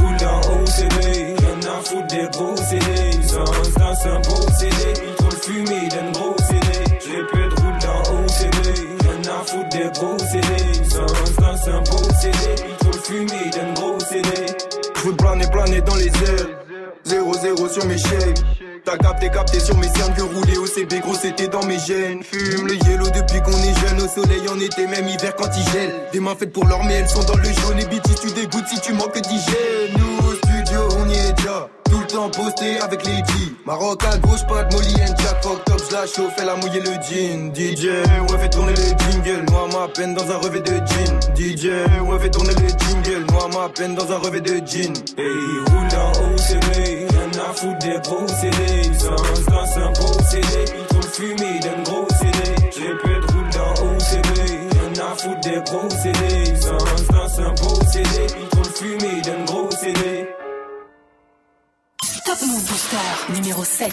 roule 0.00 0.16
dans 0.18 0.40
OCB, 0.40 1.04
rien 1.04 1.70
à 1.70 1.84
foutre 1.84 2.06
des. 2.06 2.28
C'est 2.66 3.36
un, 3.36 3.94
c'est 3.94 4.08
un 4.08 4.20
procédé. 4.22 4.94
Il 5.06 5.14
trop 5.16 5.28
le 5.30 5.36
fumé 5.36 5.88
d'un 5.88 6.17
dans 15.80 15.96
les 15.96 16.06
airs. 16.06 16.48
0-0 17.06 17.72
sur 17.72 17.86
mes 17.86 17.98
chèques. 17.98 18.42
T'as 18.84 18.96
capté, 18.96 19.28
capté 19.28 19.60
sur 19.60 19.76
mes 19.76 19.88
cernes 19.88 20.14
que 20.14 20.22
rouler 20.22 20.56
au 20.56 20.66
CB, 20.66 21.00
gros 21.00 21.14
c'était 21.14 21.48
dans 21.48 21.64
mes 21.64 21.78
gènes. 21.78 22.22
Fume 22.22 22.66
le 22.66 22.74
yellow 22.74 23.10
depuis 23.10 23.40
qu'on 23.42 23.52
est 23.52 23.86
jeune, 23.86 24.00
au 24.00 24.08
soleil 24.08 24.48
en 24.48 24.58
été, 24.60 24.86
même 24.86 25.06
hiver 25.08 25.34
quand 25.36 25.50
il 25.56 25.72
gèle. 25.72 25.94
Des 26.12 26.20
mains 26.20 26.34
faites 26.38 26.52
pour 26.52 26.66
l'or, 26.66 26.82
mais 26.84 26.94
elles 26.94 27.08
sont 27.08 27.24
dans 27.24 27.36
le 27.36 27.44
jaune. 27.44 27.78
Et 27.78 27.84
BT, 27.84 28.14
tu 28.20 28.30
dégoûtes 28.32 28.68
si 28.68 28.80
tu 28.80 28.92
manques 28.92 29.20
d'hygiène. 29.20 30.37
Temps 32.18 32.30
posté 32.30 32.80
avec 32.80 33.06
les 33.06 33.16
G. 33.16 33.54
Maroc 33.64 34.02
à 34.04 34.18
gauche, 34.18 34.44
pas 34.48 34.64
de 34.64 34.74
Molly 34.74 34.94
and 35.02 35.14
Jack. 35.18 35.42
Fuck 35.42 35.64
top, 35.64 35.80
la 35.92 36.04
chauffe, 36.06 36.34
elle 36.38 36.48
a 36.48 36.56
mouillé 36.56 36.80
le 36.80 36.92
jean. 37.06 37.54
DJ, 37.54 37.84
ouais, 37.84 38.38
fais 38.40 38.50
tourner 38.50 38.72
les 38.72 38.92
jingles. 38.98 39.44
Moi, 39.50 39.68
ma 39.72 39.86
peine 39.88 40.14
dans 40.14 40.28
un 40.28 40.38
revêt 40.38 40.60
de 40.60 40.74
jean. 40.88 41.20
DJ, 41.36 41.66
ouais, 42.08 42.18
fais 42.18 42.30
tourner 42.30 42.54
les 42.54 42.68
jingles. 42.68 43.24
Moi, 43.32 43.48
ma 43.54 43.68
peine 43.68 43.94
dans 43.94 44.10
un 44.10 44.18
revêt 44.18 44.40
de 44.40 44.54
jean. 44.66 44.92
Hey, 45.16 45.28
roule 45.70 45.88
dans 45.94 46.10
OCB, 46.26 47.08
rien 47.08 47.44
à 47.48 47.52
foutre 47.54 47.78
des 47.78 48.00
procédés. 48.00 48.90
C'est 48.98 49.08
un, 49.08 49.66
c'est 49.66 49.82
un 49.82 49.92
procédé. 49.92 50.64
Il 50.76 50.86
trop 50.86 51.00
le 51.00 51.08
fumé 51.08 51.60
d'un 51.60 51.82
gros 51.84 52.06
CD. 52.18 52.54
J'ai 52.74 52.94
peu 53.02 53.14
de 53.14 53.32
roule 53.32 53.50
dans 53.52 53.74
OCB, 53.84 54.38
rien 54.72 55.06
à 55.06 55.14
foutre 55.14 55.40
des 55.40 55.60
procédés. 55.62 56.54
C'est 56.60 56.70
un, 56.70 57.28
c'est 57.28 57.42
un 57.42 57.54
procédé. 57.54 58.26
Il 58.40 58.48
trop 58.48 58.62
le 58.64 58.70
fumé 58.74 59.20
d'un 59.22 59.44
gros 59.44 59.70
CD. 59.70 60.28
Top 62.28 62.42
Move 62.42 62.60
Booster 62.60 63.34
numéro 63.34 63.64
7. 63.64 63.90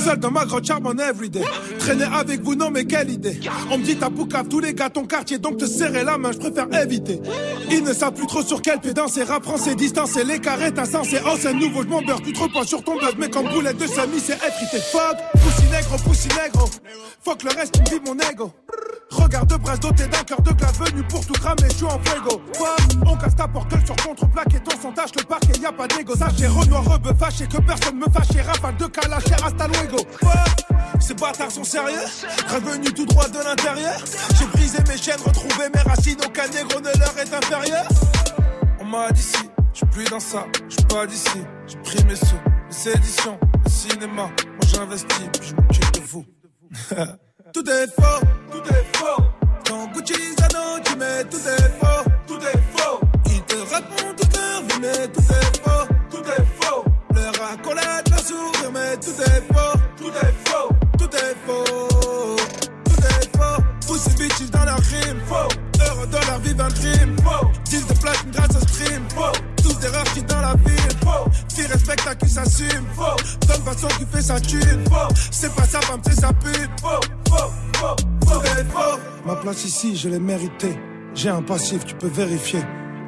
Seul 0.00 0.18
dans 0.18 0.30
ma 0.30 0.46
grotte 0.46 0.66
charbonne 0.66 0.98
everyday. 0.98 1.44
Traîner 1.78 2.04
avec 2.04 2.40
vous, 2.42 2.54
non 2.54 2.70
mais 2.70 2.86
quelle 2.86 3.10
idée. 3.10 3.38
On 3.70 3.76
me 3.76 3.84
dit 3.84 3.96
t'as 3.96 4.08
poucave 4.08 4.48
tous 4.48 4.60
les 4.60 4.72
gars 4.72 4.88
ton 4.88 5.04
quartier, 5.04 5.38
donc 5.38 5.58
te 5.58 5.66
serrer 5.66 6.04
la 6.04 6.16
main, 6.16 6.32
je 6.32 6.38
préfère 6.38 6.66
éviter. 6.82 7.20
Ils 7.70 7.84
ne 7.84 7.92
savent 7.92 8.14
plus 8.14 8.26
trop 8.26 8.42
sur 8.42 8.62
quel 8.62 8.80
pied 8.80 8.94
danser, 8.94 9.24
rap 9.24 9.44
français, 9.44 9.74
distance 9.74 10.16
et 10.16 10.24
les 10.24 10.38
carrés, 10.38 10.72
c'est 11.04 11.20
oh 11.26 11.36
c'est 11.38 11.52
nouveau, 11.52 11.82
je 11.82 11.88
m'en 11.88 12.00
beurre, 12.00 12.22
tu 12.22 12.32
te 12.32 12.40
reposes 12.40 12.68
sur 12.68 12.82
ton 12.82 12.94
buzz, 12.94 13.14
mais 13.18 13.28
comme 13.28 13.48
boulette 13.50 13.76
de 13.76 13.86
Samy, 13.86 14.20
c'est 14.20 14.36
effrité. 14.36 14.78
Fuck, 14.90 15.16
poussi 15.34 15.68
négro, 15.70 15.96
poussi 16.02 16.28
négro. 16.28 16.70
Fuck 17.22 17.42
le 17.42 17.50
reste, 17.50 17.82
qui 17.84 17.94
me 17.96 18.06
mon 18.06 18.18
ego. 18.30 18.50
Regarde 19.10 19.50
de 19.50 19.56
brasse 19.56 19.80
doté 19.80 20.04
d'un 20.04 20.22
cœur 20.22 20.40
de 20.40 20.52
glace 20.52 20.78
venu 20.78 21.02
pour 21.08 21.26
tout 21.26 21.32
cramer, 21.34 21.68
je 21.68 21.76
suis 21.76 21.84
en 21.84 21.98
fuego. 22.04 22.40
Fuck, 22.54 23.06
on 23.06 23.16
casse 23.16 23.36
ta 23.36 23.48
porte 23.48 23.74
sur 23.84 23.96
contre-plaque 23.96 24.54
et 24.54 24.60
ton 24.60 24.80
son 24.80 24.92
tâche 24.92 25.10
le 25.18 25.24
parquet, 25.24 25.60
y 25.60 25.66
a 25.66 25.72
pas 25.72 25.86
d'égo. 25.88 26.14
Sachez 26.16 26.46
Renoir, 26.46 26.84
rebeu, 26.84 27.12
fâché, 27.18 27.46
que 27.46 27.58
personne 27.58 27.98
me 27.98 28.06
fâche, 28.10 28.46
rafale 28.46 28.76
de 28.76 28.86
calache, 28.86 29.32
hasta 29.44 29.66
luego. 29.66 29.89
Fuck, 29.98 31.00
ces 31.00 31.14
bâtards 31.14 31.50
sont 31.50 31.64
sérieux, 31.64 31.98
revenus 32.48 32.94
tout 32.94 33.06
droit 33.06 33.28
de 33.28 33.38
l'intérieur. 33.38 33.98
J'ai 34.38 34.46
brisé 34.46 34.78
mes 34.88 34.96
chaînes, 34.96 35.20
retrouvé 35.24 35.68
mes 35.74 35.80
racines, 35.80 36.18
aucun 36.24 36.46
négro 36.48 36.80
ne 36.80 36.96
leur 36.98 37.18
est 37.18 37.34
inférieur. 37.34 37.88
On 38.80 38.84
m'a 38.84 39.10
dit 39.10 39.22
si, 39.22 39.50
je 39.74 39.84
plus 39.86 40.04
dans 40.04 40.20
ça, 40.20 40.46
je 40.68 40.76
pas 40.86 41.06
d'ici. 41.06 41.40
J'ai 41.66 41.78
pris 41.78 42.04
mes 42.04 42.14
sous, 42.14 42.36
les 42.70 42.92
éditions, 42.92 43.38
le 43.64 43.70
cinéma, 43.70 44.22
moi 44.22 44.30
j'investis, 44.66 45.28
puis 45.38 45.48
je 45.48 45.54
m'occupe 45.54 45.92
de 45.92 46.00
vous. 46.00 46.24
tout 47.52 47.68
est 47.68 47.86
faux, 47.88 48.26
tout 48.52 48.62
est 48.69 48.69
je 80.00 80.08
l'ai 80.08 80.18
méritée. 80.18 80.78
J'ai 81.14 81.28
un 81.28 81.42
passif, 81.42 81.84
tu 81.84 81.94
peux 81.94 82.08
vérifier. 82.08 82.60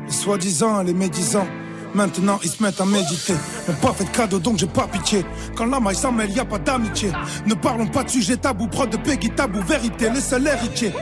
Les 0.06 0.12
soi-disant, 0.12 0.82
les 0.82 0.92
médisants. 0.92 1.46
Maintenant 1.94 2.38
ils 2.42 2.48
se 2.48 2.62
mettent 2.62 2.80
à 2.80 2.86
méditer. 2.86 3.34
M'ont 3.68 3.74
pas 3.74 3.92
fait 3.92 4.04
de 4.04 4.10
cadeau 4.10 4.38
donc 4.38 4.58
j'ai 4.58 4.66
pas 4.66 4.86
pitié. 4.86 5.24
Quand 5.56 5.66
la 5.66 5.78
maille 5.78 5.94
s'en 5.94 6.12
mêle, 6.12 6.30
y 6.30 6.40
a 6.40 6.44
pas 6.44 6.58
d'amitié. 6.58 7.10
Ne 7.46 7.54
parlons 7.54 7.86
pas 7.86 8.02
de 8.02 8.08
sujet 8.08 8.36
tabou, 8.36 8.66
prod 8.66 8.88
de 8.88 8.96
Peggy 8.96 9.30
tabou, 9.30 9.60
vérité, 9.62 10.08
le 10.08 10.20
seul 10.20 10.46
héritier. 10.46 10.92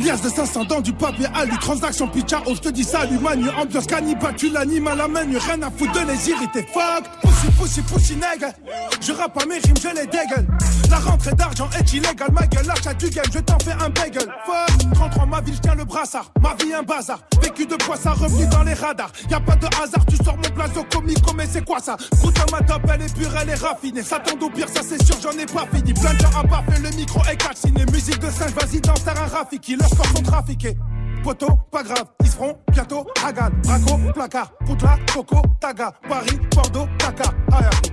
Lias 0.00 0.20
de 0.22 0.28
500 0.28 0.64
dans 0.64 0.80
du 0.80 0.92
papier 0.92 1.26
alu, 1.34 1.56
transaction 1.58 2.08
pitcha, 2.08 2.42
oh 2.46 2.52
je 2.54 2.60
te 2.60 2.68
dis 2.68 2.84
salut 2.84 3.18
manu, 3.18 3.48
ambiance 3.50 3.86
cannibale, 3.86 4.34
tu 4.36 4.50
l'animes 4.50 4.88
à 4.88 4.96
la 4.96 5.06
menu, 5.08 5.36
rien 5.36 5.62
à 5.62 5.70
foutre 5.70 5.92
de 5.92 6.12
les 6.12 6.30
irriter. 6.30 6.66
Fuck, 6.72 7.04
pussy, 7.22 7.50
pussy, 7.58 7.82
pussy, 7.82 8.16
nègre. 8.16 8.52
Je 9.00 9.12
rappe 9.12 9.40
à 9.40 9.46
mes 9.46 9.58
rimes, 9.58 9.76
je 9.80 9.88
les 9.88 10.06
dégueule. 10.06 10.46
La 10.90 10.98
rentrée 10.98 11.32
d'argent 11.34 11.68
est 11.78 11.92
illégale, 11.92 12.32
ma 12.32 12.46
gueule, 12.48 12.66
l'achat 12.66 12.92
du 12.94 13.08
game, 13.10 13.24
je 13.32 13.38
t'en 13.38 13.58
fais 13.60 13.72
un 13.72 13.88
bagel. 13.90 14.26
Fuck, 14.44 14.92
33 14.92 15.26
ma 15.26 15.40
ville, 15.40 15.54
je 15.54 15.60
tiens 15.60 15.76
le 15.76 15.84
brassard. 15.84 16.32
Ma 16.42 16.54
vie 16.54 16.74
un 16.74 16.82
bazar, 16.82 17.20
vécu 17.40 17.64
de 17.64 17.76
poids, 17.76 17.96
ça 17.96 18.12
revenu 18.12 18.46
dans 18.48 18.64
les 18.64 18.74
radars. 18.74 19.12
Y 19.30 19.34
a 19.34 19.40
pas 19.40 19.54
de 19.54 19.66
hasard, 19.66 20.04
tu 20.06 20.16
sors 20.16 20.36
mon 20.36 20.50
plazo 20.54 20.84
comico, 20.92 21.32
mais 21.34 21.46
c'est 21.46 21.64
quoi 21.64 21.78
ça? 21.78 21.96
Goûte 22.20 22.38
à 22.38 22.50
ma 22.50 22.60
top, 22.62 22.82
elle 22.92 23.02
est 23.02 23.14
pure, 23.14 23.30
elle 23.40 23.50
est 23.50 23.54
raffinée. 23.54 24.02
Ça 24.02 24.18
tombe 24.18 24.42
au 24.42 24.50
pire, 24.50 24.68
ça 24.68 24.80
c'est 24.82 25.00
sûr, 25.04 25.16
j'en 25.22 25.38
ai 25.38 25.46
pas 25.46 25.66
fini. 25.72 25.94
Plein 25.94 26.14
de 26.14 26.18
gens 26.18 26.36
à 26.36 26.42
baffer, 26.42 26.82
le 26.82 26.90
micro 26.96 27.20
est 27.30 27.36
calciné. 27.36 27.86
Musique 27.92 28.18
de 28.18 28.30
singe, 28.30 28.52
vas-y, 28.52 28.80
danse, 28.80 29.06
un 29.06 29.26
Rafiki. 29.26 29.76
Leurs 29.76 29.90
corps 29.90 30.06
sont 30.06 30.22
trafiqués. 30.22 30.76
Poto, 31.22 31.48
pas 31.70 31.82
grave, 31.82 32.06
ils 32.20 32.30
seront 32.30 32.56
bientôt 32.72 33.06
Hagan, 33.24 33.50
Braco, 33.62 33.98
placard, 34.12 34.52
Poutla, 34.66 34.96
Coco, 35.14 35.42
Taga, 35.60 35.92
Paris, 36.08 36.40
Bordeaux, 36.54 36.88
Dakar, 36.98 37.34
Ayaco. 37.52 37.90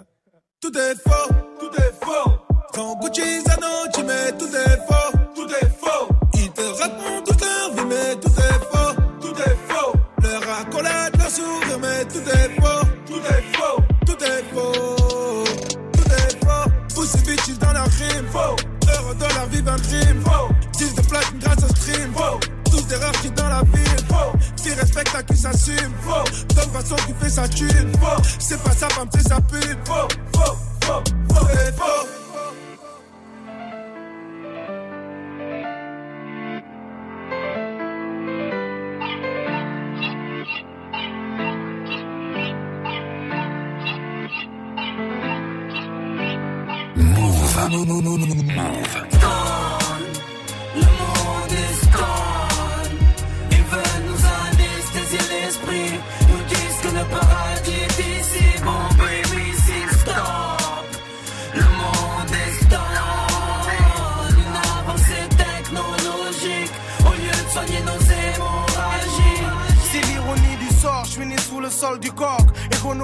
tout 0.60 0.76
est 0.76 0.94
faux, 0.94 1.34
tout 1.58 1.82
est 1.82 2.04
faux. 2.04 2.30
Quand 2.74 2.98
Gucci 3.00 3.40
Zano, 3.42 3.66
tu 3.94 4.02
mets 4.02 4.32
tout 4.38 4.54
est 4.54 4.76
faux, 4.86 5.18
tout 5.34 5.48
est 5.48 5.70
faux. 5.80 6.08
Ils 6.34 6.50
te 6.50 6.60
racontent 6.60 7.22
toute 7.26 7.40
leur 7.40 7.74
vie, 7.74 7.84
mais 7.88 8.16
tout 8.16 8.28
est 8.28 8.60
faux, 8.70 8.94
tout 9.20 9.34
est 9.40 9.58
faux. 9.68 9.92
Leur 10.22 10.58
accolade, 10.60 11.16
leur 11.18 11.30
sourire, 11.30 11.78
mais 11.80 12.04
tout 12.04 12.28
est 12.28 12.60
faux, 12.60 12.86
tout 13.06 13.14
est 13.14 13.56
faux, 13.56 13.82
tout 14.06 14.24
est 14.24 14.44
faux, 14.52 15.44
tout 15.92 16.12
est 16.12 16.44
faux. 16.44 17.00
Pussy 17.00 17.18
bitches 17.24 17.58
dans 17.58 17.72
leur 17.72 17.88
crime, 17.88 18.26
faux. 18.30 18.56
Heureux 18.94 19.14
dans 19.14 19.28
leur 19.28 19.46
vie, 19.46 19.62
un 19.66 19.78
crime, 19.78 20.22
faux. 20.24 20.54
10 20.72 20.94
de 20.94 21.00
platine 21.02 21.38
grâce 21.38 21.64
au 21.64 21.68
stream, 21.68 22.12
faux. 22.14 22.59
Des 22.90 22.96
rares 22.96 23.12
qui 23.22 23.30
dans 23.30 23.48
la 23.48 23.62
ville, 23.72 24.06
faux. 24.08 24.36
Qui 24.56 24.72
respecte 24.72 25.14
à 25.14 25.22
qui 25.22 25.36
s'assume. 25.36 25.92
Donne 26.56 26.70
façon 26.70 26.96
qui 27.06 27.14
fait 27.20 27.30
sa 27.30 27.46
thune. 27.46 27.92
C'est 28.40 28.60
pas 28.64 28.72
sa 28.72 28.88
femme, 28.88 29.08
c'est 29.14 29.28
sa 29.28 29.40
pute, 29.42 29.78
faux, 29.84 30.08
faux, 30.34 30.56
faux, 30.82 31.02
faux. 31.28 31.99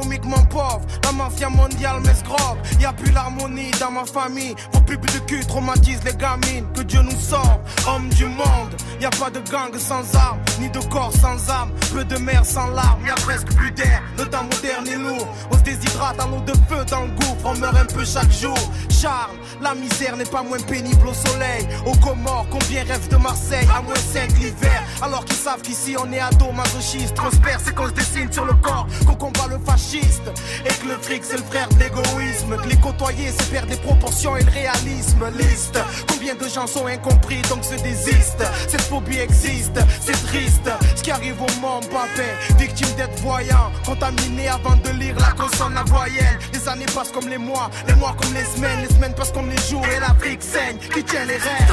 Économiquement 0.06 0.44
pauvre, 0.50 0.86
la 1.06 1.12
mafia 1.12 1.48
mondiale 1.48 2.00
m'escroque, 2.00 2.58
y 2.80 2.84
a 2.84 2.92
plus 2.92 3.12
l'harmonie 3.12 3.70
dans 3.78 3.92
ma 3.92 4.04
famille, 4.04 4.54
vos 4.72 4.80
pubs 4.80 5.06
de 5.06 5.18
cul 5.20 5.44
traumatisent 5.46 6.02
les 6.04 6.14
gamines, 6.14 6.66
que 6.74 6.82
Dieu 6.82 7.00
nous 7.00 7.20
sorte, 7.20 7.60
hommes 7.86 8.08
du 8.10 8.24
monde, 8.26 8.74
y 9.00 9.04
a 9.04 9.10
pas 9.10 9.30
de 9.30 9.38
gang 9.50 9.76
sans 9.78 10.14
armes, 10.16 10.40
ni 10.60 10.68
de 10.68 10.80
corps 10.86 11.12
sans 11.12 11.38
âme, 11.50 11.70
peu 11.92 12.04
de 12.04 12.16
mer 12.18 12.44
sans 12.44 12.68
larmes, 12.68 13.06
y 13.06 13.10
a 13.10 13.14
presque 13.14 13.52
plus 13.54 13.70
d'air, 13.70 14.02
le 14.18 14.24
temps 14.24 14.44
moderne 14.44 14.88
est 14.88 14.96
lourd, 14.96 15.28
on 15.52 15.56
se 15.56 15.62
déshydrate 15.62 16.18
à 16.20 16.26
l'eau 16.26 16.40
de 16.40 16.52
feu 16.68 16.84
dans 16.90 17.02
le 17.02 17.10
gouffre, 17.10 17.44
on 17.44 17.54
meurt 17.54 17.76
un 17.76 17.84
peu 17.84 18.04
chaque 18.04 18.32
jour, 18.32 18.58
Charles, 18.90 19.36
la 19.62 19.74
misère 19.74 20.16
n'est 20.16 20.24
pas 20.24 20.42
moins 20.42 20.58
pénible 20.58 21.06
au 21.06 21.14
soleil, 21.14 21.68
aux 21.86 21.96
Comores, 21.98 22.46
combien 22.50 22.82
rêvent 22.82 23.08
de 23.08 23.16
Marseille, 23.16 23.66
à 23.76 23.80
moins 23.80 23.94
5 23.94 24.38
l'hiver, 24.38 24.82
alors 25.02 25.24
qu'ils 25.24 25.36
savent 25.36 25.62
qu'ici 25.62 25.94
on 25.98 26.12
est 26.12 26.20
ado 26.20 26.50
masochiste, 26.52 27.14
prospère 27.14 27.60
c'est 27.62 27.74
qu'on 27.74 27.86
se 27.86 27.92
dessine 27.92 28.32
sur 28.32 28.44
le 28.44 28.54
corps, 28.54 28.86
qu'on 29.06 29.14
combat 29.14 29.46
le 29.50 29.58
fasciste, 29.64 30.30
et 30.64 30.74
que 30.80 30.88
le 30.88 30.95
fric 31.00 31.22
c'est 31.24 31.36
le 31.36 31.42
frère 31.44 31.68
de 31.68 31.78
l'égoïsme, 31.78 32.56
que 32.56 32.68
les 32.68 32.76
côtoyer 32.76 33.30
c'est 33.38 33.50
perdre 33.50 33.68
des 33.68 33.76
proportions 33.76 34.36
et 34.36 34.42
le 34.44 34.50
réalisme, 34.50 35.24
liste, 35.38 35.78
combien 36.08 36.34
de 36.34 36.48
gens 36.48 36.66
sont 36.66 36.86
incompris 36.86 37.42
donc 37.48 37.64
se 37.64 37.74
désistent, 37.82 38.44
cette 38.68 38.82
phobie 38.82 39.18
existe, 39.18 39.78
c'est 40.00 40.20
triste, 40.26 40.70
ce 40.96 41.02
qui 41.02 41.10
arrive 41.10 41.40
au 41.40 41.60
monde 41.60 41.86
papin, 41.88 42.32
victime 42.58 42.92
d'être 42.96 43.18
voyant, 43.20 43.70
contaminé 43.84 44.48
avant 44.48 44.76
de 44.76 44.90
lire 44.90 45.16
la 45.18 45.32
consonne, 45.32 45.74
la 45.74 45.84
voyelle, 45.84 46.38
les 46.52 46.68
années 46.68 46.86
passent 46.94 47.12
comme 47.12 47.28
les 47.28 47.38
mois, 47.38 47.70
les 47.86 47.94
mois 47.94 48.14
comme 48.20 48.34
les 48.34 48.44
semaines, 48.44 48.82
les 48.82 48.94
semaines 48.94 49.14
passent 49.14 49.32
comme 49.32 49.50
les 49.50 49.62
jours 49.68 49.86
et 49.86 50.00
l'Afrique 50.00 50.42
saigne, 50.42 50.78
qui 50.78 51.02
tient 51.04 51.24
les 51.24 51.36
rênes? 51.36 51.68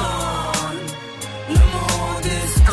Le 1.50 1.56
monde 1.56 2.26
est 2.26 2.64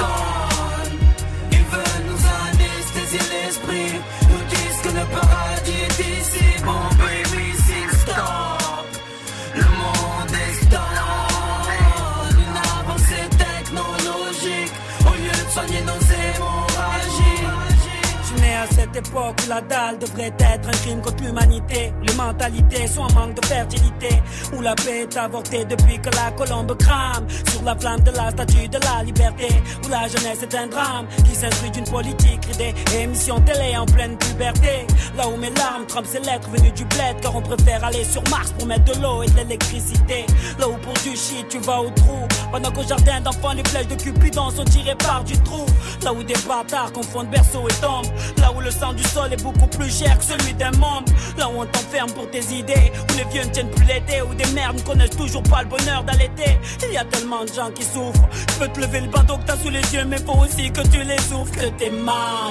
époque 19.00 19.36
où 19.44 19.48
la 19.48 19.60
dalle 19.60 19.98
devrait 19.98 20.32
être 20.38 20.68
un 20.68 20.78
crime 20.82 21.00
contre 21.00 21.22
l'humanité. 21.22 21.92
Les 22.02 22.14
mentalités 22.14 22.86
sont 22.86 23.02
en 23.02 23.12
manque 23.12 23.34
de 23.40 23.46
fertilité. 23.46 24.22
Où 24.56 24.60
la 24.60 24.74
paix 24.74 25.02
est 25.02 25.16
avortée 25.16 25.64
depuis 25.64 25.98
que 25.98 26.10
la 26.10 26.30
colombe 26.32 26.76
crame. 26.76 27.26
Sur 27.50 27.62
la 27.62 27.76
flamme 27.76 28.00
de 28.00 28.10
la 28.12 28.30
statue 28.30 28.68
de 28.68 28.78
la 28.78 29.02
liberté. 29.02 29.48
Où 29.84 29.88
la 29.88 30.08
jeunesse 30.08 30.42
est 30.42 30.54
un 30.54 30.66
drame 30.66 31.06
qui 31.24 31.34
s'instruit 31.34 31.70
d'une 31.70 31.84
politique 31.84 32.39
Et 32.60 32.74
émission 33.02 33.40
télé 33.40 33.74
en 33.78 33.86
pleine 33.86 34.18
puberté. 34.18 34.86
Là 35.16 35.26
où 35.28 35.36
mes 35.38 35.48
larmes 35.50 35.86
trempent 35.86 36.06
ces 36.06 36.20
lettres 36.20 36.50
venues 36.50 36.72
du 36.72 36.84
bled. 36.84 37.16
Car 37.22 37.34
on 37.34 37.40
préfère 37.40 37.82
aller 37.82 38.04
sur 38.04 38.22
Mars 38.28 38.52
pour 38.52 38.66
mettre 38.66 38.84
de 38.84 39.00
l'eau 39.00 39.22
et 39.22 39.26
de 39.28 39.36
l'électricité. 39.36 40.26
Là 40.58 40.68
où 40.68 40.76
pour 40.76 40.92
du 40.92 41.16
shit 41.16 41.48
tu 41.48 41.58
vas 41.60 41.80
au 41.80 41.90
trou. 41.90 42.28
Pendant 42.52 42.70
qu'au 42.70 42.82
jardin 42.82 43.20
d'enfants 43.22 43.54
les 43.54 43.64
flèches 43.64 43.86
de 43.86 43.94
Cupidon 43.94 44.50
sont 44.50 44.64
tirées 44.64 44.96
par 44.96 45.24
du 45.24 45.38
trou. 45.38 45.64
Là 46.02 46.12
où 46.12 46.22
des 46.22 46.34
bâtards 46.46 46.92
confondent 46.92 47.30
berceau 47.30 47.66
et 47.66 47.72
tombe. 47.80 48.06
Là 48.38 48.52
où 48.54 48.60
le 48.60 48.70
sang 48.70 48.92
du 48.92 49.04
sol 49.04 49.32
est 49.32 49.42
beaucoup 49.42 49.68
plus 49.68 49.90
cher 49.90 50.18
que 50.18 50.24
celui 50.24 50.52
d'un 50.52 50.72
membre. 50.72 51.10
Là 51.38 51.48
où 51.48 51.62
on 51.62 51.66
t'enferme 51.66 52.10
pour 52.12 52.28
tes 52.30 52.44
idées. 52.52 52.92
Où 53.10 53.16
les 53.16 53.24
vieux 53.32 53.44
ne 53.44 53.50
tiennent 53.50 53.70
plus 53.70 53.86
l'été. 53.86 54.20
Où 54.20 54.34
des 54.34 54.50
mères 54.52 54.74
ne 54.74 54.80
connaissent 54.80 55.16
toujours 55.16 55.44
pas 55.44 55.62
le 55.62 55.68
bonheur 55.68 56.04
d'allaiter. 56.04 56.58
Il 56.86 56.92
y 56.92 56.98
a 56.98 57.04
tellement 57.04 57.42
de 57.42 57.52
gens 57.52 57.70
qui 57.70 57.84
souffrent. 57.84 58.28
Je 58.32 58.58
peux 58.58 58.68
te 58.68 58.80
lever 58.80 59.00
le 59.00 59.08
bandeau 59.08 59.38
que 59.38 59.46
t'as 59.46 59.56
sous 59.56 59.70
les 59.70 59.94
yeux. 59.94 60.04
Mais 60.04 60.18
faut 60.18 60.38
aussi 60.38 60.70
que 60.70 60.82
tu 60.88 61.02
les 61.02 61.18
souffres. 61.18 61.52
Que 61.52 61.70
t'es 61.78 61.90
mal. 61.90 62.49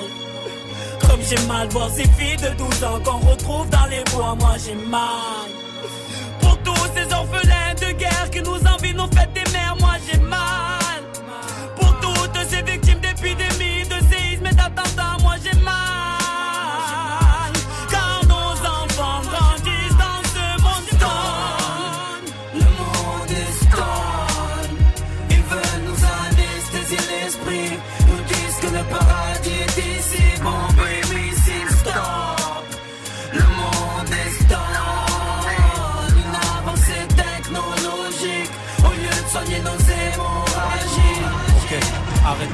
Comme 1.08 1.22
j'ai 1.22 1.48
mal 1.48 1.68
voir 1.70 1.90
ces 1.90 2.08
filles 2.18 2.38
de 2.38 2.50
12 2.58 2.84
ans 2.84 3.00
qu'on 3.04 3.20
retrouve 3.30 3.70
dans 3.70 3.86
les 3.86 4.04
bois. 4.12 4.36
Moi 4.40 4.56
j'ai 4.64 4.76
mal. 4.76 5.50
Pour 6.42 6.58
tous 6.60 6.88
ces 6.96 7.14
orphelins 7.14 7.74
de 7.80 7.92
guerre 7.98 8.30
qui 8.32 8.42
nous 8.42 8.60
envient 8.68 8.94
nos 8.94 9.08
fêtes 9.08 9.34
des 9.34 9.52
mères. 9.52 9.76
Moi 9.80 9.96
j'ai 10.12 10.20
mal. 10.20 10.79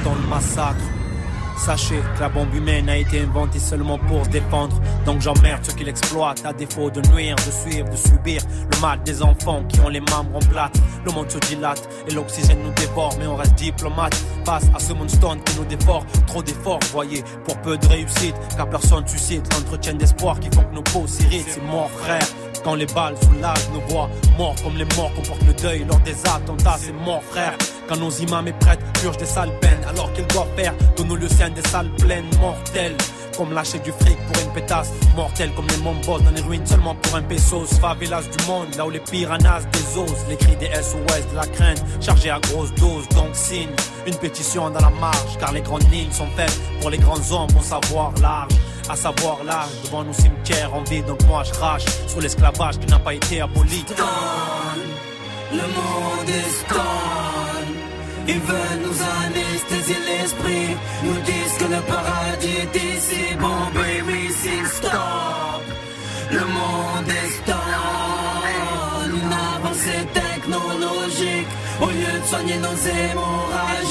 Arrêtons 0.06 0.20
le 0.22 0.28
massacre. 0.28 0.84
Sachez 1.58 2.00
que 2.14 2.20
la 2.20 2.28
bombe 2.28 2.54
humaine 2.54 2.88
a 2.88 2.98
été 2.98 3.20
inventée 3.20 3.58
seulement 3.58 3.98
pour 3.98 4.24
se 4.26 4.30
défendre. 4.30 4.78
Donc 5.06 5.22
j'emmerde 5.22 5.64
ceux 5.64 5.72
qui 5.72 5.84
l'exploitent 5.84 6.44
à 6.44 6.52
défaut 6.52 6.90
de 6.90 7.00
nuire, 7.12 7.34
de 7.34 7.70
suivre, 7.70 7.88
de 7.88 7.96
subir 7.96 8.42
le 8.70 8.80
mal 8.80 9.02
des 9.04 9.22
enfants 9.22 9.64
qui 9.64 9.80
ont 9.80 9.88
les 9.88 10.00
membres 10.00 10.36
en 10.36 10.38
plate. 10.50 10.76
Le 11.04 11.12
monde 11.12 11.30
se 11.30 11.38
dilate 11.38 11.88
et 12.06 12.12
l'oxygène 12.12 12.58
nous 12.62 12.72
dévore, 12.74 13.14
mais 13.18 13.26
on 13.26 13.36
reste 13.36 13.54
diplomate 13.54 14.14
face 14.44 14.64
à 14.74 14.78
ce 14.78 14.92
stone 15.08 15.42
qui 15.44 15.56
nous 15.56 15.64
dévore. 15.64 16.04
Trop 16.26 16.42
d'efforts, 16.42 16.80
voyez, 16.92 17.24
pour 17.44 17.56
peu 17.62 17.78
de 17.78 17.86
réussite, 17.86 18.34
car 18.54 18.68
personne 18.68 19.08
suscite 19.08 19.50
l'entretien 19.54 19.94
d'espoir 19.94 20.38
qui 20.38 20.50
font 20.54 20.62
que 20.62 20.74
nos 20.74 20.82
peaux 20.82 21.06
s'irritent. 21.06 21.48
C'est 21.48 21.64
mort, 21.64 21.90
frère. 21.90 22.26
Quand 22.62 22.74
les 22.74 22.86
balles 22.86 23.16
soulagent 23.22 23.70
nos 23.72 23.80
voix, 23.88 24.10
morts 24.36 24.56
comme 24.62 24.76
les 24.76 24.86
morts 24.96 25.12
comportent 25.14 25.46
le 25.46 25.54
deuil 25.54 25.86
lors 25.88 26.00
des 26.00 26.16
attentats, 26.26 26.76
c'est 26.78 26.92
mort, 26.92 27.22
frère. 27.22 27.56
Quand 27.88 27.96
nos 27.96 28.10
imams 28.10 28.48
et 28.48 28.52
prêtres 28.52 28.84
purgent 29.00 29.18
des 29.18 29.26
sales 29.26 29.56
peines, 29.60 29.84
alors 29.88 30.12
qu'ils 30.12 30.26
doivent 30.28 30.54
faire 30.56 30.74
de 30.96 31.02
nos 31.04 31.16
lieux 31.16 31.28
des 31.28 31.68
salles 31.68 31.90
pleines, 31.98 32.28
mortelles. 32.40 32.96
Comme 33.36 33.52
lâcher 33.52 33.78
du 33.80 33.92
fric 33.92 34.16
pour 34.26 34.42
une 34.42 34.52
pétasse, 34.52 34.90
mortelle 35.14 35.52
comme 35.54 35.66
les 35.68 35.76
mombos 35.76 36.18
dans 36.18 36.30
les 36.30 36.40
ruines 36.40 36.66
seulement 36.66 36.94
pour 36.94 37.16
un 37.16 37.22
pesos. 37.22 37.78
Favelas 37.80 38.22
du 38.22 38.46
monde, 38.46 38.74
là 38.76 38.86
où 38.86 38.90
les 38.90 38.98
piranhas 38.98 39.60
désosent, 39.72 40.24
les 40.28 40.36
cris 40.36 40.56
des 40.56 40.70
SOS, 40.74 41.30
de 41.30 41.36
la 41.36 41.46
crainte, 41.46 41.84
chargés 42.00 42.30
à 42.30 42.40
grosse 42.40 42.72
dose. 42.74 43.06
Donc 43.10 43.34
signe 43.34 43.68
une 44.06 44.16
pétition 44.16 44.70
dans 44.70 44.80
la 44.80 44.90
marge, 44.90 45.36
car 45.38 45.52
les 45.52 45.60
grandes 45.60 45.88
lignes 45.92 46.10
sont 46.12 46.28
faites 46.34 46.58
pour 46.80 46.90
les 46.90 46.98
grands 46.98 47.30
hommes 47.30 47.54
au 47.58 47.62
savoir 47.62 48.12
large. 48.20 48.52
À 48.88 48.96
savoir 48.96 49.44
l'âge 49.44 49.82
devant 49.84 50.04
nos 50.04 50.12
cimetières 50.12 50.72
en 50.72 50.82
vie, 50.84 51.02
donc 51.02 51.22
moi 51.26 51.42
je 51.44 51.50
crache 51.52 51.84
sur 52.06 52.20
l'esclavage 52.20 52.78
qui 52.78 52.86
n'a 52.86 52.98
pas 52.98 53.14
été 53.14 53.40
aboli. 53.40 53.84
Le 55.52 55.58
monde 55.58 56.28
est 56.28 56.50
stone. 56.50 57.35
Ils 58.28 58.40
veulent 58.40 58.82
nous 58.82 58.98
anesthésier 59.24 59.96
l'esprit. 60.08 60.76
Nous 61.04 61.20
disent 61.30 61.56
que 61.58 61.64
le 61.74 61.80
paradis 61.82 62.56
est 62.64 62.76
ici. 62.76 63.34
Bon, 63.38 63.58
baby, 63.74 64.32
stop. 64.76 65.62
Le 66.32 66.40
monde 66.40 67.08
est 67.08 67.30
stone. 67.38 67.56
Une 69.18 69.32
avancée 69.54 70.04
technologique. 70.12 71.50
Au 71.80 71.86
lieu 71.86 72.20
de 72.20 72.26
soigner 72.26 72.58
nos 72.58 72.78
hémorragies. 72.98 73.85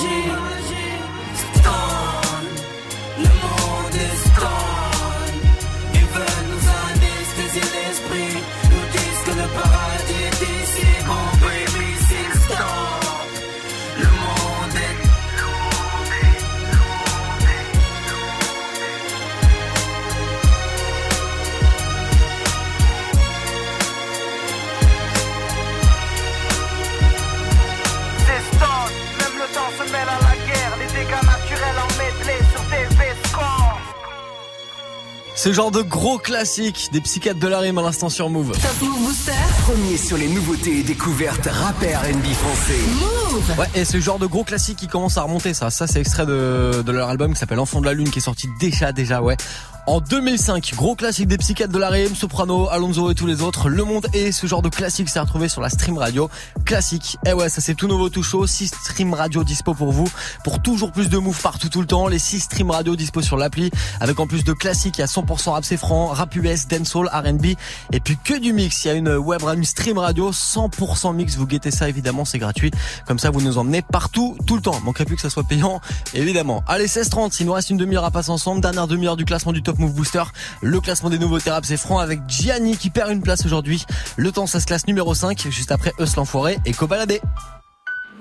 Ce 35.46 35.54
genre 35.54 35.70
de 35.70 35.84
gros 35.84 36.18
classique 36.18 36.90
des 36.92 37.02
psychiatres 37.02 37.40
de 37.40 37.48
la 37.48 37.60
rime 37.60 37.78
à 37.78 37.84
l'instant 37.84 38.10
sur 38.10 38.32
Move. 38.32 38.54
Top 38.54 38.82
Move 38.82 38.98
Booster. 38.98 39.32
Premier 39.62 39.96
sur 39.96 40.18
les 40.18 40.28
nouveautés 40.28 40.80
et 40.80 40.82
découvertes 40.82 41.46
rappeurs 41.46 42.02
NB 42.02 42.26
français. 42.34 42.80
Move. 43.00 43.60
Ouais, 43.60 43.70
et 43.76 43.86
ce 43.86 44.00
genre 44.00 44.18
de 44.18 44.26
gros 44.26 44.44
classique 44.44 44.80
qui 44.80 44.88
commence 44.88 45.20
à 45.20 45.22
remonter 45.22 45.54
ça. 45.54 45.70
Ça, 45.70 45.86
c'est 45.86 46.00
extrait 46.00 46.26
de, 46.26 46.82
de 46.84 46.92
leur 46.92 47.10
album 47.10 47.34
qui 47.34 47.40
s'appelle 47.40 47.60
Enfant 47.60 47.80
de 47.80 47.86
la 47.86 47.94
Lune 47.94 48.10
qui 48.10 48.18
est 48.18 48.24
sorti 48.24 48.50
déjà, 48.60 48.92
déjà, 48.92 49.22
ouais. 49.22 49.38
En 49.88 50.00
2005, 50.00 50.74
gros 50.76 50.96
classique 50.96 51.28
des 51.28 51.38
psychiatres 51.38 51.72
de 51.72 51.78
la 51.78 51.90
rime, 51.90 52.16
Soprano, 52.16 52.68
Alonso 52.70 53.12
et 53.12 53.14
tous 53.14 53.28
les 53.28 53.44
autres. 53.44 53.70
Le 53.70 53.84
Monde 53.84 54.08
et 54.16 54.32
ce 54.32 54.48
genre 54.48 54.64
de 54.64 54.70
classique 54.70 55.10
s'est 55.10 55.20
retrouvé 55.20 55.48
sur 55.48 55.62
la 55.62 55.70
stream 55.70 56.00
radio. 56.00 56.28
Classique. 56.66 57.20
Et 57.24 57.34
ouais, 57.34 57.50
ça 57.50 57.62
c'est 57.62 57.76
tout 57.76 57.88
nouveau, 57.88 58.10
tout 58.10 58.24
chaud. 58.24 58.48
6 58.48 58.74
stream 58.84 59.14
radio 59.14 59.44
dispo 59.44 59.76
pour 59.76 59.92
vous. 59.92 60.10
Pour 60.44 60.60
toujours 60.60 60.92
plus 60.92 61.08
de 61.10 61.20
move 61.20 61.40
partout 61.40 61.70
tout 61.70 61.82
le 61.82 61.86
temps. 61.86 62.08
Les 62.08 62.18
6 62.18 62.40
stream 62.40 62.72
radio 62.72 62.96
dispo 62.96 63.22
sur 63.22 63.38
l'appli. 63.38 63.70
Avec 64.00 64.20
en 64.20 64.26
plus 64.26 64.44
de 64.44 64.54
classiques, 64.54 64.98
il 64.98 65.02
y 65.02 65.04
a 65.04 65.08
100% 65.08 65.52
rap 65.52 65.64
c'est 65.64 65.78
franc, 65.78 66.08
rap 66.08 66.36
US, 66.36 66.68
dancehall, 66.68 67.08
R&B. 67.08 67.46
Et 67.94 68.00
puis 68.00 68.18
que 68.24 68.40
du 68.40 68.54
mix. 68.54 68.86
Il 68.86 68.88
y 68.88 68.92
a 68.92 68.96
une 68.96 69.16
web 69.16 69.44
une 69.56 69.66
stream 69.66 70.00
radio 70.00 70.32
100% 70.32 71.14
mix. 71.14 71.36
Vous 71.36 71.46
guettez 71.46 71.70
ça 71.70 71.88
évidemment, 71.88 72.26
c'est 72.26 72.40
gratuit. 72.40 72.72
Comme 73.06 73.20
ça, 73.20 73.30
vous 73.30 73.42
nous 73.42 73.60
emmenez 73.60 73.84
partout, 73.84 74.36
tout 74.48 74.56
le 74.56 74.64
temps. 74.64 74.80
Manquerait 74.84 75.06
plus 75.06 75.16
que 75.16 75.22
ça 75.22 75.30
soit 75.30 75.44
payant, 75.44 75.80
évidemment. 76.16 76.64
Allez, 76.66 76.88
16h30. 76.88 77.38
Il 77.40 77.46
nous 77.46 77.54
reste 77.54 77.70
une 77.70 77.78
demi-heure 77.78 78.04
à 78.04 78.10
passer 78.10 78.32
ensemble. 78.32 78.62
Dernière 78.62 78.88
demi-heure 78.88 79.16
du 79.16 79.26
classement 79.26 79.52
du 79.52 79.62
top 79.62 79.75
Move 79.80 79.94
Booster. 79.94 80.24
Le 80.62 80.80
classement 80.80 81.10
des 81.10 81.20
nouveaux 81.20 81.40
thérapes, 81.40 81.66
c'est 81.66 81.78
franc 81.78 82.00
avec 82.00 82.22
Gianni 82.28 82.78
qui 82.78 82.90
perd 82.90 83.12
une 83.12 83.22
place 83.22 83.46
aujourd'hui. 83.46 83.86
Le 84.18 84.32
temps, 84.32 84.48
ça 84.48 84.60
se 84.60 84.66
classe 84.66 84.88
numéro 84.88 85.14
5, 85.14 85.48
juste 85.50 85.72
après 85.72 85.94
Eus 86.00 86.16
l'enfoiré 86.16 86.58
et 86.66 86.74
Cobaladé. 86.74 87.22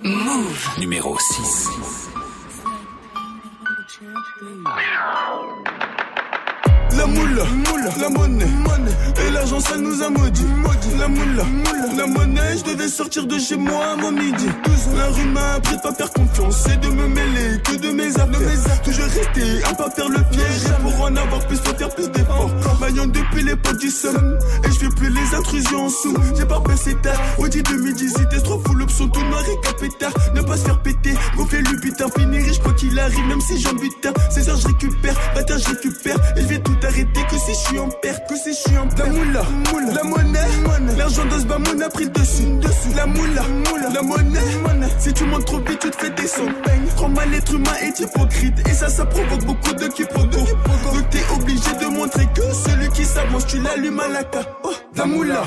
Move. 0.02 0.68
Numéro 0.78 1.18
6. 1.18 1.68
La 6.96 7.06
moule, 7.06 7.42
la 7.98 8.08
monnaie, 8.08 8.44
et 8.44 8.83
l'argent 9.34 9.60
ça 9.60 9.76
nous 9.76 10.02
a 10.02 10.08
maudit. 10.08 10.46
La 10.98 11.08
moule, 11.08 11.42
la 11.96 12.06
monnaie, 12.06 12.56
je 12.56 12.72
devais 12.72 12.88
sortir 12.88 13.26
de 13.26 13.38
chez 13.38 13.56
moi 13.56 13.84
avant 13.98 14.12
midi. 14.12 14.46
La 14.96 15.08
rue 15.08 15.26
m'a 15.26 15.54
appris 15.54 15.76
de 15.76 15.80
pas 15.82 15.92
faire 15.92 16.12
confiance 16.12 16.66
et 16.68 16.76
de 16.76 16.88
me 16.88 17.08
mêler 17.08 17.60
que 17.64 17.76
de 17.76 17.90
mes 17.90 18.08
affaires. 18.08 18.82
Toujours 18.82 19.04
rester 19.04 19.64
à 19.64 19.74
pas 19.74 19.90
faire 19.90 20.08
le 20.08 20.22
piège. 20.30 20.64
Et 20.66 20.82
pour 20.82 21.02
en 21.02 21.16
avoir 21.16 21.46
plus, 21.46 21.56
faut 21.56 21.74
faire 21.74 21.88
plus 21.94 22.08
d'efforts. 22.10 22.50
Maillon 22.80 23.06
depuis 23.06 23.42
l'époque 23.42 23.78
du 23.78 23.90
seul, 23.90 24.38
et 24.64 24.70
je 24.70 24.78
fais 24.78 24.88
plus 24.88 25.10
les 25.10 25.34
intrusions 25.34 25.86
en 25.86 25.88
sous. 25.88 26.14
J'ai 26.36 26.46
pas 26.46 26.60
baissé 26.60 26.94
tard, 27.02 27.20
Audi 27.38 27.62
2018, 27.62 28.28
t'es 28.30 28.40
trop 28.40 28.60
full 28.66 28.82
option, 28.82 29.08
tout 29.08 29.24
noir 29.24 29.42
et 29.42 29.66
capétard. 29.66 30.12
Ne 30.34 30.42
pas 30.42 30.56
se 30.56 30.64
faire 30.64 30.80
péter, 30.80 31.14
gonfler 31.36 31.62
le 31.62 31.80
putain, 31.80 32.06
finir 32.16 32.42
riche 32.42 32.60
quoi 32.60 32.72
qu'il 32.74 32.98
arrive, 32.98 33.26
même 33.26 33.40
si 33.40 33.60
j'en 33.60 33.74
butin. 33.74 34.12
C'est 34.30 34.42
ça, 34.44 34.54
je 34.54 34.66
récupère, 34.66 35.14
bâtard, 35.34 35.58
je 35.58 35.68
récupère, 35.70 36.16
et 36.36 36.42
je 36.42 36.46
vais 36.46 36.60
tout 36.60 36.76
arrêter 36.82 37.20
que 37.28 37.36
si 37.36 37.52
je 37.52 37.68
suis 37.68 37.78
en 37.78 37.88
perte, 37.88 38.28
que 38.28 38.36
si 38.36 38.50
je 38.50 38.68
suis 38.68 38.78
en 38.78 38.86
perte. 38.86 39.23
La 39.32 39.42
moula, 39.72 39.92
la 39.94 40.02
monnaie, 40.04 40.96
l'argent 40.96 41.24
de 41.24 41.38
ce 41.38 41.46
bamoun 41.46 41.82
a 41.82 41.88
pris 41.88 42.04
le 42.04 42.10
dessus, 42.10 42.44
dessus. 42.60 42.94
La 42.94 43.06
moula, 43.06 43.42
la 43.92 44.02
monnaie, 44.02 44.88
si 44.98 45.12
tu 45.12 45.24
montes 45.24 45.44
trop 45.46 45.58
vite, 45.58 45.78
tu 45.78 45.90
te 45.90 45.96
fais 45.96 46.10
descendre. 46.10 46.52
Trop 46.96 47.08
mal 47.08 47.34
être 47.34 47.54
humain 47.54 47.74
est 47.82 47.98
hypocrite, 48.00 48.68
et 48.68 48.72
ça, 48.72 48.88
ça 48.88 49.04
provoque 49.06 49.44
beaucoup 49.44 49.72
de 49.72 49.86
quiproquos. 49.88 50.28
Donc 50.28 51.10
t'es 51.10 51.22
obligé 51.34 51.72
de 51.80 51.86
montrer 51.86 52.26
que 52.34 52.42
celui 52.52 52.88
qui 52.90 53.04
s'avance, 53.04 53.46
tu 53.46 53.60
l'allumes 53.60 54.00
à 54.00 54.08
la 54.08 54.20
ca. 54.20 54.40
Oh, 54.62 54.70
la 54.96 55.06
moula, 55.06 55.42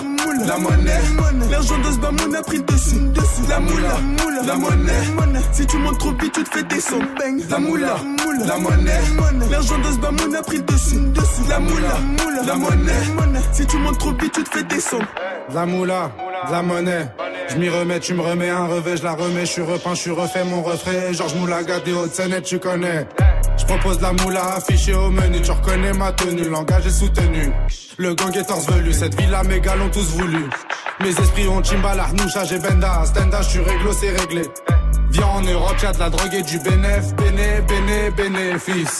la 0.46 0.58
monnaie, 0.58 1.02
l'argent 1.50 1.78
de 1.78 1.92
ce 1.92 1.98
bamoun 1.98 2.36
a 2.36 2.42
pris 2.42 2.58
le 2.58 2.64
dessus, 2.64 3.00
dessus. 3.14 3.48
La 3.48 3.60
moula, 3.60 4.00
la 4.46 4.56
monnaie, 4.56 5.42
si 5.54 5.66
tu 5.66 5.78
montes 5.78 6.00
trop 6.00 6.12
vite, 6.12 6.34
tu 6.34 6.44
te 6.44 6.50
fais 6.50 6.64
descendre. 6.64 7.06
La 7.50 7.60
moula, 7.60 7.96
la 8.46 8.58
monnaie, 8.58 9.02
l'argent 9.50 9.78
de 9.78 9.92
ce 9.92 9.98
bamoun 9.98 10.36
a 10.36 10.42
pris 10.42 10.58
le 10.58 10.64
dessus, 10.64 11.00
dessus. 11.14 11.48
La 11.48 11.60
moula, 11.60 12.00
la 12.46 12.56
monnaie, 12.56 13.42
si 13.54 13.66
tu 13.68 13.78
montes 13.78 13.98
trop 13.98 14.12
vite, 14.12 14.34
tu 14.34 14.44
te 14.44 14.50
fais 14.50 14.64
descendre. 14.64 15.06
De 15.50 15.56
la 15.56 15.66
moula, 15.66 16.12
la 16.52 16.62
monnaie. 16.62 17.08
Je 17.50 17.56
m'y 17.58 17.70
remets, 17.70 18.00
tu 18.00 18.14
me 18.14 18.22
remets 18.22 18.50
un 18.50 18.68
revêt, 18.68 18.98
je 18.98 19.04
la 19.04 19.14
remets, 19.14 19.46
je 19.46 19.52
suis 19.52 19.62
repeint, 19.62 19.96
je 19.96 20.02
suis 20.02 20.12
refait 20.12 20.44
mon 20.44 20.62
refrain. 20.62 21.14
Georges 21.14 21.36
Moulaga 21.36 21.80
des 21.80 21.94
Hautes-Seine, 21.94 22.42
tu 22.42 22.60
connais. 22.60 23.08
Je 23.58 23.66
propose 23.66 24.02
la 24.02 24.12
moula 24.14 24.56
affichée 24.56 24.94
au 24.94 25.10
menu, 25.10 25.42
tu 25.42 25.52
reconnais 25.52 25.94
ma 25.94 26.12
tenue, 26.12 26.44
le 26.44 26.50
langage 26.50 26.86
est 26.88 26.92
soutenu. 26.92 27.52
Le 27.98 28.14
gang 28.14 28.36
est 28.36 28.44
torse 28.44 28.68
velu, 28.70 28.94
cette 28.94 29.20
villa 29.20 29.44
mes 29.44 29.62
gars 29.62 29.76
l'ont 29.76 29.90
tous 29.90 30.10
voulu. 30.12 30.50
Mes 31.00 31.10
esprits 31.10 31.48
ont 31.48 31.64
Chimbala, 31.64 32.04
Arnoucha, 32.04 32.44
j'ai 32.44 32.60
Benda, 32.60 33.04
Stenda, 33.06 33.42
je 33.42 33.50
suis 33.50 33.60
réglo, 33.60 33.92
c'est 33.94 34.10
réglé. 34.10 34.44
Viens 35.10 35.28
en 35.28 35.42
Europe, 35.42 35.76
y'a 35.82 35.94
de 35.94 36.00
la 36.00 36.10
drogue 36.10 36.34
et 36.34 36.42
du 36.44 36.60
bénéf, 36.60 37.16
béné, 37.16 37.62
béné, 37.68 38.12
bénéfice. 38.12 39.00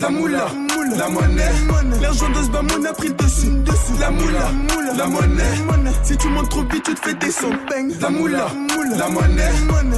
La 0.00 0.10
moula, 0.10 0.46
la 0.96 1.08
monnaie, 1.08 1.42
l'argent 2.00 2.28
de 2.30 2.42
ce 2.44 2.50
bamoun 2.50 2.86
a 2.86 2.92
pris 2.92 3.12
dessus. 3.12 3.50
La 3.98 4.10
moula, 4.10 4.50
la 4.96 5.06
monnaie, 5.06 5.92
si 6.04 6.16
tu 6.16 6.28
montes 6.28 6.48
trop 6.48 6.62
vite, 6.62 6.84
tu 6.84 6.94
te 6.94 7.00
fais 7.00 7.14
descendre. 7.14 7.56
La 8.00 8.08
moula, 8.08 8.46
la 8.96 9.08
monnaie, 9.08 9.50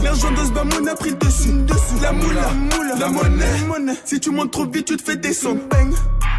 l'argent 0.02 0.30
de 0.30 0.36
ce 0.44 0.50
bamoun 0.52 0.88
a 0.88 0.94
pris 0.94 1.14
dessus. 1.14 1.52
La 2.00 2.12
moula, 2.12 2.50
la 2.98 3.08
monnaie, 3.08 3.94
si 4.04 4.18
tu 4.18 4.30
montes 4.30 4.50
trop 4.50 4.64
vite, 4.66 4.86
tu 4.86 4.96
te 4.96 5.02
fais 5.02 5.16
descendre. 5.16 5.60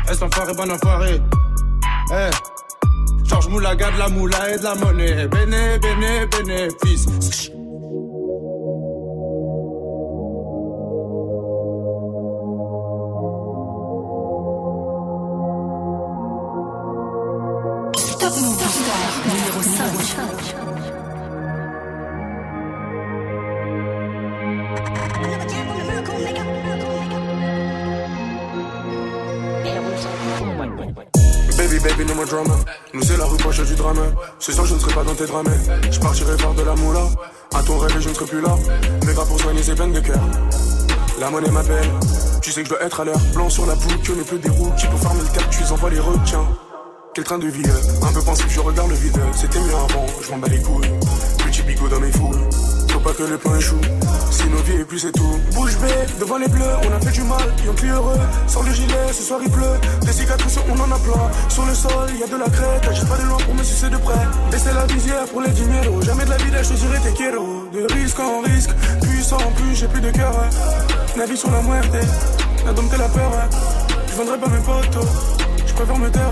Est-ce 0.10 0.22
l'enfoiré, 0.22 0.54
bon 0.54 0.72
enfoiré? 0.72 1.22
Eh 2.12 2.30
Georges 3.24 3.48
Moulaga, 3.48 3.92
de 3.92 4.00
la 4.00 4.10
moula 4.10 4.54
et 4.54 4.58
de 4.58 4.64
la 4.64 4.76
monnaie. 4.76 5.28
Béné, 5.28 5.78
béné, 5.80 6.26
bénéfice. 6.26 7.52
Je 35.92 36.00
partirai 36.00 36.36
voir 36.38 36.56
de 36.56 36.64
la 36.64 36.74
moula. 36.74 37.04
À 37.54 37.62
ton 37.62 37.78
rêve, 37.78 37.96
je 38.00 38.10
ne 38.10 38.14
serai 38.14 38.26
plus 38.26 38.42
là. 38.42 38.56
Mais 39.06 39.14
va 39.14 39.24
pour 39.24 39.40
soigner 39.40 39.62
ces 39.62 39.76
peines 39.76 39.94
de 39.94 40.00
cœur. 40.00 40.20
La 41.20 41.30
monnaie 41.30 41.52
m'appelle. 41.52 41.92
Tu 42.42 42.52
sais 42.52 42.64
que 42.64 42.70
je 42.70 42.74
dois 42.74 42.84
être 42.84 43.02
à 43.02 43.06
l'heure. 43.06 43.20
Blanc 43.36 43.48
sur 43.48 43.68
la 43.68 43.76
boucle, 43.76 44.00
que 44.00 44.14
ne 44.14 44.24
plus 44.24 44.40
des. 44.40 44.50
Qui 44.50 44.88
pour 44.88 45.00
farmer 45.00 45.22
le 45.22 45.40
cactus 45.40 45.72
envoie 45.72 45.92
les 45.92 46.00
requins. 46.00 46.48
Quel 47.14 47.24
train 47.24 47.38
de 47.38 47.48
vie, 47.48 47.62
euh, 47.68 48.08
un 48.08 48.14
peu 48.14 48.22
pensif, 48.22 48.48
je 48.50 48.60
regarde 48.62 48.90
le 48.90 48.96
vide. 48.96 49.20
C'était 49.36 49.60
mieux 49.60 49.76
avant, 49.76 50.06
je 50.24 50.32
m'en 50.32 50.38
bats 50.40 50.48
les 50.48 50.62
couilles. 50.62 50.90
Petit 51.46 51.62
bigot 51.64 51.88
dans 51.88 52.00
mes 52.00 52.12
fouilles. 52.12 52.81
Pas 53.04 53.14
que 53.14 53.24
le 53.24 53.38
pain 53.38 53.56
échoue. 53.58 53.82
Si 54.30 54.48
nos 54.48 54.62
vies 54.62 54.82
et 54.82 54.86
puis 54.86 55.00
c'est 55.00 55.12
tout. 55.12 55.40
Bouge 55.54 55.76
bée, 55.80 56.06
devant 56.20 56.38
les 56.38 56.48
bleus, 56.48 56.76
on 56.88 56.96
a 56.96 57.00
fait 57.00 57.12
du 57.12 57.24
mal, 57.24 57.52
ils 57.64 57.70
ont 57.70 57.74
plus 57.74 57.90
heureux. 57.90 58.20
Sans 58.48 58.62
le 58.62 58.72
gilet, 58.72 59.08
ce 59.12 59.24
soir 59.24 59.40
il 59.44 59.50
pleut. 59.50 59.80
Des 60.02 60.14
cicatrices, 60.14 60.60
on 60.70 60.80
en 60.80 60.92
a 60.92 61.00
plein. 61.00 61.32
Sur 61.50 61.66
le 61.66 61.74
sol, 61.74 62.10
y 62.20 62.24
a 62.24 62.28
de 62.28 62.38
la 62.38 62.50
crête. 62.50 62.88
Agite 62.88 63.10
pas 63.10 63.18
de 63.18 63.24
loin 63.24 63.38
pour 63.38 63.56
me 63.56 63.64
sucer 63.64 63.90
de 63.90 63.98
près. 63.98 64.14
Baisser 64.52 64.74
la 64.74 64.86
visière 64.86 65.26
pour 65.26 65.42
les 65.42 65.50
dinero. 65.50 66.02
Jamais 66.04 66.26
de 66.26 66.30
la 66.30 66.38
vie, 66.38 66.52
je 66.56 66.64
choisirai 66.64 67.00
tes 67.00 67.14
kéros. 67.14 67.66
De 67.74 67.94
risque 67.94 68.20
en 68.20 68.42
risque, 68.42 68.70
puissant 69.02 69.38
en 69.38 69.52
plus, 69.52 69.76
j'ai 69.76 69.88
plus 69.88 70.02
de 70.02 70.12
cœur. 70.12 70.34
Navigue 71.18 71.38
sur 71.38 71.52
la 71.52 71.62
muerte, 71.64 71.96
la 72.66 72.74
dompté 72.74 72.98
la 72.98 73.10
peur. 73.10 73.32
Je 74.08 74.16
vendrai 74.16 74.38
pas 74.38 74.50
mes 74.50 74.60
potos, 74.60 75.08
je 75.66 75.74
préfère 75.74 75.98
me 75.98 76.10
taire. 76.12 76.32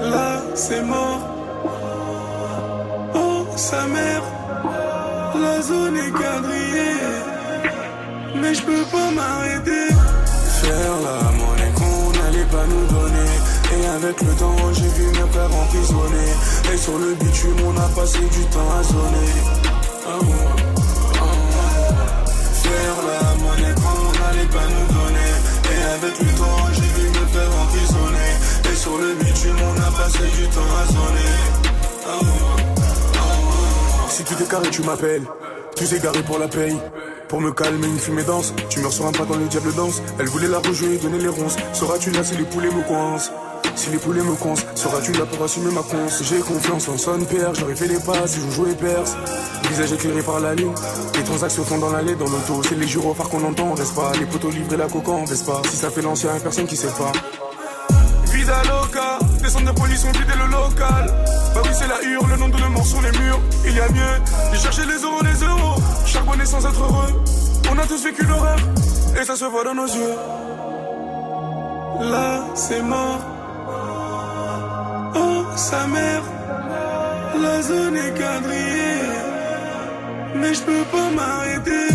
Là, 0.00 0.42
c'est 0.54 0.82
mort. 0.82 1.35
Sa 3.70 3.84
mère. 3.88 4.22
La 5.42 5.60
zone 5.60 5.96
est 5.96 6.12
quadrillée. 6.12 6.98
Mais 8.40 8.54
je 8.54 8.62
peux 8.62 8.84
pas 8.92 9.10
m'arrêter. 9.10 9.88
Faire 10.62 10.96
la 11.08 11.18
monnaie 11.32 11.72
qu'on 11.74 12.12
n'allait 12.16 12.50
pas 12.54 12.64
nous 12.72 12.86
donner. 12.94 13.32
Et 13.74 13.86
avec 13.96 14.22
le 14.22 14.32
temps, 14.38 14.72
j'ai 14.72 14.90
vu 14.96 15.06
mes 15.06 15.28
pères 15.34 15.56
emprisonnés. 15.62 16.32
Et 16.72 16.76
sur 16.76 16.96
le 16.96 17.14
bitume, 17.14 17.58
on 17.66 17.76
a 17.76 17.88
passé 17.88 18.20
du 18.20 18.44
temps 18.54 18.70
à 18.78 18.82
zoner. 18.84 19.34
Ah 20.06 20.10
ah 20.12 20.18
ouais. 20.20 20.46
Faire 22.62 22.98
la 23.10 23.22
monnaie 23.42 23.74
qu'on 23.82 24.02
n'allait 24.20 24.52
pas 24.56 24.68
nous 24.74 24.88
donner. 24.94 25.32
Et 25.74 25.82
avec 25.96 26.14
le 26.20 26.30
temps, 26.38 26.66
j'ai 26.72 26.90
vu 26.96 27.08
mes 27.08 27.28
pères 27.34 27.56
emprisonnés. 27.62 28.34
Et 28.70 28.76
sur 28.76 28.96
le 28.96 29.14
bitume, 29.14 29.58
on 29.58 29.76
a 29.80 29.90
passé 29.90 30.24
du 30.38 30.46
temps 30.54 30.72
à 30.80 30.86
zoner. 30.86 31.56
Tu 34.26 34.34
t'es 34.34 34.44
carré, 34.44 34.68
tu 34.70 34.82
m'appelles. 34.82 35.22
Tu 35.76 35.86
sais 35.86 35.98
garé 35.98 36.22
pour 36.22 36.38
la 36.38 36.48
paye. 36.48 36.76
Pour 37.28 37.40
me 37.40 37.52
calmer, 37.52 37.86
une 37.86 37.98
fumée 37.98 38.24
danse. 38.24 38.54
Tu 38.68 38.80
meurs 38.80 38.92
sur 38.92 39.06
un 39.06 39.12
pas 39.12 39.24
quand 39.28 39.36
le 39.36 39.46
diable 39.46 39.74
danse. 39.74 40.02
Elle 40.18 40.26
voulait 40.26 40.48
la 40.48 40.58
rejouer, 40.58 40.96
donner 40.98 41.18
les 41.18 41.28
ronces. 41.28 41.56
Seras-tu 41.72 42.10
là 42.10 42.24
si 42.24 42.36
les 42.36 42.44
poulets 42.44 42.70
me 42.70 42.82
coincent? 42.86 43.30
Si 43.74 43.90
les 43.90 43.98
poulets 43.98 44.22
me 44.22 44.34
coincent, 44.36 44.64
seras-tu 44.74 45.12
là 45.12 45.26
pour 45.26 45.44
assumer 45.44 45.70
ma 45.70 45.82
conce? 45.82 46.22
J'ai 46.22 46.38
confiance 46.38 46.88
en 46.88 46.96
son 46.96 47.18
père, 47.18 47.54
j'aurais 47.54 47.74
fait 47.74 47.88
les 47.88 47.98
passes, 47.98 48.32
si 48.32 48.40
je 48.40 48.50
jouais 48.54 48.74
perse. 48.74 49.14
Visage 49.68 49.92
éclairé 49.92 50.22
par 50.22 50.40
la 50.40 50.54
lune, 50.54 50.72
les 51.14 51.22
transactions 51.24 51.64
font 51.64 51.76
dans 51.76 51.90
l'allée, 51.90 52.14
dans 52.14 52.24
l'auto. 52.24 52.62
C'est 52.66 52.76
les 52.76 52.86
gyrophares 52.86 53.28
qu'on 53.28 53.44
entend, 53.44 53.68
on 53.72 53.74
reste 53.74 53.94
pas? 53.94 54.12
Les 54.18 54.24
poteaux 54.24 54.50
livrés, 54.50 54.78
la 54.78 54.86
coca, 54.86 55.10
on 55.10 55.24
baisse 55.24 55.42
pas? 55.42 55.60
Si 55.68 55.76
ça 55.76 55.90
fait 55.90 56.00
l'ancien, 56.00 56.30
personne 56.42 56.66
qui 56.66 56.76
sait 56.76 56.86
pas. 56.88 57.12
Vida 58.32 58.62
loca, 58.62 58.85
des 59.46 59.52
centres 59.52 59.72
de 59.72 59.78
police 59.78 60.04
ont 60.04 60.12
vidé 60.12 60.32
le 60.42 60.50
local. 60.50 61.06
Bah 61.54 61.60
oui, 61.64 61.70
c'est 61.72 61.86
la 61.86 62.02
hure, 62.02 62.26
le 62.26 62.36
nom 62.36 62.48
de 62.48 62.56
le 62.56 62.84
sur 62.84 63.00
les 63.00 63.12
murs. 63.12 63.40
Il 63.64 63.74
y 63.76 63.80
a 63.80 63.88
mieux, 63.88 64.16
j'ai 64.52 64.58
cherché 64.58 64.82
les 64.84 65.00
euros, 65.06 65.22
les 65.22 65.46
euros. 65.46 65.80
Charbonner 66.04 66.44
sans 66.44 66.66
être 66.66 66.82
heureux. 66.82 67.22
On 67.70 67.78
a 67.78 67.86
tous 67.86 68.02
vécu 68.02 68.24
l'horreur, 68.24 68.58
et 69.20 69.24
ça 69.24 69.36
se 69.36 69.44
voit 69.44 69.64
dans 69.64 69.74
nos 69.74 69.86
yeux. 69.86 70.16
Là, 72.12 72.44
c'est 72.54 72.82
mort. 72.82 73.20
Oh, 75.14 75.44
sa 75.54 75.86
mère, 75.86 76.22
la 77.40 77.62
zone 77.62 77.96
est 77.96 78.14
quadrillée. 78.18 79.04
Mais 80.40 80.54
je 80.54 80.62
peux 80.62 80.84
pas 80.92 81.10
m'arrêter. 81.18 81.86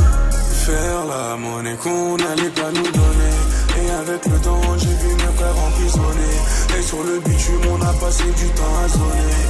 Faire 0.66 1.06
la 1.14 1.36
monnaie 1.36 1.76
qu'on 1.84 2.16
n'allait 2.16 2.56
pas 2.60 2.72
nous 2.74 2.92
donner. 3.00 3.36
Et 3.80 3.90
avec 3.90 4.26
le 4.26 4.38
temps, 4.40 4.62
j'ai 4.78 4.96
vu 5.02 5.14
mes 5.16 5.34
frères 5.38 5.60
emprisonnés. 5.68 6.38
Et 6.78 6.82
sur 6.82 7.04
le 7.04 7.20
bitume, 7.20 7.62
on 7.72 7.82
a 7.82 7.94
passé 7.94 8.24
du 8.24 8.48
temps 8.50 8.76
à 8.84 8.88
zoner. 8.90 9.42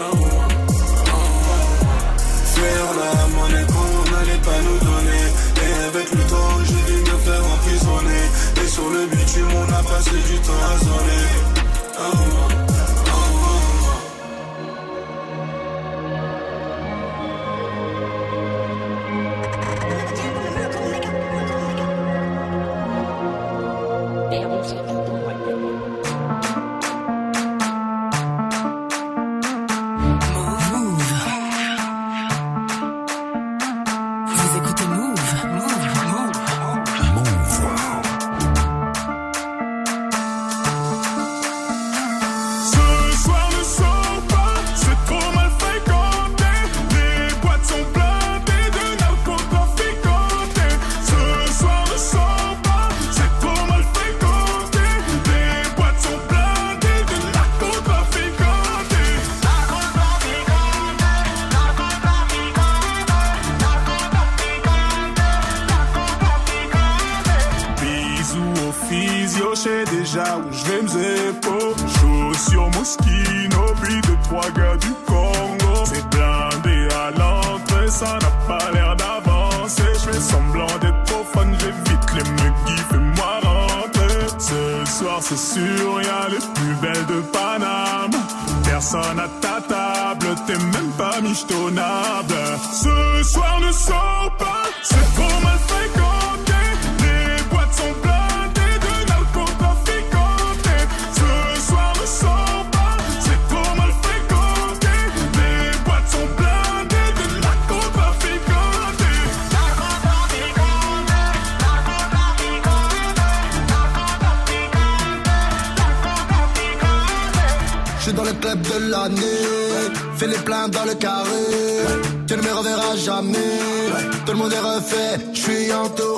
Oh, 0.00 0.16
oh. 0.16 0.68
Faire 2.54 2.90
la 3.00 3.12
monnaie 3.36 3.66
qu'on 3.66 3.92
n'allait 4.12 4.42
pas 4.42 4.60
nous 4.66 4.78
donner. 4.78 5.24
Et 5.64 5.72
avec 5.88 6.10
le 6.12 6.22
temps, 6.32 6.54
j'ai 6.64 6.82
vu 6.92 7.00
mes 7.02 7.18
frères 7.24 7.46
emprisonnés. 7.54 8.26
Et 8.62 8.68
sur 8.68 8.88
le 8.90 9.06
bitume, 9.06 9.52
on 9.54 9.72
a 9.72 9.82
passé 9.82 10.16
du 10.30 10.38
temps 10.40 10.64
à 10.72 10.78
zoner. 10.84 11.28
Oh, 12.00 12.57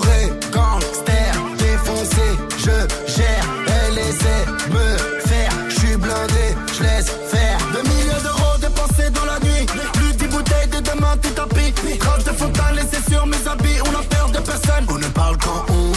entouré. 0.00 0.32
Gangster, 0.52 1.32
défoncé, 1.58 2.38
je 2.58 3.12
gère. 3.12 3.44
Elle 3.66 3.98
essaie 3.98 4.46
me 4.70 5.28
faire, 5.28 5.52
je 5.68 5.74
suis 5.74 5.96
blindé, 5.96 6.56
je 6.76 6.82
laisse 6.82 7.10
faire. 7.30 7.58
Deux 7.72 7.82
millions 7.82 8.22
d'euros 8.22 8.58
dépensés 8.60 9.10
dans 9.10 9.24
la 9.24 9.38
nuit. 9.40 9.66
Plus 9.92 10.12
dix 10.14 10.26
bouteilles 10.26 10.68
de 10.68 10.80
demain, 10.80 11.16
tout 11.22 11.30
tapis. 11.30 11.72
Trace 11.98 12.24
de 12.24 12.30
fontaine 12.30 12.74
laissée 12.76 13.02
sur 13.10 13.26
mes 13.26 13.48
habits. 13.48 13.80
On 13.84 13.98
a 13.98 14.02
peur 14.02 14.30
de 14.30 14.38
personne. 14.38 14.86
On 14.88 14.98
ne 14.98 15.08
parle 15.08 15.36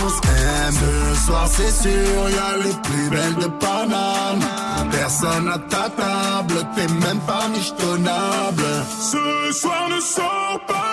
s'aime. 0.09 0.73
Ce 1.15 1.25
soir, 1.25 1.47
c'est 1.47 1.71
sûr, 1.71 2.29
y 2.29 2.37
a 2.37 2.57
les 2.63 2.75
plus 2.83 3.09
belles 3.09 3.35
de 3.35 3.47
Paname. 3.47 4.43
Personne 4.91 5.47
à 5.49 5.57
ta 5.57 5.89
table, 5.89 6.65
t'es 6.75 6.87
même 7.05 7.19
pas 7.21 7.47
michetonnable. 7.49 8.63
Ce 8.99 9.59
soir 9.59 9.89
ne 9.89 9.99
sort 9.99 10.59
pas, 10.67 10.91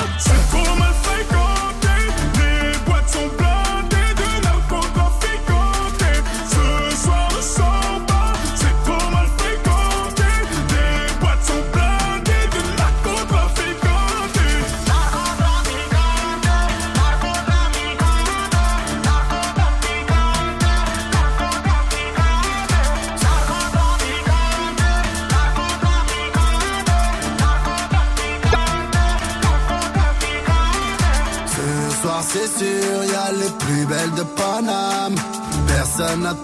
Personne 36.00 36.34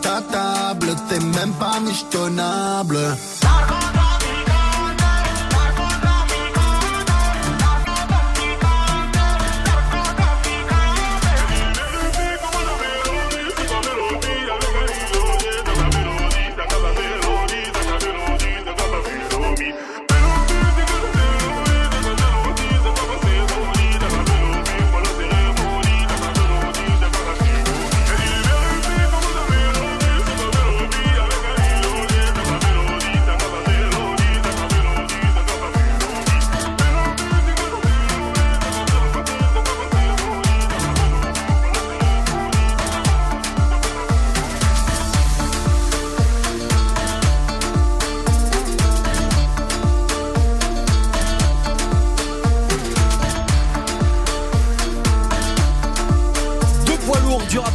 t'es 1.09 1.18
même 1.18 1.52
pas 1.52 1.80
michetonnable. 1.80 2.98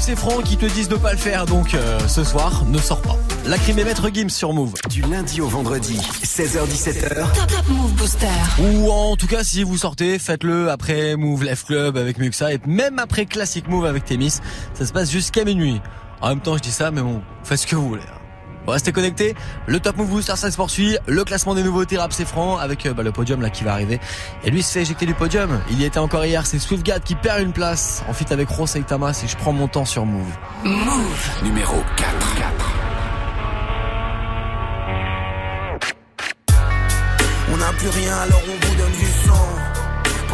C'est 0.02 0.16
franc 0.16 0.42
qui 0.42 0.58
te 0.58 0.66
disent 0.66 0.90
de 0.90 0.96
pas 0.96 1.12
le 1.12 1.18
faire 1.18 1.46
donc 1.46 1.76
euh, 1.76 2.00
ce 2.08 2.24
soir 2.24 2.66
ne 2.66 2.80
sors 2.80 3.02
pas. 3.02 3.16
La 3.46 3.58
crime 3.58 3.78
est 3.80 3.84
maître 3.84 4.10
Gims 4.12 4.30
sur 4.30 4.52
Move. 4.52 4.74
Du 4.90 5.02
lundi 5.02 5.42
au 5.42 5.48
vendredi, 5.48 5.98
16h17h. 6.24 7.32
Top 7.34 7.48
Top 7.48 7.68
Move 7.70 7.94
Booster. 7.94 8.28
Ou 8.60 8.90
en 8.90 9.16
tout 9.16 9.28
cas 9.28 9.44
si 9.44 9.64
vous 9.64 9.78
sortez, 9.78 10.18
faites-le 10.18 10.72
après 10.72 11.16
Move 11.16 11.44
Left 11.44 11.68
Club 11.68 11.98
avec 11.98 12.18
Muxa 12.18 12.52
et 12.52 12.60
même 12.66 12.98
après 12.98 13.28
Classic 13.28 13.68
Move 13.68 13.86
avec 13.86 14.06
Témis. 14.06 14.40
Ça 14.74 14.86
se 14.88 14.92
passe 14.92 15.12
jusqu'à 15.12 15.46
minuit. 15.46 15.80
En 16.22 16.30
même 16.30 16.42
temps 16.42 16.58
je 16.58 16.62
dis 16.62 16.72
ça 16.72 16.90
mais 16.90 17.02
bon, 17.02 17.22
faites 17.44 17.60
ce 17.60 17.68
que 17.68 17.76
vous 17.76 17.90
voulez. 17.90 18.02
Restez 18.68 18.92
connectés. 18.92 19.36
Le 19.68 19.80
Top 19.80 19.98
Move 19.98 20.10
Booster, 20.10 20.36
ça 20.36 20.52
se 20.52 20.56
poursuit. 20.56 20.98
Le 21.08 21.24
classement 21.24 21.56
des 21.56 21.64
nouveautés 21.64 21.98
rap 21.98 22.14
c'est 22.14 22.26
franc 22.26 22.58
avec 22.58 22.86
euh, 22.86 22.94
bah, 22.94 23.04
le 23.04 23.12
podium 23.12 23.42
là 23.42 23.50
qui 23.50 23.64
va 23.64 23.74
arriver. 23.74 24.00
Et 24.44 24.52
lui 24.52 24.64
se 24.64 24.72
fait 24.72 24.82
éjecter 24.82 25.06
du 25.06 25.14
podium. 25.14 25.60
Il 25.72 25.82
y 25.82 25.86
était 25.86 26.00
encore 26.00 26.26
hier. 26.26 26.46
C'est 26.46 26.60
Swiftgad 26.60 27.04
qui 27.04 27.16
perd 27.16 27.42
une 27.42 27.54
place. 27.54 28.04
En 28.08 28.14
fit 28.14 28.26
avec 28.32 28.50
Ross 28.50 28.76
Aitama 28.76 29.14
si 29.14 29.28
je 29.28 29.36
prends 29.38 29.54
mon 29.54 29.68
temps 29.68 29.86
sur 29.86 30.06
Move. 30.06 30.28
Move. 30.64 31.30
Numéro 31.44 31.78
4. 31.98 32.12
On 37.54 37.58
n'a 37.58 37.74
plus 37.74 37.90
rien 37.90 38.16
alors 38.18 38.42
on 38.48 38.68
vous 38.68 38.76
donne 38.76 38.92
du 38.94 39.06
sang 39.06 39.71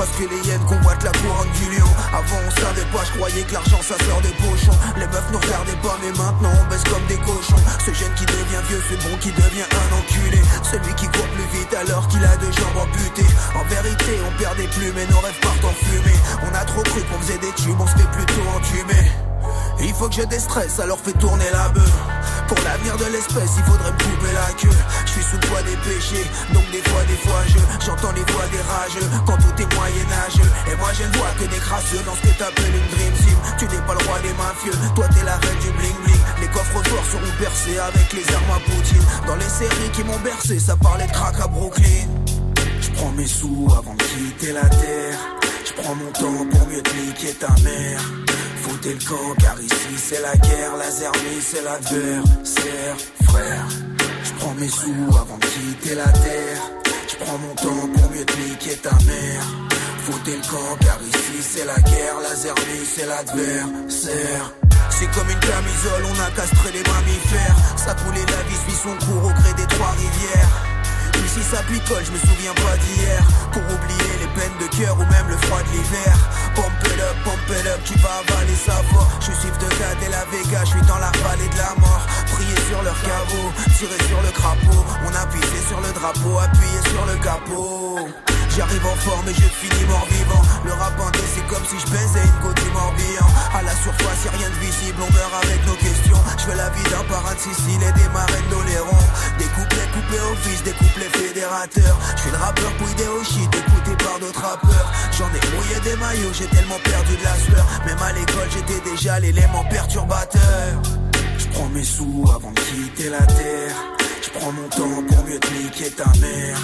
parce 0.08 0.20
que 0.20 0.30
les 0.30 0.47
hyènes 0.47 0.64
convoitent 0.66 1.03
la 1.03 1.12
couronne 1.12 1.51
du 1.51 1.76
lion 1.76 1.88
Avant 2.14 2.39
on 2.45 2.51
savait 2.51 2.88
pas, 2.91 3.03
je 3.03 3.18
croyais 3.18 3.43
que 3.43 3.53
l'argent 3.53 3.82
ça 3.82 3.95
sort 4.05 4.22
des 4.22 4.36
pochons. 4.39 4.78
Les 4.97 5.08
meufs 5.08 5.32
nous 5.32 5.39
regardaient 5.39 5.82
pas 5.82 5.97
mais 6.01 6.12
maintenant 6.12 6.51
on 6.62 6.70
baisse 6.70 6.84
comme 6.84 7.05
des 7.08 7.18
cochons. 7.18 7.62
Ce 7.86 7.93
jeune 7.93 8.14
qui 8.16 8.26
devient 8.26 8.64
vieux 8.70 8.82
c'est 8.89 9.01
bon 9.10 9.18
qui 9.18 9.32
devient 9.32 9.68
un 9.68 9.88
enculé. 9.97 10.41
Celui 10.64 10.93
qui 10.95 11.08
court 11.08 11.28
plus 11.36 11.60
vite 11.60 11.74
alors 11.74 12.08
qu'il 12.08 12.24
a 12.24 12.36
deux 12.38 12.51
jambes 12.51 12.84
amputées. 12.84 13.32
En 13.55 13.64
vérité 13.66 14.20
on 14.28 14.32
perd 14.39 14.58
des 14.58 14.68
plumes 14.68 14.97
et 14.97 15.08
nos 15.12 15.20
rêves 15.20 15.39
partent 15.41 15.66
en 15.66 15.76
fumée. 15.76 16.20
On 16.43 16.55
a 16.55 16.64
trop 16.66 16.84
cru 16.84 17.01
qu'on 17.03 17.20
faisait 17.20 17.39
des 17.39 17.51
tubes, 17.53 17.80
on 17.80 17.88
se 17.88 17.95
fait 17.97 18.12
plutôt 18.12 18.45
entumer 18.55 19.26
il 19.79 19.93
faut 19.93 20.09
que 20.09 20.15
je 20.15 20.23
déstresse, 20.23 20.79
alors 20.79 20.99
fais 20.99 21.13
tourner 21.13 21.49
la 21.51 21.69
bœuf. 21.69 21.91
Pour 22.47 22.57
l'avenir 22.63 22.95
de 22.97 23.05
l'espèce, 23.11 23.51
il 23.57 23.63
faudrait 23.63 23.91
me 23.91 23.97
couper 23.97 24.31
la 24.33 24.53
queue. 24.55 24.77
Je 25.05 25.11
suis 25.11 25.23
sous 25.23 25.35
le 25.35 25.47
poids 25.47 25.61
des 25.63 25.75
péchés, 25.83 26.25
donc 26.53 26.63
des 26.71 26.81
fois, 26.89 27.03
des 27.03 27.17
fois, 27.17 27.41
je 27.47 27.59
j'entends 27.85 28.11
les 28.13 28.23
voix 28.31 28.47
des 28.47 28.63
rageux 28.63 29.07
quand 29.25 29.37
tout 29.37 29.61
est 29.61 29.75
moyen-âgeux. 29.75 30.49
Et 30.71 30.75
moi, 30.77 30.89
je 30.93 31.03
ne 31.03 31.11
vois 31.17 31.31
que 31.37 31.43
des 31.43 31.59
crasseux 31.59 32.01
dans 32.05 32.15
ce 32.15 32.21
que 32.21 32.33
t'appelles 32.39 32.75
une 32.75 32.89
dream 32.95 33.13
team. 33.19 33.37
Tu 33.59 33.65
n'es 33.65 33.81
pas 33.83 33.95
le 33.99 34.03
roi 34.07 34.19
des 34.23 34.33
mafieux, 34.33 34.77
toi 34.95 35.05
t'es 35.13 35.23
la 35.23 35.35
reine 35.35 35.59
du 35.59 35.71
bling 35.71 35.97
bling. 36.05 36.23
Les 36.41 36.47
coffres 36.47 36.83
forts 36.87 37.07
seront 37.11 37.35
percés 37.39 37.79
avec 37.79 38.13
les 38.13 38.25
armes 38.33 38.53
à 38.55 38.59
Poutine. 38.63 39.05
Dans 39.27 39.35
les 39.35 39.49
séries 39.49 39.91
qui 39.93 40.03
m'ont 40.03 40.19
bercé, 40.19 40.59
ça 40.59 40.75
parlait 40.77 41.07
de 41.07 41.11
crack 41.11 41.35
à 41.41 41.47
Brooklyn. 41.47 42.07
Je 42.79 42.89
prends 42.91 43.11
mes 43.11 43.27
sous 43.27 43.67
avant 43.77 43.93
de 43.93 44.03
quitter 44.03 44.53
la 44.53 44.67
terre. 44.69 45.19
Je 45.65 45.73
prends 45.81 45.95
mon 45.95 46.11
temps 46.11 46.45
pour 46.49 46.67
mieux 46.67 46.81
te 46.81 46.95
niquer 46.95 47.33
ta 47.33 47.49
mère. 47.63 48.01
Foutez 48.88 48.99
le 48.99 49.09
camp 49.09 49.35
car 49.39 49.61
ici 49.61 49.97
c'est 49.97 50.21
la 50.21 50.33
guerre, 50.38 50.77
la 50.77 50.89
c'est 50.89 51.61
l'adversaire, 51.61 52.95
frère. 53.23 53.67
Je 54.23 54.31
prends 54.39 54.53
mes 54.53 54.69
sous 54.69 55.09
avant 55.09 55.38
de 55.38 55.45
quitter 55.45 55.95
la 55.95 56.07
terre. 56.07 56.61
Je 57.09 57.15
prends 57.17 57.38
mon 57.38 57.53
temps 57.55 57.88
pour 57.93 58.11
mieux 58.11 58.23
te 58.23 58.38
niquer 58.38 58.77
ta 58.77 58.91
mère. 58.91 59.43
Foutez 60.03 60.38
le 60.38 60.49
camp 60.49 60.77
car 60.79 60.99
ici 61.01 61.41
c'est 61.41 61.65
la 61.65 61.75
guerre, 61.75 62.15
la 62.23 62.35
zermie 62.35 62.85
c'est 62.85 63.05
l'adversaire. 63.05 64.53
C'est 64.89 65.11
comme 65.11 65.29
une 65.29 65.39
camisole, 65.39 66.03
on 66.05 66.19
a 66.21 66.31
castré 66.31 66.71
les 66.71 66.83
mammifères. 66.83 67.57
Ça 67.75 67.93
coulait 67.93 68.25
la 68.25 68.43
vie 68.43 68.55
suit 68.55 68.81
son 68.83 69.05
cours 69.05 69.25
au 69.25 69.33
gré 69.33 69.53
des 69.57 69.67
trois 69.67 69.91
rivières. 69.91 70.76
Ici 71.26 71.43
ça 71.43 71.61
picole, 71.63 72.03
je 72.05 72.11
me 72.11 72.20
souviens 72.20 72.53
pas 72.53 72.78
d'hier. 72.78 73.22
Pour 73.51 73.63
oublier 73.63 74.13
les 74.22 74.32
peines 74.38 74.57
de 74.59 74.68
cœur 74.76 74.95
ou 74.95 75.05
même 75.05 75.28
le 75.30 75.38
froid 75.38 75.61
de 75.63 75.70
l'hiver. 75.72 76.15
Pump 76.55 76.74
it 76.86 76.99
up, 76.99 77.18
pump 77.24 77.57
it 77.57 77.68
up, 77.68 77.80
tu 77.86 77.97
vas 77.99 78.22
avaler 78.22 78.55
sa 78.55 78.82
voix. 78.89 79.07
Je 79.22 79.32
suis 79.32 79.49
de 79.49 79.70
Gad 79.80 79.97
et 80.05 80.11
la 80.11 80.26
Vega, 80.32 80.63
je 80.65 80.72
suis 80.72 80.86
dans 80.88 80.99
la 80.99 81.11
vallée 81.24 81.49
de 81.49 81.57
la 81.57 81.74
mort. 81.80 82.05
Prier 82.32 82.59
sur 82.70 82.82
leur 82.84 82.99
caveau, 83.01 83.51
tirer 83.78 84.01
sur 84.07 84.22
le 84.22 84.32
crapaud. 84.32 84.86
On 85.05 85.13
a 85.15 85.26
pissé 85.28 85.59
sur 85.68 85.80
le 85.82 85.91
drapeau, 85.93 86.39
appuyé 86.39 86.80
sur 86.91 87.05
le 87.05 87.15
capot 87.24 88.36
J'arrive 88.58 88.88
en 88.88 88.95
forme 89.05 89.30
et 89.30 89.36
je 89.36 89.49
finis 89.53 89.86
mort 89.86 90.08
vivant 90.10 90.41
Le 90.66 90.74
rap 90.74 90.97
indé 90.99 91.20
c'est 91.30 91.45
comme 91.45 91.64
si 91.70 91.78
je 91.78 91.86
baisais 91.93 92.26
une 92.26 92.39
côte 92.41 92.58
du 92.58 92.72
Morbihan. 92.74 93.30
À 93.53 93.62
la 93.62 93.76
surface 93.86 94.26
y'a 94.26 94.32
rien 94.34 94.49
de 94.49 94.58
visible, 94.58 94.97
on 94.97 95.14
meurt 95.14 95.34
avec 95.45 95.62
nos 95.68 95.78
questions. 95.78 96.18
Je 96.41 96.43
fais 96.49 96.58
la 96.58 96.70
vie 96.74 96.89
d'un 96.89 97.05
parrain 97.05 97.36
de 97.36 97.39
Sicile 97.39 97.84
et 97.86 97.93
des 97.93 98.10
marraines 98.10 98.49
d'Oléron. 98.49 98.97
Des 99.38 99.45
couplets 99.53 99.89
coupés 99.93 100.26
au 100.26 100.36
fils, 100.41 100.64
des 100.64 100.74
couplets 100.74 101.14
fédérateurs. 101.14 101.97
Je 102.18 102.22
suis 102.22 102.32
le 102.34 102.38
rappeur 102.38 102.72
couillé 102.82 103.08
au 103.14 103.24
shit, 103.24 103.45
écouté 103.45 103.93
par 104.03 104.18
d'autres 104.18 104.41
rappeurs. 104.41 104.89
J'en 105.14 105.30
ai 105.30 105.41
mouillé 105.53 105.78
des 105.86 105.95
maillots, 106.01 106.34
j'ai 106.34 106.49
tellement 106.49 106.82
perdu 106.82 107.14
de 107.14 107.24
la 107.30 107.38
sueur. 107.38 107.66
Même 107.86 108.01
à 108.01 108.12
l'école 108.18 108.49
j'étais 108.49 108.82
déjà 108.89 109.20
l'élément 109.20 109.66
perturbateur. 109.70 110.82
Je 111.38 111.45
prends 111.53 111.70
mes 111.70 111.86
sous 111.86 112.26
avant 112.34 112.49
de 112.49 112.62
quitter 112.66 113.10
la 113.14 113.22
terre. 113.22 113.78
Je 114.26 114.30
prends 114.34 114.51
mon 114.51 114.68
temps 114.70 115.03
pour 115.05 115.24
mieux 115.30 115.38
te 115.38 115.53
niquer 115.53 115.91
ta 115.93 116.10
mère 116.18 116.58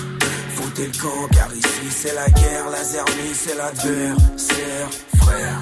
Foutez 0.76 0.88
le 0.88 1.02
camp 1.04 1.28
car 1.32 1.54
ici 1.54 1.92
c'est 1.92 2.16
la 2.16 2.28
guerre, 2.32 2.70
la 2.72 2.84
zermie 2.84 3.36
c'est 3.36 3.56
l'adversaire, 3.56 4.90
frère. 5.18 5.62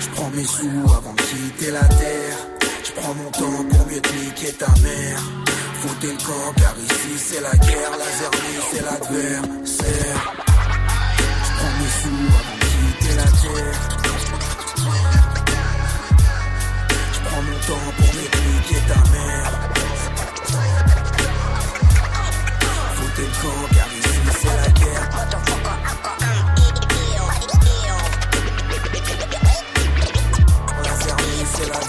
Je 0.00 0.08
prends 0.14 0.30
mes 0.30 0.44
sous 0.44 0.94
avant 0.96 1.12
de 1.12 1.20
quitter 1.20 1.70
la 1.72 1.84
terre. 1.84 2.38
Je 2.82 2.92
prends 2.92 3.14
mon 3.14 3.30
temps 3.32 3.64
pour 3.68 3.86
mieux 3.86 4.00
te 4.00 4.14
niquer 4.14 4.52
ta 4.52 4.68
mère. 4.80 5.20
Foutez 5.74 6.06
le 6.06 6.24
camp 6.24 6.52
car 6.56 6.74
ici 6.78 7.18
c'est 7.18 7.40
la 7.42 7.54
guerre, 7.54 7.90
la 7.98 8.10
zermie 8.18 8.62
c'est 8.70 8.82
l'adversaire. 8.82 10.34
Je 11.44 11.52
prends 11.58 11.74
mes 11.78 11.92
sous 12.00 12.26
avant 12.38 12.56
de 12.56 12.64
quitter 12.72 13.14
la 13.14 13.28
terre. 13.42 13.80
Je 17.12 17.20
prends 17.28 17.42
mon 17.42 17.58
temps 17.66 17.92
pour 17.98 18.06
mieux 18.06 18.30
te 18.64 18.88
ta 18.88 19.10
mère. 19.10 19.65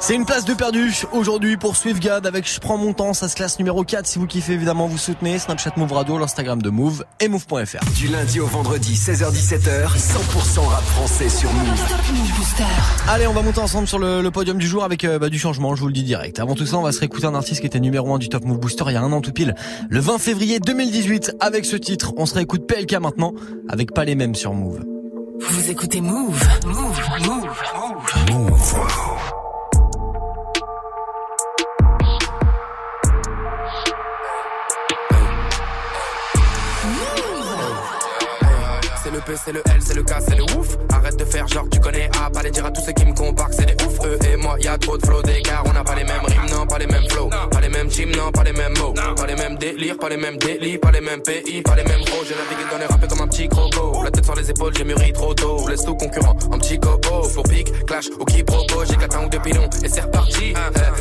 C'est 0.00 0.14
une 0.14 0.24
place 0.24 0.44
de 0.44 0.54
perdu 0.54 0.92
aujourd'hui 1.12 1.56
pour 1.56 1.76
Swiftgad 1.76 2.26
avec 2.26 2.50
Je 2.50 2.60
prends 2.60 2.76
mon 2.76 2.92
temps, 2.92 3.12
ça 3.14 3.28
se 3.28 3.36
classe 3.36 3.58
numéro 3.58 3.84
4 3.84 4.06
si 4.06 4.18
vous 4.18 4.26
kiffez 4.26 4.52
évidemment 4.52 4.86
vous 4.86 4.98
soutenez 4.98 5.38
Snapchat 5.38 5.72
Move 5.76 5.92
Radio, 5.92 6.18
l'Instagram 6.18 6.60
de 6.60 6.70
Move 6.70 7.04
et 7.20 7.28
Move.fr. 7.28 7.84
Du 7.96 8.08
lundi 8.08 8.40
au 8.40 8.46
vendredi, 8.46 8.94
16h17h, 8.94 9.88
100% 9.96 10.60
rap 10.66 10.82
français 10.82 11.28
sur 11.28 11.52
Move. 11.52 11.68
Move. 11.68 12.32
Allez, 13.08 13.26
on 13.26 13.32
va 13.32 13.42
monter 13.42 13.60
ensemble 13.60 13.86
sur 13.86 13.98
le, 13.98 14.22
le 14.22 14.30
podium 14.30 14.58
du 14.58 14.66
jour 14.66 14.84
avec 14.84 15.04
euh, 15.04 15.18
bah, 15.18 15.28
du 15.28 15.38
changement, 15.38 15.74
je 15.74 15.80
vous 15.80 15.86
le 15.86 15.92
dis 15.92 16.02
direct. 16.02 16.40
Avant 16.40 16.54
tout 16.54 16.66
ça, 16.66 16.78
on 16.78 16.82
va 16.82 16.92
se 16.92 17.00
réécouter 17.00 17.26
un 17.26 17.34
artiste 17.34 17.60
qui 17.60 17.66
était 17.66 17.80
numéro 17.80 18.12
1 18.14 18.18
du 18.18 18.28
Top 18.28 18.44
Move 18.44 18.58
Booster 18.58 18.84
il 18.88 18.94
y 18.94 18.96
a 18.96 19.02
un 19.02 19.12
an 19.12 19.20
tout 19.20 19.32
pile, 19.32 19.54
le 19.88 20.00
20 20.00 20.18
février 20.18 20.60
2018 20.60 21.36
avec 21.40 21.64
ce 21.64 21.76
titre. 21.76 22.12
On 22.16 22.26
se 22.26 22.34
réécoute 22.34 22.66
PLK 22.66 22.94
maintenant 23.00 23.32
avec 23.68 23.92
pas 23.92 24.04
les 24.04 24.14
mêmes 24.14 24.34
sur 24.34 24.52
Move. 24.54 24.80
Vous 25.40 25.70
écoutez 25.70 26.00
Move. 26.00 26.40
Move. 26.66 27.00
Move. 27.26 27.48
Move. 28.30 28.58
C'est 28.60 29.11
C'est 39.44 39.52
le 39.52 39.62
L, 39.66 39.80
c'est 39.80 39.94
le 39.94 40.02
K, 40.02 40.12
c'est 40.20 40.36
le 40.36 40.42
ouf. 40.56 40.76
Arrête 40.90 41.16
de 41.16 41.24
faire 41.24 41.48
genre 41.48 41.64
tu 41.70 41.80
connais 41.80 42.08
A, 42.22 42.30
pas 42.30 42.42
les 42.42 42.50
dire 42.50 42.66
à 42.66 42.70
tous 42.70 42.82
ceux 42.82 42.92
qui 42.92 43.04
me 43.04 43.14
comparent 43.14 43.52
c'est 43.52 43.64
des 43.64 43.84
ouf. 43.84 43.98
Eux 44.04 44.18
et 44.30 44.36
moi, 44.36 44.56
y 44.60 44.68
a 44.68 44.76
trop 44.76 44.98
de 44.98 45.06
flow 45.06 45.22
d'écart. 45.22 45.62
On 45.66 45.72
n'a 45.72 45.82
pas 45.82 45.94
les 45.94 46.04
mêmes 46.04 46.24
rimes, 46.24 46.50
non, 46.50 46.66
pas 46.66 46.78
les 46.78 46.86
mêmes 46.86 47.08
flows. 47.08 47.30
Pas 47.50 47.60
les 47.60 47.68
mêmes 47.68 47.88
teams, 47.88 48.10
non, 48.14 48.30
pas 48.30 48.44
les 48.44 48.52
mêmes 48.52 48.74
mots. 48.78 48.92
Pas 48.92 49.26
les 49.26 49.34
mêmes 49.34 49.56
délires, 49.56 49.96
pas 49.98 50.08
les 50.08 50.16
mêmes 50.16 50.36
délits, 50.36 50.78
pas 50.78 50.90
les 50.90 51.00
mêmes 51.00 51.22
pays, 51.22 51.62
pas 51.62 51.74
les 51.74 51.84
mêmes 51.84 52.04
gros. 52.04 52.24
J'ai 52.28 52.34
navigué 52.34 52.70
dans 52.70 52.78
les 52.78 52.86
rappels 52.86 53.08
comme 53.08 53.20
un 53.22 53.28
petit 53.28 53.48
croco. 53.48 54.04
La 54.04 54.10
tête 54.10 54.24
sur 54.24 54.34
les 54.34 54.50
épaules, 54.50 54.74
j'ai 54.76 54.84
mûri 54.84 55.12
trop 55.12 55.34
tôt. 55.34 55.66
Laisse 55.68 55.84
tout 55.84 55.96
concurrent, 55.96 56.36
un 56.52 56.58
petit 56.58 56.78
copo. 56.78 57.22
Flow 57.22 57.42
pic, 57.44 57.86
clash 57.86 58.08
ou 58.20 58.24
quiproquo. 58.24 58.84
J'ai 58.88 58.96
quatre 58.96 59.18
ans 59.18 59.24
ou 59.24 59.28
deux 59.30 59.40
pilons 59.40 59.68
et 59.82 59.88
c'est 59.88 60.02
reparti. 60.02 60.52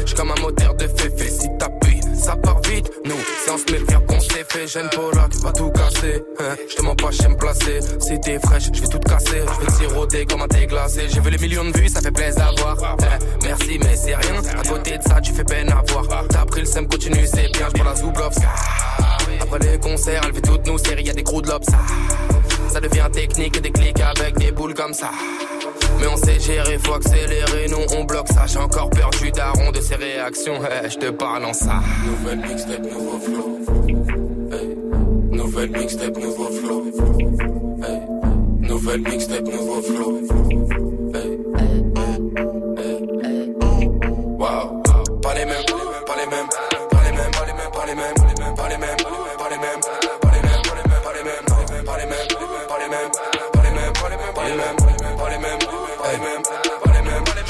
Je 0.02 0.06
suis 0.08 0.16
comme 0.16 0.32
un 0.32 0.42
moteur 0.42 0.74
de 0.76 0.88
féfé. 0.88 1.30
Si 1.30 1.48
t'appuies, 1.60 1.91
ça 2.22 2.36
part 2.36 2.62
vite. 2.62 2.90
Nous, 3.06 3.16
se 3.58 3.72
méfiant 3.72 4.02
qu'on 4.02 4.20
s'est 4.20 4.46
fait. 4.48 4.68
Jeune 4.68 4.90
Polak, 4.90 5.34
va 5.36 5.52
tout 5.52 5.72
casser. 5.72 6.24
Je 6.70 6.76
te 6.76 6.82
mens 6.82 6.96
pas, 6.96 7.12
je 7.12 7.28
me 7.28 7.36
placer. 7.36 7.80
Si 8.00 8.20
t'es 8.22 8.40
fraîche, 8.40 8.70
je 8.74 8.82
vais 8.82 8.88
tout 8.88 9.00
casser. 9.00 9.42
Je 9.60 9.66
vais 9.66 9.72
siroter 9.72 10.26
comme 10.26 10.42
un 10.42 10.48
thé 10.48 10.68
glacé. 10.68 11.08
J'ai 11.10 11.20
vu 11.20 11.30
les 11.30 11.38
millions 11.38 11.66
de 11.66 11.78
vues, 11.78 11.90
ça 11.90 12.02
fait 12.02 12.12
plaisir 12.12 12.48
à 12.48 12.52
voir. 12.62 12.78
Eh, 13.00 13.46
merci, 13.46 13.80
mais 13.80 13.96
c'est 13.96 14.16
rien. 14.16 14.42
À 14.58 14.64
côté 14.68 14.98
de 14.98 15.04
ça, 15.04 15.20
tu 15.22 15.34
fais 15.34 15.44
peine 15.44 15.70
à 15.72 15.82
voir. 15.92 16.06
T'as 16.30 16.46
pris 16.46 16.62
le 16.62 16.68
sem, 16.68 16.88
continue, 16.88 17.26
c'est 17.26 17.52
bien. 17.52 17.68
Je 17.68 17.74
prends 17.74 17.90
la 17.90 17.96
Zoublovs. 17.96 18.38
Après 19.42 19.60
les 19.60 19.80
concerts, 19.80 20.22
elle 20.26 20.34
fait 20.34 20.42
toutes 20.42 20.68
nos 20.68 20.78
séries, 20.78 21.04
y'a 21.04 21.14
des 21.14 21.24
crews 21.24 21.42
de 21.42 21.50
lobs. 21.50 21.66
Ça 22.72 22.80
devient 22.80 23.08
technique 23.12 23.58
et 23.58 23.62
des 23.62 23.72
clics 23.72 24.00
avec 24.00 24.38
des 24.38 24.52
boules 24.52 24.74
comme 24.74 24.94
ça. 24.94 25.12
Mais 26.00 26.08
on 26.08 26.16
sait 26.16 26.40
gérer, 26.40 26.78
faut 26.80 26.94
accélérer, 26.94 27.68
nous 27.70 27.98
on 27.98 28.06
bloque 28.06 28.30
ça. 28.30 28.46
J'ai 28.48 28.60
encore 28.60 28.90
perdu 28.90 29.32
daron 29.32 29.72
de 29.72 29.82
ses 29.82 29.96
réactions, 29.96 30.64
hey, 30.64 30.90
je 30.90 30.98
te 30.98 31.10
parle 31.10 31.46
en 31.46 31.54
ça. 31.54 31.82
Nouvelle 32.06 32.40
mixtape, 32.40 32.84
nouveau 32.84 33.20
flow. 33.20 33.60
Hey. 34.52 34.78
Nouvelle 35.32 35.72
mixtape, 35.72 36.18
nouveau 36.18 36.50
flow. 36.50 36.86
Hey. 37.84 38.70
Nouvelle 38.70 39.02
mixtape, 39.02 39.46
nouveau 39.46 39.82
flow. 39.82 40.22
Hey. 41.14 42.61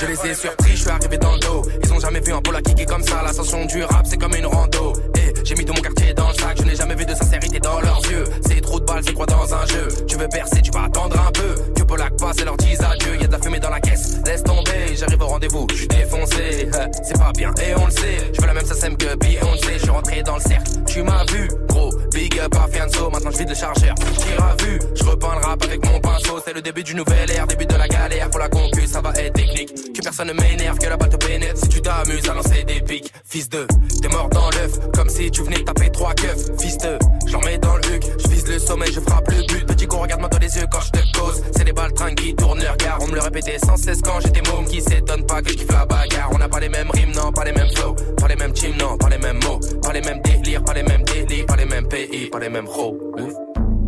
Je 0.01 0.07
les 0.07 0.31
ai 0.31 0.33
surpris, 0.33 0.71
je 0.71 0.81
suis 0.81 0.89
arrivé 0.89 1.15
dans 1.19 1.33
le 1.33 1.39
dos. 1.39 1.61
Ils 1.83 1.93
ont 1.93 1.99
jamais 1.99 2.21
vu 2.21 2.33
un 2.33 2.41
pôle 2.41 2.59
kicker 2.63 2.87
comme 2.87 3.03
ça. 3.03 3.21
L'ascension 3.23 3.65
du 3.65 3.83
rap, 3.83 4.03
c'est 4.09 4.17
comme 4.17 4.33
une 4.33 4.47
rando. 4.47 4.93
Et 5.15 5.31
j'ai 5.43 5.53
mis 5.53 5.63
tout 5.63 5.73
mon 5.73 5.81
quartier 5.81 6.11
dans 6.15 6.27
le 6.29 6.33
sac. 6.33 6.57
Je 6.57 6.63
n'ai 6.63 6.75
jamais 6.75 6.95
vu 6.95 7.05
de 7.05 7.13
sincérité 7.13 7.59
dans 7.59 7.79
leurs 7.79 8.01
yeux. 8.09 8.23
C'est 8.47 8.61
trop 8.61 8.79
de 8.79 8.85
balles, 8.85 9.03
c'est 9.05 9.13
quoi 9.13 9.27
dans 9.27 9.53
un 9.53 9.63
jeu? 9.67 9.89
Tu 10.07 10.17
veux 10.17 10.27
percer, 10.27 10.59
tu 10.63 10.71
vas 10.71 10.85
attendre 10.85 11.15
un 11.19 11.31
peu. 11.31 11.53
Que 11.75 11.83
Polak 11.83 12.10
passe 12.21 12.37
et 12.39 12.45
leur 12.45 12.57
dise 12.57 12.79
adieu. 12.81 13.15
Y 13.19 13.27
de 13.27 13.31
la 13.31 13.39
fumée 13.39 13.59
dans 13.59 13.69
la 13.69 13.79
caisse. 13.79 14.17
Laisse 14.25 14.43
tomber, 14.43 14.95
j'arrive 14.95 15.21
au 15.21 15.27
rendez-vous. 15.27 15.67
Je 15.71 15.75
suis 15.75 15.87
défoncé, 15.87 16.69
c'est 17.03 17.17
pas 17.17 17.31
bien 17.35 17.51
et 17.61 17.75
on 17.75 17.85
le 17.85 17.91
sait. 17.91 18.31
Je 18.33 18.39
veux 18.39 18.47
la 18.47 18.53
même 18.53 18.65
SACEM 18.65 18.95
que 18.95 19.15
Beyoncé. 19.15 19.73
Je 19.73 19.79
suis 19.79 19.89
rentré 19.89 20.23
dans 20.23 20.35
le 20.35 20.41
cercle. 20.41 20.71
Tu 20.85 21.01
m'as 21.03 21.25
vu, 21.25 21.49
gros. 21.67 21.91
Big 22.13 22.39
up 22.39 22.53
à 22.55 22.67
Fianso. 22.67 23.09
Maintenant 23.09 23.31
je 23.31 23.37
vide 23.37 23.49
le 23.49 23.55
chargeur. 23.55 23.95
Tire 23.95 24.43
à 24.43 24.63
vue, 24.63 24.79
je 24.95 25.03
repeins 25.03 25.35
le 25.39 25.45
rap 25.45 25.63
avec 25.63 25.85
mon 25.85 25.99
pinceau. 25.99 26.39
C'est 26.45 26.53
le 26.53 26.61
début 26.61 26.83
du 26.83 26.93
nouvel 26.93 27.31
ère, 27.31 27.47
début 27.47 27.65
de 27.65 27.75
la 27.75 27.87
galère. 27.87 28.29
Pour 28.29 28.39
la 28.39 28.49
concu, 28.49 28.85
ça 28.85 29.01
va 29.01 29.11
être 29.11 29.33
technique. 29.33 29.93
Que 29.93 30.01
personne 30.03 30.27
ne 30.27 30.33
m'énerve, 30.33 30.77
que 30.77 30.87
la 30.87 30.97
balle 30.97 31.09
te 31.09 31.25
pénètre. 31.25 31.57
Si 31.57 31.69
tu 31.69 31.81
t'amuses 31.81 32.29
à 32.29 32.33
lancer 32.33 32.63
des 32.63 32.81
pics, 32.81 33.11
fils 33.25 33.49
de, 33.49 33.65
t'es 34.01 34.09
mort 34.09 34.29
dans 34.29 34.49
l'œuf. 34.51 34.79
Comme 34.93 35.09
si 35.09 35.31
tu 35.31 35.43
venais 35.43 35.63
taper 35.63 35.89
trois 35.89 36.13
keufs, 36.13 36.51
fils 36.59 36.77
de. 36.77 36.99
J'en 37.27 37.39
mets 37.41 37.57
dans 37.57 37.75
le 37.77 37.95
huc, 37.95 38.03
je 38.23 38.27
vise 38.29 38.47
le 38.47 38.59
sommet, 38.59 38.91
je 38.91 38.99
frappe 38.99 39.29
le 39.29 39.41
but. 39.47 39.65
Petit 39.65 39.87
con, 39.87 39.99
regarde-moi 39.99 40.29
dans 40.29 40.39
les 40.39 40.55
yeux 40.57 40.65
quand 40.69 40.81
je 40.81 40.91
te 40.91 41.17
cause. 41.17 41.41
C'est 41.55 41.63
des 41.63 41.73
balles 41.73 41.93
qui 42.15 42.35
tournent, 42.35 42.59
regarde. 42.59 43.03
On 43.03 43.07
me 43.07 43.15
le 43.15 43.21
répétait 43.21 43.57
sans 43.59 43.77
cesse 43.77 44.01
quand 44.01 44.19
j'étais 44.21 44.41
môme 44.51 44.65
qui 44.65 44.81
s'étonne 44.81 45.25
pas 45.25 45.41
que 45.41 45.49
je 45.49 45.55
kiffe 45.55 45.71
la 45.71 45.85
bagarre. 45.85 46.29
On 46.33 46.37
n'a 46.37 46.49
pas 46.49 46.59
les 46.59 46.69
mêmes 46.69 46.89
rimes, 46.91 47.11
non, 47.15 47.31
pas 47.31 47.43
les 47.43 47.51
mêmes 47.51 47.69
flows. 47.75 47.95
Pas 48.17 48.27
les 48.27 48.35
mêmes 48.35 48.53
teams, 48.53 48.75
non, 48.77 48.97
pas 48.97 49.09
les 49.09 49.17
mêmes 49.17 49.39
mots. 49.43 49.59
Pas 49.81 49.93
les 49.93 50.01
mêmes 50.01 50.21
délires, 50.21 50.63
pas 50.63 50.73
les 50.73 50.83
mêmes 50.83 51.03
délits, 51.03 51.43
pas 51.43 51.55
les 51.55 51.65
mêmes 51.65 51.87
pays, 51.87 52.29
pas 52.29 52.39
les 52.39 52.49
mêmes 52.49 52.67
ro. 52.67 52.97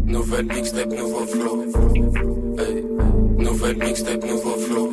Nouvelle 0.06 0.46
mixtape, 0.46 0.92
nouveau 0.92 1.26
flow. 1.26 1.66
Nouvelle 3.38 3.78
mixtape, 3.78 4.24
nouveau 4.24 4.58
flow. 4.58 4.92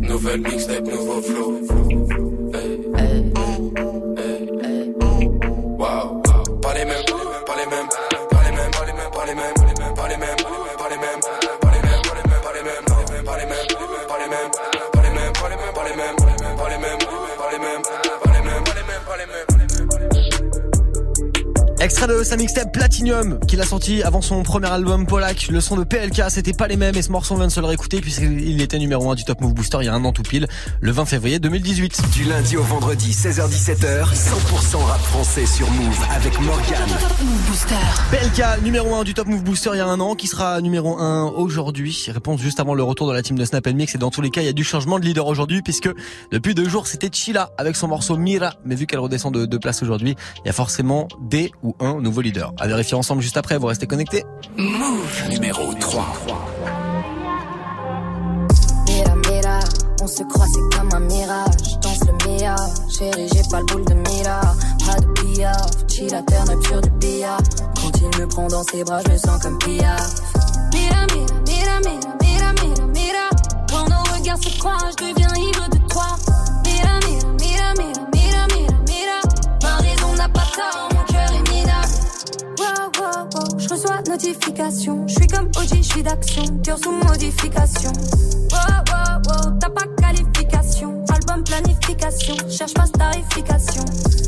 Nouvelle 0.00 0.40
mixtape, 0.40 0.86
nouveau 0.86 1.22
flow. 1.22 1.85
Extrait 21.86 22.08
de 22.08 22.24
sa 22.24 22.36
mixtape 22.36 22.72
Platinum 22.72 23.38
qu'il 23.46 23.60
a 23.60 23.64
sorti 23.64 24.02
avant 24.02 24.20
son 24.20 24.42
premier 24.42 24.66
album 24.66 25.06
Polak. 25.06 25.46
Le 25.52 25.60
son 25.60 25.76
de 25.76 25.84
PLK, 25.84 26.20
c'était 26.30 26.52
pas 26.52 26.66
les 26.66 26.76
mêmes 26.76 26.96
et 26.96 27.02
ce 27.02 27.12
morceau 27.12 27.34
on 27.34 27.36
vient 27.36 27.46
de 27.46 27.52
se 27.52 27.60
le 27.60 27.66
réécouter 27.66 28.00
puisqu'il 28.00 28.60
était 28.60 28.80
numéro 28.80 29.08
1 29.08 29.14
du 29.14 29.22
Top 29.22 29.40
Move 29.40 29.54
Booster 29.54 29.78
il 29.82 29.86
y 29.86 29.88
a 29.88 29.94
un 29.94 30.04
an 30.04 30.10
tout 30.10 30.24
pile, 30.24 30.48
le 30.80 30.90
20 30.90 31.04
février 31.04 31.38
2018. 31.38 32.02
Du 32.12 32.24
lundi 32.24 32.56
au 32.56 32.64
vendredi, 32.64 33.12
16h-17h, 33.12 34.02
100% 34.02 34.76
rap 34.78 35.00
français 35.00 35.46
sur 35.46 35.70
Move 35.70 36.04
avec 36.12 36.40
Morgan. 36.40 36.88
PLK, 38.10 38.64
numéro 38.64 38.92
1 38.96 39.04
du 39.04 39.14
Top 39.14 39.28
Move 39.28 39.44
Booster 39.44 39.70
il 39.74 39.78
y 39.78 39.80
a 39.80 39.86
un 39.86 40.00
an, 40.00 40.16
qui 40.16 40.26
sera 40.26 40.60
numéro 40.60 40.98
1 40.98 41.34
aujourd'hui. 41.36 42.08
Réponse 42.12 42.40
juste 42.40 42.58
avant 42.58 42.74
le 42.74 42.82
retour 42.82 43.06
de 43.06 43.12
la 43.12 43.22
team 43.22 43.38
de 43.38 43.44
Snap 43.44 43.64
Mix 43.68 43.94
et 43.94 43.98
dans 43.98 44.10
tous 44.10 44.22
les 44.22 44.30
cas 44.30 44.40
il 44.40 44.46
y 44.46 44.50
a 44.50 44.52
du 44.52 44.64
changement 44.64 44.98
de 44.98 45.04
leader 45.04 45.28
aujourd'hui 45.28 45.62
puisque 45.62 45.90
depuis 46.32 46.56
deux 46.56 46.68
jours 46.68 46.88
c'était 46.88 47.10
Chila 47.12 47.52
avec 47.58 47.76
son 47.76 47.86
morceau 47.86 48.16
Mira. 48.16 48.54
Mais 48.64 48.74
vu 48.74 48.88
qu'elle 48.88 48.98
redescend 48.98 49.32
de 49.32 49.46
deux 49.46 49.60
places 49.60 49.84
aujourd'hui, 49.84 50.16
il 50.44 50.48
y 50.48 50.50
a 50.50 50.52
forcément 50.52 51.06
des 51.20 51.52
ou 51.62 51.75
un 51.80 52.00
nouveau 52.00 52.20
leader. 52.20 52.52
À 52.58 52.66
vérifier 52.66 52.96
ensemble 52.96 53.22
juste 53.22 53.36
après, 53.36 53.58
vous 53.58 53.66
restez 53.66 53.86
connectés. 53.86 54.24
Move 54.56 55.28
numéro 55.30 55.72
3. 55.74 56.06
Mira, 58.88 59.14
mira, 59.30 59.58
on 60.02 60.06
se 60.06 60.22
croit, 60.24 60.46
c'est 60.46 60.78
comme 60.78 60.88
un 60.92 61.00
mirage. 61.00 61.78
Danse 61.80 62.00
le 62.06 62.38
Mia, 62.38 62.56
chérie, 62.88 63.28
j'ai 63.34 63.42
pas 63.50 63.60
le 63.60 63.66
boule 63.66 63.84
de 63.84 63.94
Mira. 63.94 64.40
Pas 64.84 65.00
de 65.00 65.06
piaf, 65.34 65.70
chilla, 65.88 66.22
terre 66.22 66.44
nature 66.44 66.80
du 66.80 66.90
billard. 66.90 67.40
Quand 67.74 67.90
il 68.00 68.20
me 68.20 68.26
prend 68.28 68.46
dans 68.48 68.62
ses 68.62 68.84
bras, 68.84 69.00
je 69.06 69.12
me 69.12 69.18
sens 69.18 69.42
comme 69.42 69.58
piaf. 69.58 70.14
Mira, 70.72 71.06
mira, 71.14 71.34
mira, 71.46 71.80
mira, 71.80 72.14
mira, 72.22 72.52
mira, 72.52 72.86
mira. 72.86 73.30
Quand 73.70 73.88
nos 73.88 74.14
regards 74.14 74.42
se 74.42 74.58
croisent, 74.58 74.92
je 74.98 75.12
deviens 75.12 75.34
ivre 75.36 75.68
de 75.70 75.85
je 84.18 84.28
reçois 84.28 84.52
notification. 84.56 85.06
Je 85.06 85.14
suis 85.14 85.26
comme 85.26 85.46
OG, 85.46 85.76
je 85.76 85.82
suis 85.82 86.02
d'action, 86.02 86.42
cœur 86.64 86.78
sous 86.78 86.92
modification. 86.92 87.92
Wow, 88.50 88.58
wow, 88.88 89.22
wow, 89.26 89.58
t'as 89.60 89.70
pas 89.70 89.84
qualification. 90.00 91.04
Album 91.12 91.44
planification, 91.44 92.36
cherche 92.48 92.74
pas 92.74 92.86
starification. 92.86 93.84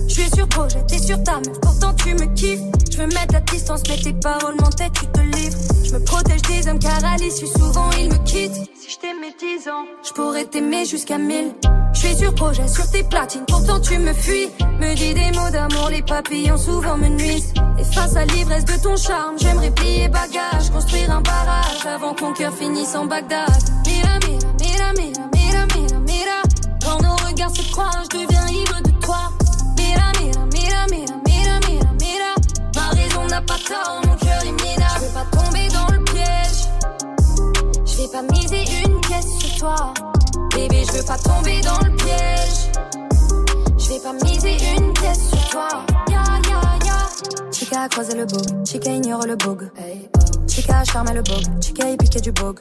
Je 0.09 0.15
suis 0.15 0.31
sur 0.35 0.49
projet, 0.49 0.85
t'es 0.87 0.99
sur 0.99 1.23
ta 1.23 1.37
meuf, 1.37 1.61
pourtant 1.61 1.95
tu 1.95 2.15
me 2.15 2.27
kiffes. 2.35 2.61
Je 2.91 2.99
veux 2.99 3.07
mettre 3.07 3.33
la 3.33 3.41
distance, 3.41 3.83
mais 3.89 3.97
tes 3.97 4.13
paroles 4.15 4.57
m'entêtent, 4.61 4.93
tu 4.93 5.07
te 5.07 5.21
livres. 5.21 5.59
Je 5.85 5.93
me 5.93 6.05
protège 6.05 6.43
des 6.43 6.69
hommes 6.69 6.79
car 6.79 7.05
à 7.05 7.17
l'issue, 7.17 7.47
souvent 7.47 7.91
ils 7.99 8.09
me 8.09 8.19
quittent. 8.25 8.69
Si 8.75 8.91
je 8.91 8.99
t'aimais 8.99 9.35
10 9.39 9.69
ans, 9.69 9.87
je 10.07 10.13
pourrais 10.13 10.45
t'aimer 10.45 10.85
jusqu'à 10.85 11.19
1000. 11.19 11.55
Je 12.01 12.07
suis 12.07 12.17
sur 12.17 12.33
projet, 12.33 12.69
sur 12.69 12.89
tes 12.93 13.03
platines, 13.03 13.45
pourtant 13.49 13.81
tu 13.81 13.99
me 13.99 14.13
fuis. 14.13 14.51
Me 14.79 14.95
dis 14.95 15.15
des 15.15 15.37
mots 15.37 15.51
d'amour, 15.51 15.89
les 15.91 16.01
papillons 16.03 16.57
souvent 16.57 16.97
me 16.97 17.09
nuisent. 17.09 17.53
Et 17.77 17.83
face 17.83 18.15
à 18.15 18.25
l'ivresse 18.25 18.65
de 18.65 18.81
ton 18.81 18.95
charme, 18.95 19.37
j'aimerais 19.37 19.73
plier 19.73 20.09
bagage, 20.09 20.71
construire 20.73 21.11
un 21.11 21.21
barrage 21.21 21.85
avant 21.93 22.15
que 22.15 22.25
mon 22.25 22.33
cœur 22.33 22.55
finisse 22.55 22.95
en 22.95 23.07
Bagdad. 23.07 23.49
Mira, 23.85 24.17
mira, 24.29 24.47
mira, 24.61 24.93
mira, 24.95 25.27
mira, 25.35 25.67
mira, 25.75 25.99
mira. 26.07 26.43
Quand 26.85 27.03
nos 27.03 27.17
regards 27.27 27.57
se 27.57 27.69
croisent, 27.73 28.05
je 28.13 28.19
deviens 28.19 28.47
ivre 28.47 28.81
de 28.81 28.91
toi. 29.05 29.33
Mira, 29.77 30.13
mira, 30.21 30.47
mira, 30.53 30.87
mira, 30.93 31.15
mira, 31.27 31.59
mira, 31.67 31.91
mira. 32.01 32.35
Ma 32.77 32.89
raison 32.91 33.27
n'a 33.27 33.41
pas 33.41 33.59
tort, 33.67 34.03
mon 34.07 34.15
cœur 34.15 34.41
est 34.43 34.63
minable. 34.63 35.01
Je 35.01 35.05
veux 35.05 35.15
pas 35.15 35.27
tomber 35.37 35.67
dans 35.71 35.93
le 35.93 36.05
piège. 36.05 36.69
Je 37.87 37.97
vais 37.97 38.09
pas 38.13 38.23
miser 38.23 38.63
une 38.85 39.01
pièce 39.01 39.37
sur 39.41 39.59
toi. 39.59 39.93
Bébé, 40.69 40.85
je 40.87 40.99
veux 40.99 41.05
pas 41.05 41.19
tomber 41.19 41.61
dans 41.61 41.79
le 41.87 41.97
piège. 41.97 42.71
Je 43.79 43.89
vais 43.89 44.01
pas 44.01 44.13
miser 44.25 44.57
une 44.77 44.93
pièce 44.93 45.29
sur 45.29 45.51
toi. 45.51 45.69
Ya. 46.11 46.25
Chica 47.53 47.83
a 47.83 47.89
croisé 47.89 48.17
le 48.17 48.25
bug, 48.27 48.67
Chica 48.67 48.91
ignore 48.91 49.27
le 49.27 49.37
bug. 49.37 49.71
Chica 50.49 50.79
a 50.79 50.85
charmé 50.85 51.13
le 51.15 51.23
bug, 51.23 51.45
Chica 51.61 51.89
y 51.89 51.97
piqué 51.97 52.21
du 52.21 52.33
bug. 52.33 52.59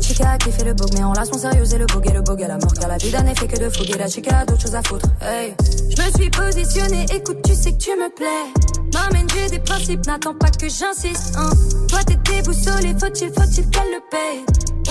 Chica 0.00 0.30
a 0.30 0.38
kiffé 0.38 0.64
le 0.64 0.74
bug, 0.74 0.88
mais 0.94 1.04
en 1.04 1.10
relation 1.10 1.38
sérieuse 1.38 1.74
et 1.74 1.78
le 1.78 1.86
bug 1.86 2.08
et 2.08 2.12
le 2.12 2.22
bug 2.22 2.42
à 2.42 2.48
la 2.48 2.58
mort. 2.58 2.72
Car 2.74 2.88
la 2.88 2.96
vie 2.96 3.10
d'un 3.10 3.26
effet 3.26 3.46
que 3.46 3.58
de 3.58 3.68
fouguer 3.68 3.98
la 3.98 4.08
chica 4.08 4.38
a 4.38 4.44
d'autres 4.44 4.62
choses 4.62 4.74
à 4.74 4.82
foutre. 4.82 5.06
Hey. 5.20 5.54
Je 5.96 6.02
me 6.02 6.10
suis 6.12 6.30
positionnée, 6.30 7.06
écoute, 7.14 7.38
tu 7.44 7.54
sais 7.54 7.72
que 7.72 7.78
tu 7.78 7.90
me 7.90 8.12
plais. 8.14 8.90
M'amène, 8.92 9.26
j'ai 9.34 9.50
des 9.50 9.58
principes, 9.58 10.06
n'attends 10.06 10.34
pas 10.34 10.50
que 10.50 10.68
j'insiste. 10.68 11.36
Hein. 11.36 11.50
Toi 11.88 11.98
t'es 12.04 12.16
déboussolé, 12.16 12.94
faut-il, 12.98 13.32
faut-il 13.32 13.68
qu'elle 13.70 13.90
le 13.90 14.00
paye. 14.10 14.44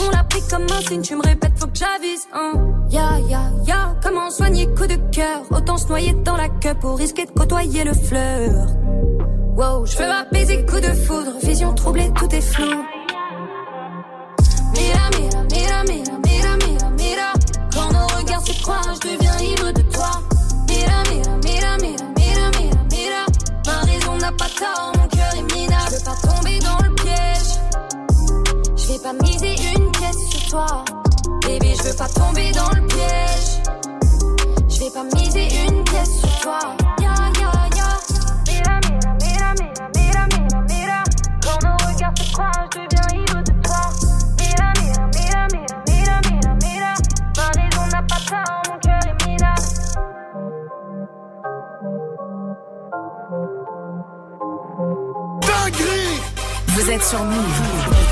On 0.05 0.09
l'a 0.09 0.23
pris 0.23 0.41
comme 0.49 0.63
un 0.63 0.81
signe, 0.87 1.01
tu 1.01 1.15
me 1.15 1.21
répètes, 1.21 1.53
faut 1.57 1.67
que 1.67 1.77
j'avise. 1.77 2.27
Hein. 2.33 2.53
Ya, 2.89 3.19
ya, 3.29 3.51
ya, 3.65 3.95
comment 4.01 4.29
soigner 4.29 4.67
coup 4.67 4.87
de 4.87 4.97
cœur? 5.11 5.41
Autant 5.51 5.77
se 5.77 5.87
noyer 5.87 6.13
dans 6.13 6.37
la 6.37 6.49
queue 6.49 6.75
pour 6.79 6.97
risquer 6.97 7.25
de 7.25 7.31
côtoyer 7.31 7.83
le 7.83 7.93
fleur. 7.93 8.67
Wow, 9.55 9.85
je 9.85 9.97
veux 9.97 10.09
apaiser 10.09 10.65
coup 10.65 10.79
de 10.79 10.91
foudre, 11.05 11.33
vision 11.43 11.75
troublée, 11.75 12.11
tout 12.15 12.33
est 12.33 12.41
flou. 12.41 12.83
Mira, 14.73 15.09
mira, 15.19 15.43
mira, 15.51 15.83
mira, 15.83 16.17
mira, 16.25 16.57
mira, 16.57 16.89
mira. 16.97 17.33
Quand 17.71 17.91
nos 17.93 18.07
regards 18.17 18.47
se 18.47 18.59
croisent, 18.63 18.95
je 18.95 19.09
deviens 19.09 19.37
ivre 19.41 19.71
de 19.71 19.81
toi. 19.83 20.09
Mira, 20.67 21.03
mira, 21.11 21.37
mira, 21.43 21.77
mira, 21.77 22.05
mira, 22.17 22.49
mira, 22.59 22.79
mira. 22.89 23.25
Ma 23.67 23.79
raison 23.91 24.17
n'a 24.17 24.31
pas 24.31 24.49
tort, 24.57 24.91
mon 24.97 25.07
cœur 25.07 25.35
est 25.37 25.55
minable. 25.55 25.91
Je 25.91 25.97
veux 25.97 26.03
pas 26.03 26.17
tomber 26.27 26.59
dans 26.59 26.79
le 26.87 26.95
piège. 26.95 27.53
Je 28.75 28.87
vais 28.87 28.99
pas 28.99 29.13
miser 29.13 29.55
une 29.75 29.91
pièce 29.91 30.29
sur 30.31 30.49
toi. 30.49 30.83
Bébé, 31.45 31.75
je 31.77 31.83
veux 31.89 31.95
pas 31.95 32.09
tomber 32.09 32.51
dans 32.53 32.69
le 32.69 32.87
piège. 32.87 33.61
Je 34.67 34.79
vais 34.79 34.89
pas 34.89 35.03
miser 35.15 35.47
une 35.67 35.83
pièce 35.83 36.19
sur 36.21 36.39
toi. 36.39 36.59
Vous 56.83 56.91
êtes 56.91 57.01
sur 57.05 57.23
Move. 57.23 58.02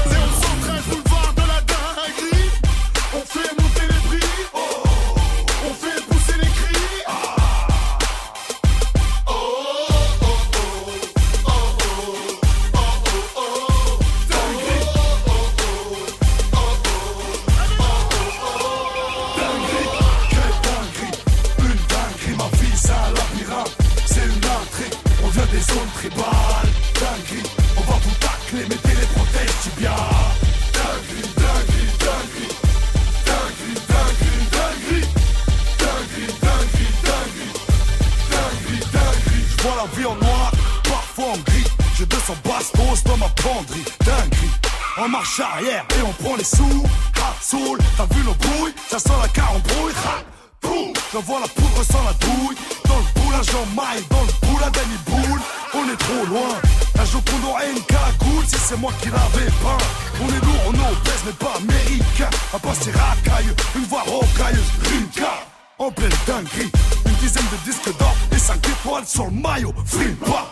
Et 45.40 46.02
on 46.06 46.12
prend 46.24 46.36
les 46.36 46.44
sous. 46.44 46.84
Ah, 47.18 47.34
soul, 47.42 47.80
t'as 47.96 48.06
vu 48.14 48.22
nos 48.26 48.34
brouilles? 48.34 48.74
Ça 48.90 49.00
sent 49.00 49.14
la 49.22 49.30
carambrouille. 49.30 49.94
Ha, 50.06 50.24
boum, 50.62 50.92
J'envoie 51.14 51.40
la 51.40 51.48
poudre 51.48 51.84
sans 51.90 52.04
la 52.04 52.14
douille. 52.14 52.58
Dans 52.86 52.98
le 52.98 53.22
boulage 53.22 53.48
en 53.56 53.66
maille, 53.74 54.04
dans 54.10 54.24
le 54.24 54.48
boule 54.48 54.64
à 54.64 54.70
Danny 54.70 54.98
Boule. 55.06 55.40
On 55.74 55.90
est 55.90 55.96
trop 55.96 56.26
loin. 56.26 56.60
La 56.96 57.06
Joconde 57.06 57.46
aurait 57.50 57.72
une 57.72 57.82
cagoule 57.84 58.46
si 58.46 58.58
c'est 58.58 58.78
moi 58.78 58.92
qui 59.02 59.08
l'avais 59.08 59.50
peint. 59.64 59.78
On 60.22 60.28
est 60.28 60.46
lourd, 60.46 60.64
on 60.68 60.92
obèse 60.92 61.24
mais 61.26 61.32
pas 61.32 61.54
américain. 61.56 62.30
À 62.54 62.60
passer 62.60 62.92
racaille, 62.92 63.56
une 63.78 63.86
voix 63.86 64.04
rocailleuse, 64.04 64.72
une 64.94 65.08
carte 65.08 65.48
en 65.80 65.92
pleine 65.92 66.12
dinguerie. 66.28 66.72
Une 67.06 67.16
dizaine 67.16 67.48
de 67.54 67.72
disques 67.72 67.98
d'or 67.98 68.16
et 68.34 68.38
5 68.38 68.58
étoiles 68.68 69.08
sur 69.08 69.26
le 69.26 69.32
maillot. 69.32 69.74
Frime 69.86 70.16
pas, 70.18 70.52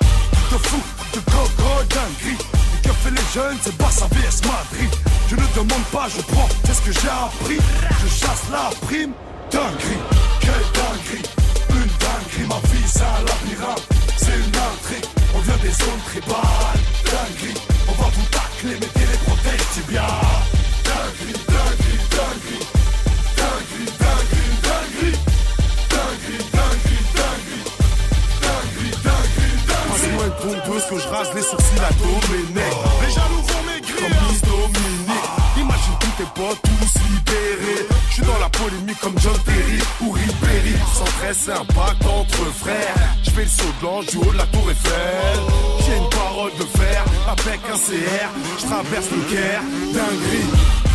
de 0.53 0.57
fou, 0.57 0.81
de 1.13 1.19
coco, 1.19 1.83
dinguerie 1.89 2.58
fait 2.93 3.11
les 3.11 3.33
jeunes, 3.33 3.57
c'est 3.61 3.75
Barça 3.77 4.05
vs 4.11 4.41
Madrid 4.47 4.89
Je 5.29 5.35
ne 5.35 5.47
demande 5.55 5.83
pas, 5.91 6.07
je 6.09 6.21
prends, 6.21 6.49
c'est 6.65 6.73
ce 6.73 6.81
que 6.81 6.91
j'ai 6.91 7.09
appris. 7.09 7.59
Je 8.01 8.07
chasse 8.07 8.43
la 8.51 8.69
prime, 8.87 9.13
dinguerie 9.51 10.01
Quelle 10.39 10.67
dinguerie, 10.73 11.23
une 11.69 11.91
dinguerie 11.99 12.47
Ma 12.47 12.59
vie 12.69 12.87
c'est 12.87 13.01
un 13.01 13.19
labyrinthe, 13.25 13.87
c'est 14.17 14.35
une 14.35 14.55
intrigue 14.55 15.05
On 15.35 15.39
vient 15.39 15.57
des 15.57 15.71
zones 15.71 16.03
tribales, 16.07 16.81
dinguerie 17.05 17.57
On 17.87 18.01
va 18.01 18.09
vous 18.09 18.25
tacler, 18.31 18.75
mettez 18.75 19.07
les 19.11 19.19
protèges 19.25 19.67
tibia 19.73 20.07
Dinguerie, 20.85 21.39
dinguerie, 21.47 21.99
dinguerie 22.15 22.65
Dinguerie, 23.37 23.89
dinguerie, 23.99 24.55
dinguerie 24.63 24.99
Dinguerie, 24.99 25.17
dinguerie, 25.89 26.45
dinguerie 26.51 26.68
Pompeuse 30.49 30.83
que 30.89 30.97
je 30.97 31.07
rase 31.09 31.29
les 31.35 31.43
sourcils 31.43 31.79
à 31.79 31.93
Domenech. 31.93 32.73
Les 33.03 33.13
jaloux 33.13 33.43
vont 33.49 33.63
maigrir 33.69 33.95
comme 33.97 34.29
Miss 34.29 34.41
Dominique. 34.41 35.29
Imagine 35.57 35.93
tous 35.99 36.23
tes 36.23 36.29
potes 36.33 36.61
tous 36.63 37.01
libérés. 37.07 37.85
Je 38.09 38.13
suis 38.15 38.23
dans 38.23 38.39
la 38.39 38.49
polémique 38.49 38.99
comme 38.99 39.13
John 39.19 39.37
Terry 39.45 39.79
ou 40.01 40.09
Ribéry. 40.09 40.75
Sans 40.95 41.03
très 41.03 41.35
c'est 41.35 41.51
un 41.51 41.65
pacte 41.65 42.03
entre 42.03 42.51
frères. 42.57 42.95
Je 43.23 43.29
fais 43.29 43.43
le 43.43 43.47
saut 43.47 43.73
de 43.79 43.85
l'ange 43.85 44.05
du 44.07 44.17
haut 44.17 44.31
de 44.33 44.37
la 44.37 44.47
tour 44.47 44.71
Eiffel. 44.71 45.39
J'ai 45.85 45.97
une 45.97 46.09
parole 46.09 46.51
de 46.57 46.65
fer 46.79 47.05
avec 47.27 47.59
un 47.71 47.77
CR. 47.77 48.29
Je 48.57 48.65
traverse 48.65 49.07
le 49.11 49.21
Caire, 49.31 49.61
dinguerie. 49.93 50.49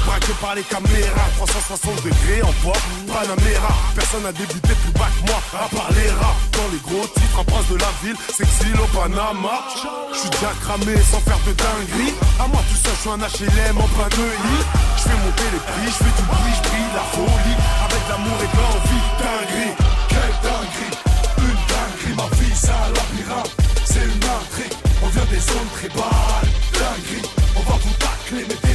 Braqué 0.07 0.33
par 0.41 0.55
les 0.55 0.63
caméras, 0.63 1.29
360 1.37 2.05
degrés 2.05 2.43
en 2.43 2.53
pop, 2.63 2.77
Panamera. 3.07 3.73
Personne 3.95 4.23
n'a 4.23 4.33
débuté 4.33 4.75
plus 4.75 4.93
bas 4.93 5.09
que 5.09 5.27
moi, 5.27 5.41
à 5.55 5.69
part 5.69 5.91
les 5.93 6.11
rats. 6.11 6.37
Dans 6.53 6.69
les 6.73 6.83
gros 6.85 7.07
titres, 7.09 7.39
un 7.41 7.45
prince 7.45 7.69
de 7.69 7.77
la 7.77 7.93
ville, 8.03 8.17
s'exile 8.33 8.79
au 8.81 8.89
Panama. 8.97 9.65
Je 10.13 10.19
suis 10.19 10.31
déjà 10.31 10.53
cramé 10.61 10.97
sans 11.11 11.21
faire 11.21 11.41
de 11.47 11.53
dinguerie. 11.53 12.15
À 12.39 12.47
moi 12.49 12.61
tout 12.69 12.77
seul, 12.77 12.95
je 12.95 13.01
suis 13.01 13.11
un 13.11 13.21
HLM 13.21 13.77
en 13.79 13.89
plein 13.97 14.11
de 14.13 14.25
lit. 14.25 14.65
Je 14.97 15.03
fais 15.09 15.19
monter 15.25 15.49
les 15.53 15.63
prix, 15.63 15.89
je 15.89 16.01
fais 16.05 16.15
du 16.17 16.25
bruit, 16.29 16.55
je 16.57 16.97
la 16.97 17.05
folie. 17.15 17.59
Avec 17.85 18.03
l'amour 18.09 18.39
et 18.45 18.51
de 18.53 18.59
l'envie, 18.61 19.05
dinguerie. 19.19 19.75
Quelle 20.09 20.37
dinguerie, 20.45 20.95
une 21.39 21.61
dinguerie, 21.71 22.15
ma 22.17 22.29
vie 22.37 22.45
un 22.69 22.89
labyrinthe, 22.95 23.57
c'est 23.85 24.05
une 24.05 24.25
intrigue, 24.25 24.77
on 25.03 25.09
vient 25.09 25.25
des 25.31 25.41
zones 25.41 25.71
tribales, 25.75 26.49
dinguerie, 26.73 27.29
on 27.57 27.61
va 27.61 27.77
vous 27.83 27.95
tacler, 27.99 28.47
mettez 28.49 28.74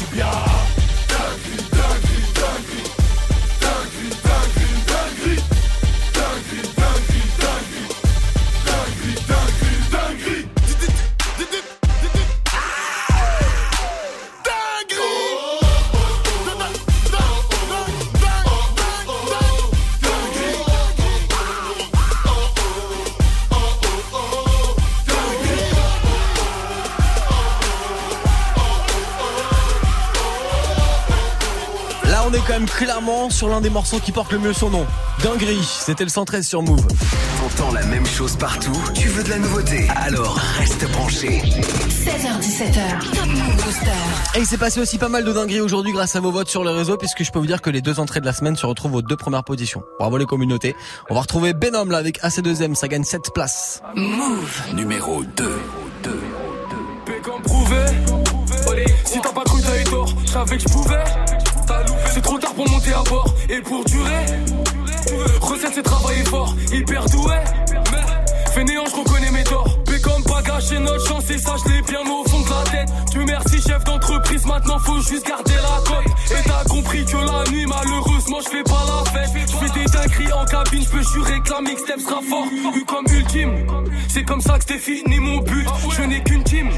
arrepiar. 0.00 0.79
Quand 32.50 32.58
même 32.58 32.68
clairement 32.68 33.30
sur 33.30 33.48
l'un 33.48 33.60
des 33.60 33.70
morceaux 33.70 34.00
qui 34.00 34.10
porte 34.10 34.32
le 34.32 34.40
mieux 34.40 34.52
son 34.52 34.70
nom. 34.70 34.84
Dinguerie, 35.22 35.62
c'était 35.62 36.02
le 36.02 36.10
113 36.10 36.44
sur 36.44 36.62
Move. 36.62 36.84
T'entends 37.38 37.72
la 37.72 37.84
même 37.86 38.04
chose 38.04 38.34
partout 38.34 38.76
Tu 38.92 39.06
veux 39.06 39.22
de 39.22 39.30
la 39.30 39.38
nouveauté 39.38 39.86
Alors 39.94 40.34
reste 40.58 40.90
branché. 40.90 41.28
16h17h. 41.28 43.14
Top 43.14 43.26
Move 43.26 43.56
Booster. 43.64 43.90
Et 44.34 44.40
il 44.40 44.46
s'est 44.46 44.58
passé 44.58 44.80
aussi 44.80 44.98
pas 44.98 45.08
mal 45.08 45.24
de 45.24 45.32
dingueries 45.32 45.60
aujourd'hui 45.60 45.92
grâce 45.92 46.16
à 46.16 46.20
vos 46.20 46.32
votes 46.32 46.48
sur 46.48 46.64
les 46.64 46.72
réseaux 46.72 46.96
puisque 46.96 47.22
je 47.22 47.30
peux 47.30 47.38
vous 47.38 47.46
dire 47.46 47.62
que 47.62 47.70
les 47.70 47.82
deux 47.82 48.00
entrées 48.00 48.20
de 48.20 48.26
la 48.26 48.32
semaine 48.32 48.56
se 48.56 48.66
retrouvent 48.66 48.96
aux 48.96 49.02
deux 49.02 49.16
premières 49.16 49.44
positions. 49.44 49.84
Bravo 50.00 50.16
les 50.16 50.26
communautés. 50.26 50.74
On 51.08 51.14
va 51.14 51.20
retrouver 51.20 51.52
Benom 51.52 51.84
là 51.84 51.98
avec 51.98 52.20
AC2M, 52.20 52.74
ça 52.74 52.88
gagne 52.88 53.04
7 53.04 53.32
places. 53.32 53.80
Move. 53.94 54.62
Numéro 54.74 55.22
2. 55.22 55.60
comme 57.22 57.42
prouvé. 57.42 57.76
Si 59.04 59.20
t'as 59.20 59.32
pas 59.32 59.44
cru, 59.44 59.60
t'as 59.62 59.80
eu 59.80 59.84
tort. 59.84 60.12
Je 60.24 60.30
savais 60.30 60.56
que 60.56 60.62
je 60.62 60.68
pouvais. 60.68 61.04
C'est 62.12 62.22
trop 62.22 62.38
tard 62.38 62.54
pour 62.54 62.68
monter 62.68 62.92
à 62.92 63.02
bord 63.08 63.34
et 63.48 63.60
pour 63.60 63.84
durer. 63.84 64.26
Recette, 65.40 65.72
c'est 65.74 65.82
travailler 65.82 66.24
fort, 66.24 66.54
hyper 66.72 67.04
doué. 67.06 67.36
Fainéant, 68.52 68.84
je 68.86 68.96
reconnais 68.96 69.30
mes 69.30 69.44
torts. 69.44 69.78
comme 70.02 70.22
pas 70.24 70.42
gâcher 70.42 70.78
notre 70.78 71.06
chance 71.06 71.30
et 71.30 71.38
ça, 71.38 71.54
je 71.64 71.72
l'ai 71.72 71.82
bien 71.82 72.00
la 72.04 72.29
tête. 72.70 72.88
Tu 73.12 73.18
merci, 73.24 73.60
chef 73.60 73.84
d'entreprise, 73.84 74.46
maintenant 74.46 74.78
faut 74.78 75.00
juste 75.00 75.26
garder 75.26 75.54
la 75.54 75.82
cote. 75.84 76.06
Et 76.30 76.48
t'as 76.48 76.64
compris 76.68 77.04
que 77.04 77.16
la 77.16 77.50
nuit, 77.50 77.66
malheureusement, 77.66 78.38
je 78.44 78.48
fais 78.48 78.62
pas 78.62 78.84
la 78.86 79.10
fête. 79.10 79.30
Je 79.50 79.56
fais 79.56 79.78
des 79.78 79.84
dingueries 79.86 80.32
en 80.32 80.44
cabine, 80.44 80.82
je 80.84 80.90
peux 80.90 81.02
jurer 81.02 81.40
que 81.40 81.50
la 81.50 81.60
mixtape 81.60 82.00
sera 82.00 82.20
fort. 82.28 82.46
Vu 82.74 82.84
comme 82.84 83.06
ultime, 83.12 83.66
c'est 84.08 84.24
comme 84.24 84.40
ça 84.40 84.58
que 84.58 84.64
c'était 84.66 84.78
fini 84.78 85.18
mon 85.18 85.38
but. 85.38 85.66
Je 85.96 86.02
n'ai 86.02 86.22
qu'une 86.22 86.44
team, 86.44 86.70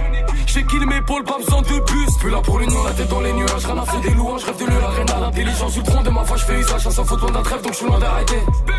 j'ai 0.46 0.64
qu'il 0.64 0.86
m'épaule, 0.86 1.24
pas 1.24 1.38
besoin 1.38 1.62
de 1.62 1.80
bus. 1.80 2.10
Plus 2.20 2.30
là 2.30 2.40
pour 2.40 2.58
l'union, 2.58 2.82
la 2.84 2.92
tête 2.92 3.08
dans 3.08 3.20
les 3.20 3.32
nuages, 3.32 3.64
rien 3.64 3.78
à 3.78 3.84
foutre 3.84 4.02
des 4.02 4.14
louanges, 4.14 4.44
rêve 4.44 4.56
de 4.58 4.66
l'arène 4.66 5.10
à 5.10 5.20
l'intelligence 5.20 5.74
du 5.74 5.82
tronc 5.82 6.02
de 6.02 6.10
ma 6.10 6.22
voix, 6.22 6.36
je 6.36 6.44
fais 6.44 6.58
usage, 6.58 6.88
sans 6.88 7.04
photo 7.04 7.30
d'un 7.30 7.42
trêve, 7.42 7.62
donc 7.62 7.72
je 7.72 7.78
suis 7.78 7.86
loin 7.86 7.98
d'arrêter. 7.98 8.38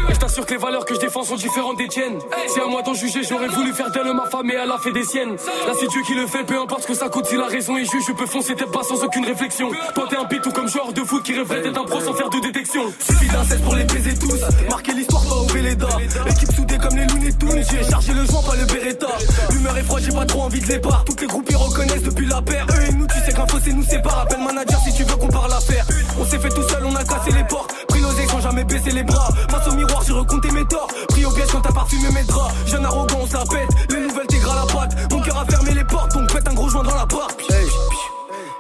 Et 0.09 0.14
je 0.14 0.20
t'assure 0.20 0.45
que 0.45 0.53
les 0.53 0.59
valeurs 0.59 0.86
que 0.86 0.95
je 0.95 0.99
défends 0.99 1.24
sont 1.24 1.36
différentes 1.36 1.78
des 1.78 1.88
tiennes. 1.88 2.20
Si 2.47 2.59
à 2.59 2.68
moi 2.68 2.82
d'en 2.82 2.93
juger, 2.93 3.22
j'aurais 3.24 3.47
voulu 3.47 3.74
faire 3.74 3.91
d'elle 3.91 4.14
ma 4.14 4.26
femme 4.30 4.49
et 4.49 4.55
elle 4.55 4.72
a 4.72 4.78
fait 4.78 4.91
des 4.91 5.03
siennes. 5.03 5.32
Là, 5.32 5.74
c'est 5.80 5.88
Dieu 5.88 6.01
qui 6.05 6.14
le 6.16 6.28
fait, 6.28 6.43
peu 6.43 6.59
importe 6.59 6.84
ce 6.84 6.88
que 6.88 6.93
ça 6.93 7.03
si 7.26 7.36
la 7.36 7.47
raison 7.47 7.76
est 7.78 7.84
juge, 7.84 8.04
je 8.08 8.14
peux 8.14 8.26
foncer 8.26 8.56
tête 8.56 8.72
pas 8.72 8.84
sans 8.84 9.04
aucune 9.04 9.26
réflexion. 9.26 9.70
Toi, 9.93 10.06
t'es 10.10 10.16
un 10.16 10.26
pitou 10.26 10.51
comme 10.51 10.70
joueur 10.70 10.93
de 10.93 11.01
foot 11.01 11.22
qui 11.24 11.34
rêverait 11.34 11.62
d'être 11.62 11.78
un 11.78 11.84
pro 11.84 11.99
sans 11.99 12.14
faire 12.14 12.30
de 12.30 12.39
détection. 12.39 12.82
Suffit 12.99 13.28
d'un 13.28 13.43
16 13.43 13.62
pour 13.62 13.76
les 13.76 13.84
baiser 13.84 14.18
tous, 14.18 14.39
marquer 14.70 14.93
l'histoire, 14.93 15.24
pas 15.24 15.36
au 15.36 15.45
Véleda. 15.45 15.88
Équipe 16.30 16.54
soudée 16.54 16.78
comme 16.78 16.95
les 16.95 17.06
Looney 17.06 17.34
Tunes, 17.34 17.64
j'ai 17.70 17.89
chargé 17.89 18.14
le 18.14 18.26
joint, 18.26 18.41
pas 18.41 18.56
le 18.56 18.66
Beretta. 18.66 19.08
L'humeur 19.51 19.78
est 19.78 19.84
froide, 19.84 20.04
j'ai 20.06 20.16
pas 20.16 20.26
trop 20.26 20.41
envie 20.43 20.62
de 20.62 20.68
les 20.68 20.80
part. 20.80 21.04
Toutes 21.06 21.22
les 21.22 21.28
groupes 21.28 21.47
ils 21.49 21.58
reconnaissent 21.58 22.04
depuis 22.04 22.26
la 22.26 22.41
paire. 22.41 22.66
Eux 22.70 22.84
et 22.89 22.93
nous, 22.93 23.08
tu 23.08 23.20
sais 23.26 23.34
qu'un 23.34 23.47
fossé 23.47 23.74
nous 23.74 23.84
sépare. 23.84 24.20
Appelle 24.20 24.43
manager 24.43 24.80
si 24.86 24.93
tu 24.93 25.04
veux 25.04 25.16
qu'on 25.18 25.28
parle 25.28 25.49
l'affaire. 25.49 25.86
On 26.20 26.26
s'est 26.26 26.39
fait 26.39 26.49
tout 26.49 26.68
seul, 26.70 26.86
on 26.86 26.95
a 26.95 27.04
cassé 27.04 27.32
les 27.32 27.43
portes. 27.43 27.74
Pris 27.89 27.99
ex 27.99 28.32
sans 28.32 28.39
jamais 28.39 28.64
baisser 28.64 28.91
les 28.91 29.04
bras. 29.04 29.30
Face 29.49 29.68
au 29.68 29.76
miroir, 29.76 30.01
j'ai 30.06 30.14
recompté 30.14 30.51
mes 30.51 30.66
torts. 30.66 30.88
Pris 31.10 31.26
au 31.26 31.32
piège 31.32 31.49
quand 31.51 31.62
t'as 31.62 31.74
parfumé 31.74 32.10
mes 32.12 32.24
draps. 32.24 32.54
Jeune 32.66 32.86
arrogant, 32.86 33.20
on 33.24 33.28
se 33.28 33.34
la 33.34 33.43
pète. 33.43 33.70
Les 33.89 33.99
nouvelles 33.99 34.28
t'es 34.28 34.38
gras 34.38 34.56
la 34.56 34.74
patte. 34.74 35.12
Mon 35.12 35.22
cœur 35.22 35.38
a 35.38 35.45
fermé 35.45 35.72
les 35.74 35.84
portes, 35.84 36.12
la 37.04 37.08
porte. 37.08 37.41
Hey. 37.51 37.68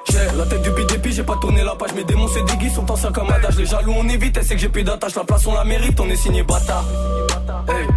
J'ai 0.09 0.37
la 0.37 0.45
tête 0.45 0.61
du 0.61 0.71
PDP, 0.71 1.11
j'ai 1.11 1.23
pas 1.23 1.35
tourné 1.39 1.63
la 1.63 1.75
page. 1.75 1.93
Mes 1.93 2.03
démons 2.03 2.27
c'est 2.27 2.43
des 2.43 2.57
guises, 2.57 2.75
sont 2.75 2.89
anciens 2.91 3.11
comme 3.11 3.29
adage. 3.29 3.57
Les 3.57 3.65
jaloux 3.65 3.93
on 3.95 4.07
évite, 4.09 4.37
elle 4.37 4.43
sait 4.43 4.55
que 4.55 4.61
j'ai 4.61 4.69
plus 4.69 4.83
d'attache. 4.83 5.15
La 5.15 5.23
place 5.23 5.47
on 5.47 5.53
la 5.53 5.63
mérite, 5.63 5.99
on 5.99 6.09
est 6.09 6.15
signé 6.15 6.43
bâtard. 6.43 6.83
Hey. 7.69 7.87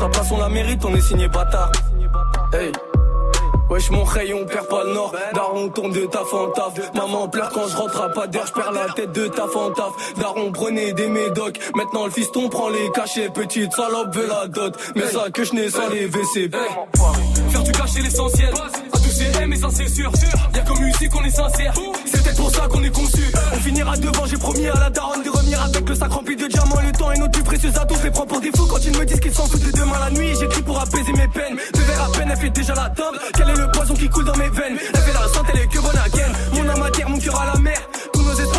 Ta 0.00 0.08
place 0.08 0.30
on 0.32 0.38
la 0.38 0.48
mérite, 0.48 0.84
on 0.84 0.94
est 0.94 1.00
signé 1.00 1.28
bâtard. 1.28 1.70
Hey. 2.52 2.72
Wesh 3.68 3.90
mon 3.90 4.02
rayon, 4.04 4.38
on 4.42 4.46
perd 4.46 4.66
pas 4.68 4.82
le 4.84 4.94
nord. 4.94 5.14
Daron 5.34 5.68
tombe 5.68 5.92
de 5.92 6.06
taf 6.06 6.32
en 6.32 6.48
taf. 6.52 6.72
Maman 6.94 7.28
pleure 7.28 7.50
quand 7.50 7.68
je 7.68 7.76
rentre 7.76 8.00
à 8.00 8.08
pas 8.08 8.26
d'air, 8.26 8.46
je 8.46 8.52
perds 8.54 8.72
la 8.72 8.90
tête 8.94 9.12
de 9.12 9.28
taf 9.28 9.54
en 9.54 9.70
taf. 9.72 9.92
Daron 10.16 10.50
prenait 10.52 10.94
des 10.94 11.08
médocs. 11.08 11.58
Maintenant 11.74 12.06
le 12.06 12.10
fiston 12.10 12.48
prend 12.48 12.70
les 12.70 12.90
cachets. 12.92 13.28
Petite 13.28 13.72
salope 13.74 14.14
veut 14.14 14.26
la 14.26 14.46
dot. 14.46 14.74
Mais 14.96 15.08
ça 15.08 15.28
que 15.30 15.44
je 15.44 15.52
n'ai 15.52 15.68
sans 15.68 15.88
les 15.90 16.06
WC. 16.06 16.50
Faire 17.50 17.62
du 17.62 17.72
cacher 17.72 18.00
l'essentiel. 18.00 18.54
Ces 19.18 19.46
mais 19.46 19.56
ça 19.56 19.68
c'est 19.72 19.88
sûr. 19.88 20.12
Y'a 20.54 20.62
comme 20.62 20.78
musique 20.78 21.10
qu'on 21.10 21.24
est 21.24 21.30
sincère. 21.30 21.74
C'est 22.06 22.22
peut-être 22.22 22.36
pour 22.36 22.54
ça 22.54 22.68
qu'on 22.68 22.82
est 22.84 22.90
conçu. 22.90 23.24
On 23.52 23.58
finira 23.58 23.96
devant, 23.96 24.26
j'ai 24.26 24.36
promis 24.36 24.68
à 24.68 24.78
la 24.78 24.90
daronne 24.90 25.24
de 25.24 25.30
revenir 25.30 25.60
avec 25.60 25.88
le 25.88 25.94
sac 25.96 26.12
rempli 26.12 26.36
de 26.36 26.46
diamants. 26.46 26.80
Le 26.84 26.92
temps 26.92 27.10
est 27.10 27.18
notre 27.18 27.32
plus 27.32 27.42
précieux 27.42 27.70
atout. 27.74 27.96
Les 28.04 28.10
prends 28.12 28.26
pour 28.26 28.40
des 28.40 28.52
fous 28.54 28.66
quand 28.66 28.78
ils 28.84 28.96
me 28.96 29.04
disent 29.04 29.18
qu'ils 29.18 29.34
s'en 29.34 29.46
foutent 29.46 29.64
de 29.64 29.72
demain 29.72 29.98
la 29.98 30.10
nuit. 30.10 30.36
J'écris 30.38 30.62
pour 30.62 30.80
apaiser 30.80 31.12
mes 31.12 31.26
peines. 31.26 31.58
Deux 31.74 31.82
verres 31.82 32.04
à 32.04 32.12
peine, 32.12 32.28
elle 32.30 32.38
fait 32.38 32.50
déjà 32.50 32.74
la 32.74 32.90
table. 32.90 33.18
Quel 33.34 33.48
est 33.48 33.56
le 33.56 33.70
poison 33.72 33.94
qui 33.94 34.08
coule 34.08 34.24
dans 34.24 34.36
mes 34.36 34.50
veines? 34.50 34.78
Elle 34.94 35.00
fait 35.00 35.12
la 35.12 35.28
santé, 35.34 35.52
elle 35.54 35.60
est 35.62 35.66
que 35.66 35.80
bonne 35.80 35.96
à. 35.96 36.08
Mon 36.54 36.68
âme 36.68 36.82
à 36.82 37.08
mon 37.08 37.18
cœur 37.18 37.40
à 37.40 37.46
la 37.46 37.58
mer. 37.58 37.77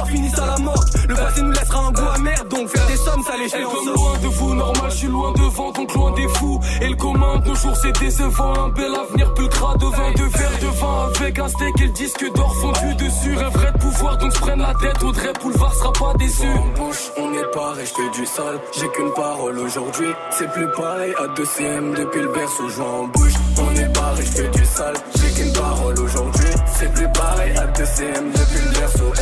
Finissent 0.10 0.40
à 0.40 0.46
la 0.46 0.58
mort. 0.58 0.84
Le 1.08 1.16
passé 1.16 1.42
nous 1.42 1.52
laissera 1.52 1.80
un 1.88 1.92
goût 1.92 2.10
amer. 2.16 2.46
Donc 2.50 2.68
faire 2.70 2.88
des 2.88 2.96
sommes, 2.96 3.24
ça 3.24 3.34
les 3.38 3.50
comme 3.50 3.94
loin 3.94 4.18
de 4.22 4.28
vous, 4.28 4.54
normal, 4.56 4.90
je 4.90 4.96
suis 4.96 5.08
loin 5.08 5.32
devant, 5.34 5.72
donc 5.72 5.94
loin 5.94 6.12
des 6.12 6.28
fous. 6.28 6.60
Et 6.82 6.88
le 6.90 6.96
commun 6.96 7.38
de 7.40 7.50
nos 7.50 7.56
jours, 7.56 7.76
c'est 7.76 7.98
décevant. 8.00 8.54
Un 8.66 8.70
bel 8.70 8.92
avenir 8.96 9.34
pulcra 9.34 9.76
de 9.76 9.86
vin, 9.86 10.12
de 10.12 10.24
verre 10.38 10.60
de 10.62 10.68
vin 10.80 11.10
avec 11.16 11.40
un 11.40 11.48
steak 11.48 11.82
et 11.82 11.86
le 11.86 11.90
disque 11.92 12.26
d'or 12.34 12.56
fondu 12.56 12.96
dessus. 12.96 13.36
Rêverait 13.36 13.72
de 13.72 13.78
pouvoir, 13.78 14.18
donc 14.18 14.34
se 14.34 14.40
prenne 14.40 14.60
la 14.60 14.74
tête. 14.82 15.04
Audrey 15.04 15.34
Boulevard 15.42 15.74
sera 15.76 15.94
pas 15.94 16.14
déçu. 16.18 16.48
En 16.48 16.84
bouche, 16.84 17.12
on 17.18 17.34
est 17.34 17.52
pareil, 17.54 17.86
je 17.86 17.94
fais 18.02 18.10
du 18.20 18.26
sale. 18.26 18.60
J'ai 18.74 18.90
qu'une 18.90 19.14
parole 19.14 19.60
aujourd'hui. 19.60 20.10
C'est 20.32 20.52
plus 20.52 20.68
pareil 20.72 21.14
à 21.20 21.28
2 21.28 21.46
CM 21.46 21.94
depuis 21.94 22.22
le 22.22 22.30
berceau. 22.30 22.70
Joint 22.70 23.00
en 23.02 23.08
bouche, 23.08 23.34
on 23.58 23.76
est 23.76 23.94
pareil, 23.94 24.26
je 24.26 24.42
fais 24.42 24.50
du 24.50 24.66
sale. 24.66 24.96
J'ai 25.16 25.32
qu'une 25.32 25.54
parole 25.54 26.00
aujourd'hui. 26.00 26.50
C'est 26.78 26.92
plus 26.94 27.10
pareil 27.12 27.58
à 27.58 27.66
2 27.68 27.86
CM 27.86 28.32
depuis 28.32 28.66
le 28.66 28.80
berceau. 28.80 29.19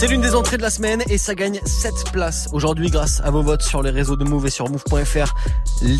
C'est 0.00 0.06
l'une 0.06 0.22
des 0.22 0.34
entrées 0.34 0.56
de 0.56 0.62
la 0.62 0.70
semaine 0.70 1.02
et 1.10 1.18
ça 1.18 1.34
gagne 1.34 1.60
7 1.66 1.92
places 2.10 2.48
aujourd'hui 2.52 2.88
grâce 2.88 3.20
à 3.22 3.30
vos 3.30 3.42
votes 3.42 3.60
sur 3.60 3.82
les 3.82 3.90
réseaux 3.90 4.16
de 4.16 4.24
Move 4.24 4.46
et 4.46 4.50
sur 4.50 4.70
Move.fr. 4.70 5.34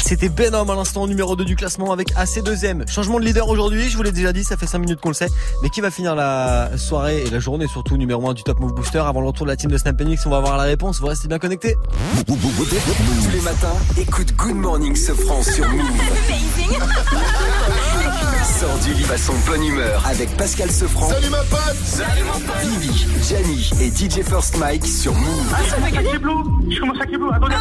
C'était 0.02 0.30
Benham 0.30 0.70
à 0.70 0.74
l'instant 0.74 1.06
numéro 1.06 1.36
2 1.36 1.44
du 1.44 1.54
classement 1.54 1.92
avec 1.92 2.14
AC2M. 2.14 2.90
Changement 2.90 3.20
de 3.20 3.26
leader 3.26 3.46
aujourd'hui, 3.50 3.90
je 3.90 3.98
vous 3.98 4.02
l'ai 4.02 4.12
déjà 4.12 4.32
dit, 4.32 4.42
ça 4.42 4.56
fait 4.56 4.66
5 4.66 4.78
minutes 4.78 5.00
qu'on 5.00 5.10
le 5.10 5.14
sait. 5.14 5.28
Mais 5.62 5.68
qui 5.68 5.82
va 5.82 5.90
finir 5.90 6.14
la 6.14 6.78
soirée 6.78 7.24
et 7.26 7.28
la 7.28 7.40
journée 7.40 7.66
surtout 7.66 7.98
numéro 7.98 8.26
1 8.26 8.32
du 8.32 8.42
Top 8.42 8.58
Move 8.58 8.72
Booster 8.72 9.00
avant 9.00 9.20
le 9.20 9.26
retour 9.26 9.44
de 9.44 9.50
la 9.50 9.56
team 9.56 9.70
de 9.70 9.76
Snap 9.76 10.00
Mix 10.00 10.24
On 10.24 10.30
va 10.30 10.38
avoir 10.38 10.56
la 10.56 10.64
réponse, 10.64 10.98
vous 10.98 11.08
restez 11.08 11.28
bien 11.28 11.38
connectés. 11.38 11.76
Tous 12.26 12.38
les 13.34 13.40
matins, 13.42 13.76
écoute 13.98 14.34
Good 14.34 14.56
Morning 14.56 14.96
Sofran 14.96 15.42
sur 15.42 15.68
Move. 15.68 15.84
Sors 18.58 18.78
du 18.78 18.94
lit 18.94 19.06
à 19.12 19.16
son 19.16 19.34
bonne 19.46 19.64
humeur 19.64 20.02
avec 20.06 20.36
Pascal 20.36 20.70
Sefranc. 20.70 21.08
Salut 21.08 21.30
ma 21.30 21.38
pote 21.38 21.76
Salut 21.84 22.22
mon 22.24 22.40
pote 22.40 22.56
Vivi, 22.62 23.06
Gianni 23.26 23.70
et 23.80 23.88
DJ 23.90 24.22
First 24.22 24.56
Mike 24.58 24.86
sur 24.86 25.14
Move. 25.14 25.52
Ah, 25.54 25.58
ça 25.68 25.76
fait 25.76 25.92
4 25.92 26.20
blue 26.20 26.70
Je 26.70 26.80
commence 26.80 27.00
à 27.00 27.06
blue. 27.06 27.30
Attendez. 27.32 27.56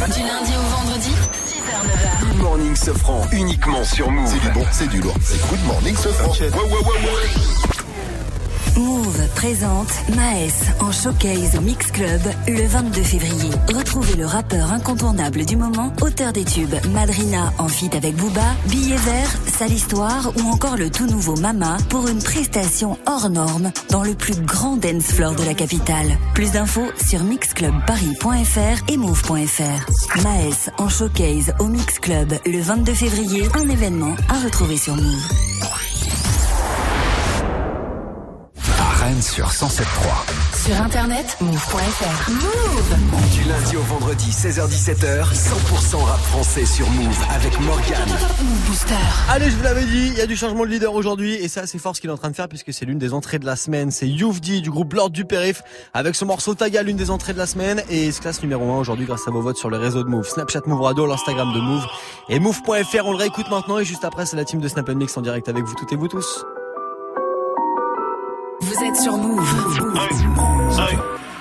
Du 0.00 0.20
lundi 0.20 0.52
au 0.56 0.62
vendredi, 0.76 1.10
6h-9h. 1.46 2.20
Good 2.26 2.42
Morning 2.42 2.74
Sofran, 2.74 3.26
uniquement 3.32 3.84
sur 3.84 4.10
Move. 4.10 4.26
C'est 4.26 4.40
du 4.40 4.48
bon, 4.50 4.66
c'est 4.72 4.88
du 4.88 5.00
lourd. 5.00 5.14
C'est 5.22 5.40
Good 5.48 5.64
Morning 5.66 5.96
Sofran. 5.96 6.30
Ouais, 6.32 6.48
ouais, 6.48 6.58
ouais, 6.58 6.80
ouais. 6.80 7.79
Move 8.80 9.28
présente 9.34 9.92
Maes 10.16 10.72
en 10.80 10.90
showcase 10.90 11.56
au 11.56 11.60
Mix 11.60 11.90
Club 11.90 12.20
le 12.48 12.66
22 12.66 13.02
février. 13.02 13.50
Retrouvez 13.74 14.14
le 14.16 14.24
rappeur 14.24 14.72
incontournable 14.72 15.44
du 15.44 15.56
moment, 15.56 15.92
auteur 16.00 16.32
des 16.32 16.44
tubes 16.44 16.74
Madrina 16.90 17.52
en 17.58 17.68
feat 17.68 17.94
avec 17.94 18.16
Booba, 18.16 18.54
Billet 18.68 18.96
vert, 18.96 19.30
Sale 19.46 19.72
Histoire 19.72 20.32
ou 20.36 20.48
encore 20.48 20.78
le 20.78 20.88
tout 20.88 21.06
nouveau 21.06 21.36
Mama 21.36 21.76
pour 21.90 22.08
une 22.08 22.22
prestation 22.22 22.96
hors 23.06 23.28
norme 23.28 23.70
dans 23.90 24.02
le 24.02 24.14
plus 24.14 24.40
grand 24.40 24.76
dance 24.76 25.12
floor 25.12 25.34
de 25.34 25.44
la 25.44 25.54
capitale. 25.54 26.16
Plus 26.34 26.52
d'infos 26.52 26.90
sur 27.06 27.22
mixclubparis.fr 27.22 28.92
et 28.92 28.96
move.fr. 28.96 30.22
Maes 30.22 30.70
en 30.78 30.88
showcase 30.88 31.52
au 31.58 31.66
Mix 31.66 31.98
Club 31.98 32.32
le 32.46 32.60
22 32.60 32.94
février, 32.94 33.42
un 33.54 33.68
événement 33.68 34.14
à 34.30 34.42
retrouver 34.42 34.78
sur 34.78 34.96
Move. 34.96 35.79
Rennes 39.10 39.22
sur 39.22 39.48
107.3. 39.48 40.66
Sur 40.66 40.80
internet, 40.80 41.36
move.fr. 41.40 42.30
Move 42.30 43.32
Du 43.32 43.48
lundi 43.48 43.76
au 43.76 43.82
vendredi, 43.82 44.30
16h17h, 44.30 45.34
100% 45.34 45.96
rap 45.96 46.20
français 46.20 46.64
sur 46.64 46.88
Move 46.90 47.18
avec 47.34 47.58
Morgan. 47.60 48.08
Move 48.08 48.68
Booster. 48.68 48.94
Allez, 49.28 49.50
je 49.50 49.56
vous 49.56 49.64
l'avais 49.64 49.84
dit, 49.84 50.08
il 50.12 50.14
y 50.14 50.20
a 50.20 50.26
du 50.26 50.36
changement 50.36 50.64
de 50.64 50.70
leader 50.70 50.94
aujourd'hui 50.94 51.34
et 51.34 51.48
ça 51.48 51.66
c'est 51.66 51.78
fort 51.78 51.96
ce 51.96 52.00
qu'il 52.00 52.08
est 52.08 52.12
en 52.12 52.18
train 52.18 52.30
de 52.30 52.36
faire 52.36 52.48
puisque 52.48 52.72
c'est 52.72 52.84
l'une 52.84 52.98
des 52.98 53.12
entrées 53.12 53.40
de 53.40 53.46
la 53.46 53.56
semaine. 53.56 53.90
C'est 53.90 54.08
Youvdi 54.08 54.62
du 54.62 54.70
groupe 54.70 54.92
Lord 54.92 55.10
du 55.10 55.24
Périph 55.24 55.62
avec 55.92 56.14
son 56.14 56.26
morceau 56.26 56.54
Taga, 56.54 56.84
l'une 56.84 56.96
des 56.96 57.10
entrées 57.10 57.32
de 57.32 57.38
la 57.38 57.46
semaine 57.46 57.82
et 57.90 58.06
il 58.06 58.12
se 58.12 58.20
classe 58.20 58.40
numéro 58.42 58.62
1 58.72 58.78
aujourd'hui 58.78 59.06
grâce 59.06 59.26
à 59.26 59.32
vos 59.32 59.40
votes 59.40 59.56
sur 59.56 59.70
les 59.70 59.78
réseaux 59.78 60.04
de 60.04 60.08
Move, 60.08 60.28
Snapchat 60.28 60.62
Move 60.66 60.82
Radio, 60.82 61.06
l'Instagram 61.06 61.52
de 61.52 61.60
Move 61.60 61.84
et 62.28 62.38
Move.fr. 62.38 63.04
On 63.04 63.10
le 63.10 63.18
réécoute 63.18 63.50
maintenant 63.50 63.80
et 63.80 63.84
juste 63.84 64.04
après 64.04 64.24
c'est 64.24 64.36
la 64.36 64.44
team 64.44 64.60
de 64.60 64.68
Snap 64.68 64.88
Mix 64.90 65.16
en 65.16 65.22
direct 65.22 65.48
avec 65.48 65.64
vous 65.64 65.74
toutes 65.74 65.92
et 65.92 65.96
vous 65.96 66.08
tous. 66.08 66.44
Êtes 68.90 69.02
sur 69.02 69.16
Move. 69.16 69.40
Hey, 70.78 70.98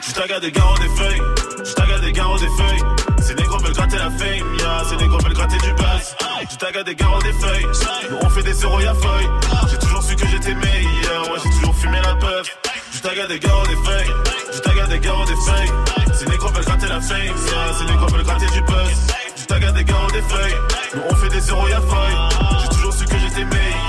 je 0.07 0.13
taga 0.13 0.39
des 0.39 0.51
garros 0.51 0.77
des 0.77 0.89
feuilles, 0.89 1.21
je 1.65 1.73
taga 1.73 1.99
des 1.99 2.11
garros 2.11 2.37
des 2.37 2.47
feuilles. 2.47 2.81
Ces 3.23 3.33
négros 3.33 3.57
veulent 3.57 3.73
gratter 3.73 3.97
la 3.97 4.11
fame, 4.11 4.55
yeah, 4.59 4.83
ces 4.87 4.97
négros 4.97 5.17
veulent 5.17 5.33
gratter 5.33 5.57
du 5.57 5.73
buzz. 5.73 6.15
Je 6.51 6.55
taga 6.57 6.83
des 6.83 6.93
garros 6.93 7.21
des 7.23 7.33
feuilles, 7.33 7.65
nous 8.11 8.17
on 8.21 8.29
fait 8.29 8.43
des 8.43 8.53
zéros 8.53 8.79
y'a 8.81 8.93
feuille. 8.93 9.29
J'ai 9.71 9.77
toujours 9.79 10.03
su 10.03 10.15
que 10.15 10.27
j'étais 10.27 10.53
meilleur, 10.53 11.31
ouais 11.31 11.39
j'ai 11.43 11.49
toujours 11.49 11.75
fumé 11.75 11.97
la 12.03 12.15
puff. 12.15 12.57
Je 12.93 12.99
taga 12.99 13.25
des 13.25 13.39
garros 13.39 13.65
des 13.65 13.77
feuilles, 13.77 14.13
je 14.53 14.59
taga 14.59 14.85
des 14.85 14.99
garros 14.99 15.25
des 15.25 15.35
feuilles. 15.35 15.71
Ces 16.13 16.25
négros 16.27 16.49
veulent 16.49 16.65
gratter 16.65 16.87
la 16.87 17.01
fame, 17.01 17.17
yeah, 17.19 17.73
ces 17.79 17.85
négros 17.85 18.07
veulent 18.09 18.25
gratter 18.25 18.47
du 18.53 18.61
buzz. 18.61 18.91
Je 19.37 19.45
taga 19.45 19.71
des 19.71 19.83
garros 19.85 20.11
des 20.11 20.21
feuilles, 20.21 20.55
nous 20.93 21.01
on 21.09 21.15
fait 21.15 21.29
des 21.29 21.41
zéros 21.41 21.67
y'a 21.67 21.81
feuille. 21.81 22.15
J'ai 22.61 22.69
toujours 22.75 22.93
su 22.93 23.05
que 23.05 23.17
j'étais 23.17 23.45
meilleur, 23.45 23.88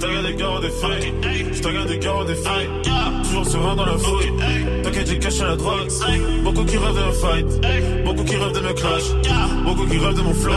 Je 0.00 0.06
regarde 0.06 0.26
des 0.26 0.34
gars 0.34 0.60
des 0.60 0.70
feuilles, 0.70 1.12
je 1.52 1.62
regarde 1.66 1.88
des 1.88 1.98
gars 1.98 2.24
des 2.26 2.34
feuilles. 2.34 2.68
Toujours 3.24 3.46
serein 3.46 3.74
dans 3.74 3.86
la 3.86 3.98
fouille, 3.98 4.32
t'inquiète 4.82 5.08
j'ai 5.08 5.18
caché 5.18 5.42
la 5.42 5.56
drogue. 5.56 5.88
Beaucoup 6.44 6.64
qui 6.64 6.76
rêvent 6.76 6.94
de 6.94 7.06
me 7.06 7.12
fight, 7.12 8.04
beaucoup 8.04 8.24
qui 8.24 8.36
rêvent 8.36 8.52
de 8.52 8.60
me 8.60 8.72
clash, 8.74 9.02
beaucoup 9.64 9.86
qui 9.86 9.98
rêvent 9.98 10.14
de 10.14 10.22
mon 10.22 10.34
flow, 10.34 10.52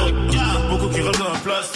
beaucoup 0.70 0.88
qui 0.90 1.02
rêvent 1.02 1.12
de 1.12 1.24
ma 1.24 1.40
place. 1.44 1.72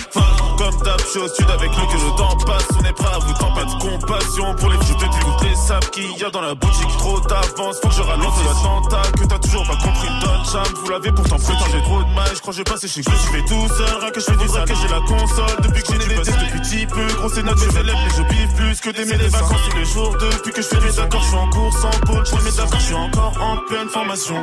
Je 0.84 1.10
suis 1.12 1.20
au 1.20 1.28
sud 1.28 1.50
avec 1.50 1.72
nous 1.72 1.88
que 1.88 1.94
le 1.94 2.18
temps 2.18 2.36
passe. 2.46 2.68
On 2.78 2.84
est 2.84 2.94
prêt 2.94 3.14
à 3.14 3.20
vous 3.20 3.34
pas 3.34 3.64
de 3.64 3.80
compassion 3.80 4.56
pour 4.56 4.70
les 4.70 4.78
je 4.86 4.94
te 4.94 5.00
dégoûte 5.00 5.42
les 5.44 5.56
sables 5.56 5.90
qu'il 5.92 6.12
y 6.18 6.24
a 6.24 6.30
dans 6.30 6.42
la 6.42 6.54
boutique. 6.54 6.98
Trop 6.98 7.20
d'avance, 7.22 7.80
faut 7.82 7.88
que 7.88 7.94
je 7.94 8.02
ralente 8.02 8.34
l'attentat 8.46 9.12
que 9.18 9.26
t'as 9.26 9.40
toujours 9.40 9.66
pas 9.66 9.78
compris. 9.78 10.10
Donne 10.22 10.46
charme, 10.52 10.74
vous 10.84 10.90
l'avez 10.90 11.12
pourtant 11.12 11.38
putain 11.38 11.66
j'ai 11.72 11.82
trop 11.84 12.04
de 12.04 12.14
mal. 12.14 12.28
Je 12.34 12.42
crois 12.42 12.52
que 12.52 12.58
je 12.58 12.58
vais 12.58 12.64
passer 12.64 12.88
chez 12.88 13.02
je 13.02 13.10
me 13.10 13.16
suis 13.16 13.32
fait 13.32 13.46
tout 13.48 13.68
seul, 13.76 14.00
rien 14.02 14.12
que 14.12 14.20
je 14.20 14.26
fais 14.26 14.36
du 14.36 14.46
que 14.46 14.76
j'ai 14.76 14.88
la 14.88 15.02
console 15.02 15.58
depuis 15.62 15.84
que 15.84 15.94
j'ai 15.94 16.00
des 16.00 16.16
depuis 16.16 16.60
petit 16.60 16.86
peu. 16.88 17.06
Gros 17.16 17.30
c'est 17.30 17.44
notre 17.44 17.60
je 17.60 17.80
lève 17.80 17.96
mais 17.96 18.14
je 18.18 18.24
biffe 18.24 18.56
plus 18.56 18.82
que 18.82 18.90
des 18.90 19.06
mes 19.06 19.28
vacances 19.28 19.62
tous 19.70 19.78
les 19.78 19.86
jours. 19.86 20.16
Depuis 20.20 20.52
que 20.52 20.62
je 20.62 20.68
fais 20.68 20.82
mes 20.82 21.00
accords, 21.00 21.22
je 21.22 21.28
suis 21.28 21.38
en 21.38 21.50
course 21.50 21.84
en 21.86 22.06
pôle. 22.06 22.26
Je 22.26 22.36
fais 22.36 22.44
mes 22.44 22.60
accords, 22.60 22.80
je 22.80 22.86
suis 22.86 22.96
encore 22.96 23.34
en 23.40 23.58
pleine 23.68 23.90
formation. 23.90 24.36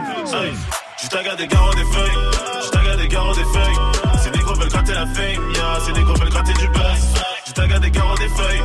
Je 1.02 1.08
taga 1.08 1.34
des 1.34 1.48
garros 1.48 1.74
des 1.74 1.84
feuilles, 1.84 2.18
je 2.64 2.70
taga 2.70 2.96
des 2.96 3.08
garros 3.08 3.34
des 3.34 3.44
feuilles. 3.44 4.22
Ces 4.22 4.30
négros 4.30 4.54
veulent 4.54 4.68
gratter 4.68 4.94
la 4.94 5.06
fame, 5.06 5.52
yeah, 5.52 5.80
ces 5.84 5.92
négros 5.92 6.14
veulent 6.14 6.30
gratter 6.30 6.52
du 6.52 6.68
buzz. 6.68 7.02
Je 7.44 7.52
taga 7.52 7.78
des 7.80 7.90
garros 7.90 8.16
des 8.18 8.28
feuilles, 8.28 8.62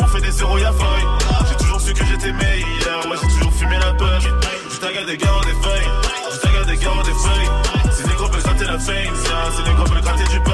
on 0.00 0.06
fait 0.06 0.20
des 0.22 0.30
zéros 0.30 0.56
y'a 0.56 0.72
feuille. 0.72 1.06
J'ai 1.48 1.56
toujours 1.56 1.80
su 1.82 1.92
que 1.92 2.04
j'étais 2.06 2.32
meilleur, 2.32 3.06
ouais 3.10 3.16
j'ai 3.20 3.28
toujours 3.34 3.52
fumé 3.52 3.76
la 3.78 3.92
puff. 3.92 4.26
Je 4.72 4.78
taga 4.80 5.04
des 5.04 5.16
garros 5.18 5.44
des 5.44 5.52
feuilles, 5.62 5.90
je 6.32 6.38
taga 6.38 6.64
des 6.64 6.76
garros 6.78 7.02
des 7.02 7.12
feuilles. 7.12 7.92
Ces 7.92 8.06
négros 8.08 8.28
veulent 8.28 8.42
gratter 8.42 8.64
la 8.64 8.78
fame, 8.78 8.94
yeah, 8.96 9.50
ces 9.54 9.62
négros 9.62 9.84
veulent 9.84 10.00
gratter 10.00 10.28
du 10.32 10.40
buzz. 10.40 10.53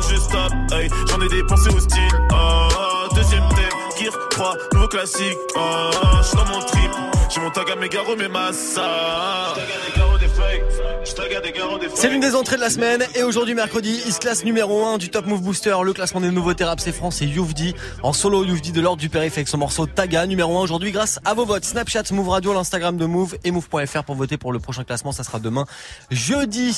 Je. 0.00 0.88
J'en 1.08 1.20
ai 1.20 1.28
dépensé 1.28 1.68
au 1.70 1.80
style. 1.80 2.08
Deuxième 3.14 3.48
thème, 3.50 3.78
Gear 4.00 4.28
3, 4.30 4.56
nouveau 4.72 4.88
classique. 4.88 5.38
Je 5.54 6.26
suis 6.26 6.36
dans 6.36 6.46
mon 6.46 6.60
trip. 6.60 6.90
J'ai 7.28 7.40
mon 7.40 7.50
tag 7.50 7.70
à 7.70 7.76
mes 7.76 7.88
garros, 7.88 8.16
mes 8.16 8.28
massas. 8.28 9.54
C'est 11.94 12.08
l'une 12.08 12.20
des 12.20 12.34
entrées 12.34 12.56
de 12.56 12.60
la 12.60 12.70
semaine 12.70 13.02
et 13.14 13.22
aujourd'hui 13.22 13.54
mercredi, 13.54 14.00
il 14.06 14.12
se 14.12 14.18
classe 14.18 14.44
numéro 14.44 14.84
1 14.86 14.98
du 14.98 15.10
Top 15.10 15.26
Move 15.26 15.42
Booster, 15.42 15.76
le 15.82 15.92
classement 15.92 16.20
des 16.20 16.30
nouveaux 16.30 16.54
thérapes 16.54 16.80
c'est 16.80 16.92
France 16.92 17.22
et 17.22 17.26
Youvdi 17.26 17.74
en 18.02 18.12
solo 18.12 18.44
Youvdi 18.44 18.72
de 18.72 18.80
l'ordre 18.80 19.00
du 19.00 19.08
périph' 19.08 19.34
avec 19.34 19.48
son 19.48 19.58
morceau 19.58 19.86
Taga 19.86 20.26
numéro 20.26 20.58
1 20.58 20.62
aujourd'hui 20.62 20.92
grâce 20.92 21.20
à 21.24 21.34
vos 21.34 21.44
votes 21.44 21.64
Snapchat, 21.64 22.04
Move 22.12 22.28
Radio, 22.28 22.52
l'Instagram 22.54 22.96
de 22.96 23.04
Move 23.06 23.36
et 23.44 23.50
Move.fr 23.50 24.04
pour 24.04 24.14
voter 24.14 24.36
pour 24.36 24.52
le 24.52 24.58
prochain 24.58 24.84
classement, 24.84 25.12
ça 25.12 25.24
sera 25.24 25.38
demain 25.38 25.66
jeudi 26.10 26.72